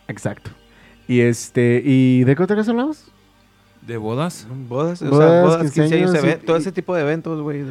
[0.08, 0.50] Exacto.
[1.06, 3.10] Y este, ¿y de qué otra cosa hablamos?
[3.82, 4.46] ¿De bodas?
[4.68, 7.02] Bodas, o Bodas, sea, bodas, 15 15 años, años, eve- y- todo ese tipo de
[7.02, 7.64] eventos, güey.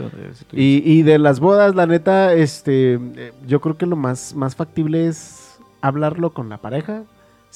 [0.54, 4.56] Y, y de las bodas, la neta, este, eh, yo creo que lo más, más
[4.56, 7.04] factible es hablarlo con la pareja.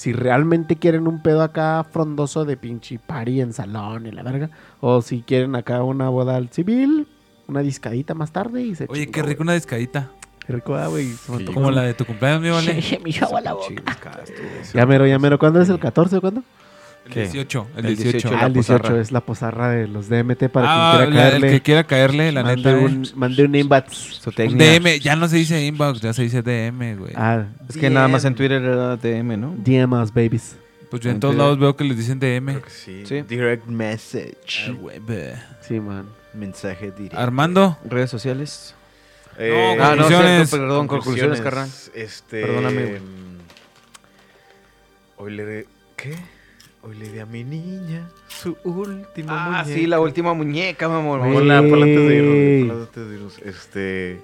[0.02, 4.50] Si realmente quieren un pedo acá frondoso de pinche party en salón y la verga.
[4.80, 7.06] O si quieren acá una boda al civil,
[7.48, 10.10] una discadita más tarde y se Oye, chingó, qué rico una discadita.
[10.44, 11.06] Qué rico, ah, güey.
[11.06, 11.46] Sí.
[11.54, 13.00] Como la de tu cumpleaños, mi vale.
[13.04, 14.24] Me la boca.
[14.26, 14.34] Tú.
[14.74, 15.38] Ya mero, ya mero.
[15.38, 16.42] ¿Cuándo es el 14 o cuándo?
[17.06, 17.22] El ¿Qué?
[17.24, 17.68] 18.
[17.78, 18.12] El El 18.
[18.18, 18.28] 18.
[18.30, 19.02] Ah, la el 18 posarra.
[19.02, 21.48] es la posarra de los DMT para Ah, quien quiera la- caerle.
[21.48, 22.80] el que quiera caerle, la mande neta.
[22.82, 22.86] eh.
[22.86, 24.22] un, mande un inbox.
[24.28, 24.58] Un.
[24.58, 27.14] DM, ya no se dice inbox, ya se dice DM, güey.
[27.16, 29.56] Ah, Es que nada más en Twitter era DM, ¿no?
[29.58, 30.56] DM us, babies.
[30.90, 32.48] Pues yo en todos lados veo que les dicen DM.
[32.54, 33.04] Creo que sí.
[33.06, 33.22] Sí.
[33.22, 34.70] Direct message.
[34.70, 35.56] Ah.
[35.68, 36.06] Sí, man.
[36.34, 37.18] Mensaje directo.
[37.18, 38.76] Armando, Redes sociales.
[39.38, 40.50] Eh, No, Ah, no, conclusiones.
[40.50, 41.70] cierto, perdón, conclusiones, carnal.
[41.96, 42.42] Este.
[42.42, 43.00] Perdóname, güey.
[43.00, 43.38] mm,
[45.18, 45.46] Hoy le.
[45.46, 46.16] de- ¿Qué?
[46.84, 49.66] Hoy le di a mi niña su última Ah, muñeca.
[49.80, 51.20] sí, la última muñeca, mamón.
[51.20, 51.34] Güey.
[51.34, 52.82] Ponla, antes de irnos.
[52.88, 53.40] Antes de irnos.
[53.40, 54.22] Este.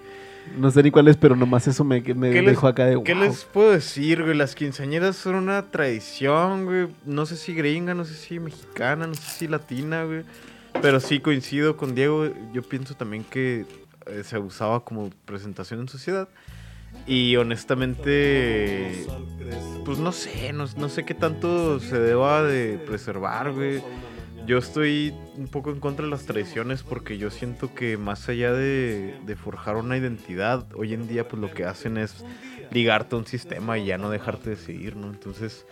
[0.58, 3.02] No sé ni cuál es, pero nomás eso me, me ¿Qué les- dejó acá de
[3.04, 3.24] ¿Qué wow.
[3.24, 4.36] les puedo decir, güey?
[4.36, 6.88] Las quinceañeras son una tradición, güey.
[7.06, 10.24] No sé si gringa, no sé si mexicana, no sé si latina, güey.
[10.82, 12.28] Pero sí coincido con Diego.
[12.54, 13.66] Yo pienso también que
[14.08, 16.28] eh, se usaba como presentación en sociedad.
[17.08, 19.06] Y honestamente,
[19.86, 23.82] pues no sé, no, no sé qué tanto se deba de preservar, güey.
[24.46, 28.54] Yo estoy un poco en contra de las tradiciones porque yo siento que más allá
[28.54, 32.24] de, de forjar una identidad, hoy en día pues lo que hacen es
[32.72, 35.08] ligarte a un sistema y ya no dejarte decidir, ¿no?
[35.08, 35.66] Entonces,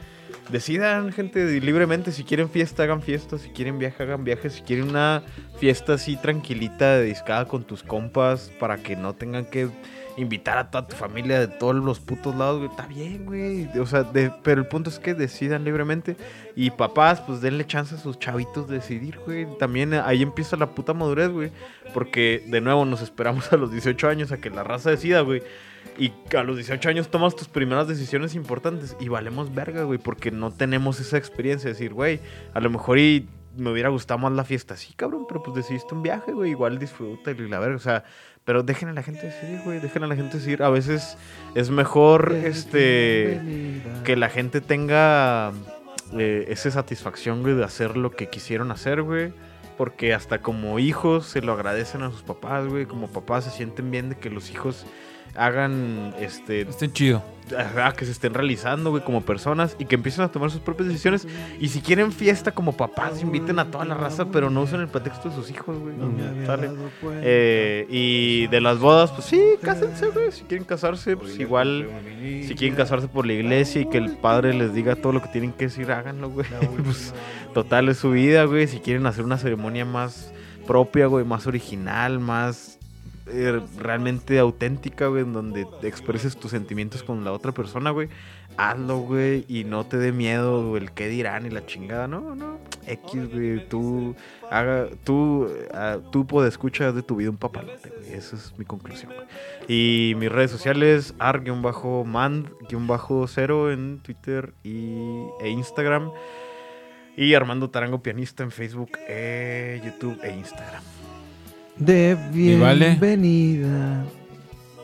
[0.51, 2.11] decidan, gente, libremente.
[2.11, 3.37] Si quieren fiesta, hagan fiesta.
[3.37, 4.49] Si quieren viaje, hagan viaje.
[4.49, 5.23] Si quieren una
[5.57, 9.69] fiesta así tranquilita, dedicada con tus compas, para que no tengan que
[10.17, 12.69] invitar a toda tu familia de todos los putos lados, güey.
[12.69, 13.67] Está bien, güey.
[13.79, 16.15] O sea, de- pero el punto es que decidan libremente.
[16.55, 19.45] Y papás, pues denle chance a sus chavitos de decidir, güey.
[19.57, 21.51] También eh, ahí empieza la puta madurez, güey.
[21.93, 25.43] Porque, de nuevo, nos esperamos a los 18 años a que la raza decida, güey.
[25.97, 30.29] Y a los 18 años tomas tus primeras decisiones importantes y valemos verga, güey, porque
[30.31, 32.19] no tenemos esa experiencia de decir, güey,
[32.53, 34.75] a lo mejor y me hubiera gustado más la fiesta.
[34.75, 38.03] Sí, cabrón, pero pues decidiste un viaje, güey, igual disfruta y la verga, o sea,
[38.45, 40.61] pero dejen a la gente decidir, güey, dejen a la gente decidir.
[40.61, 41.17] A veces
[41.55, 43.41] es mejor, este,
[44.03, 45.51] que la gente tenga
[46.13, 49.33] eh, esa satisfacción, güey, de hacer lo que quisieron hacer, güey.
[49.77, 52.85] Porque hasta como hijos se lo agradecen a sus papás, güey.
[52.85, 54.85] Como papás se sienten bien de que los hijos
[55.35, 57.23] hagan, este, estén chido.
[57.95, 61.27] que se estén realizando, güey, como personas y que empiecen a tomar sus propias decisiones.
[61.59, 64.87] Y si quieren fiesta como papás, inviten a toda la raza, pero no usen el
[64.87, 65.95] pretexto de sus hijos, güey.
[66.45, 66.71] Sale.
[67.21, 70.31] Eh, y de las bodas, pues sí, cásense, güey.
[70.31, 71.87] Si quieren casarse, pues igual.
[72.47, 75.29] Si quieren casarse por la iglesia y que el padre les diga todo lo que
[75.29, 76.47] tienen que decir, háganlo, güey.
[76.83, 77.13] pues
[77.53, 78.67] total es su vida, güey.
[78.67, 80.33] Si quieren hacer una ceremonia más
[80.65, 82.74] propia, güey, más original, más
[83.27, 88.09] eh, realmente auténtica, güey, en donde expreses tus sentimientos con la otra persona, güey.
[88.57, 92.59] Hazlo, güey, y no te dé miedo el qué dirán y la chingada, no, no.
[92.85, 94.15] X, güey, tú,
[94.51, 98.13] haga, tú, ah, tú puedes escuchar de tu vida un papalote, güey.
[98.13, 99.25] Esa es mi conclusión, güey.
[99.67, 106.11] Y mis redes sociales, ar-mand-0 en Twitter y, e Instagram.
[107.17, 110.83] Y Armando Tarango Pianista en Facebook, eh, YouTube e Instagram.
[111.77, 114.05] De bienvenida.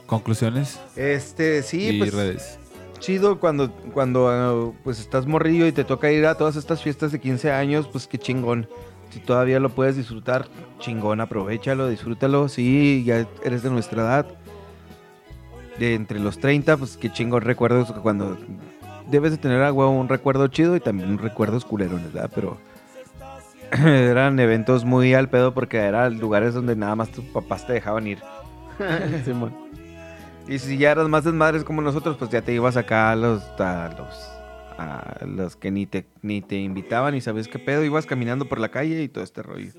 [0.06, 2.60] Conclusiones Este, sí, y pues redes.
[3.00, 7.14] chido cuando, cuando ah, pues estás morrillo y te toca ir a todas estas fiestas
[7.14, 8.68] de 15 años, pues qué chingón.
[9.10, 10.48] Si todavía lo puedes disfrutar,
[10.80, 12.50] chingón, aprovechalo, disfrútalo.
[12.50, 14.26] Sí, ya eres de nuestra edad.
[15.80, 18.38] De entre los 30, pues qué chingón recuerdos cuando
[19.10, 22.32] debes de tener a huevo un recuerdo chido y también recuerdos culerones, ¿verdad?
[22.36, 22.58] Pero
[23.86, 28.08] eran eventos muy al pedo porque eran lugares donde nada más tus papás te dejaban
[28.08, 28.20] ir.
[30.48, 33.44] Y si ya eras más desmadres como nosotros, pues ya te ibas acá a los,
[33.60, 34.16] a los,
[34.78, 38.60] a los que ni te, ni te invitaban y sabes qué pedo, ibas caminando por
[38.60, 39.72] la calle y todo este rollo.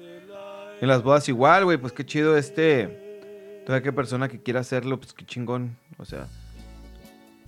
[0.80, 4.98] En las bodas igual, güey, pues qué chido este, toda qué persona que quiera hacerlo,
[4.98, 6.26] pues qué chingón, o sea,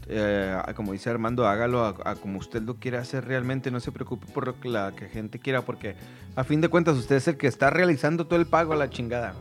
[0.06, 3.70] eh, como dice Armando, hágalo a, como usted lo quiera hacer realmente.
[3.70, 5.96] No se preocupe por lo que la que gente quiera, porque
[6.36, 8.90] a fin de cuentas usted es el que está realizando todo el pago a la
[8.90, 9.34] chingada.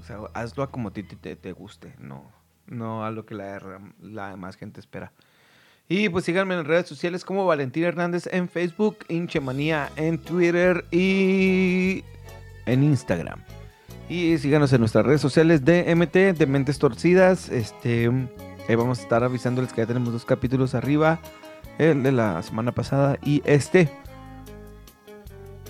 [0.00, 2.30] O sea, hazlo a como te, te- te guste, no,
[2.66, 5.12] no a lo que la, la demás gente espera.
[5.88, 12.02] Y pues síganme en redes sociales como Valentín Hernández en Facebook, Inchemanía en Twitter y
[12.66, 13.40] en Instagram.
[14.08, 17.48] Y síganos en nuestras redes sociales de MT, de Mentes Torcidas.
[17.48, 18.10] Este,
[18.68, 21.20] Ahí vamos a estar avisándoles que ya tenemos dos capítulos arriba.
[21.78, 23.90] El de la semana pasada y este.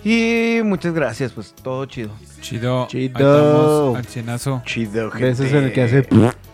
[0.04, 2.10] Y muchas gracias, pues todo chido.
[2.40, 2.86] Chido.
[2.88, 3.96] Chido.
[3.96, 4.62] Al cienazo.
[4.66, 5.30] Chido, gente.
[5.30, 6.02] Eso es el que hace.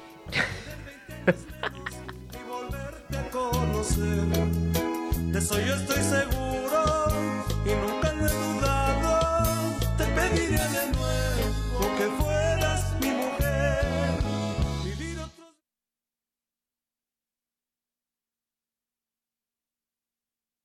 [5.32, 6.02] Te soy, yo estoy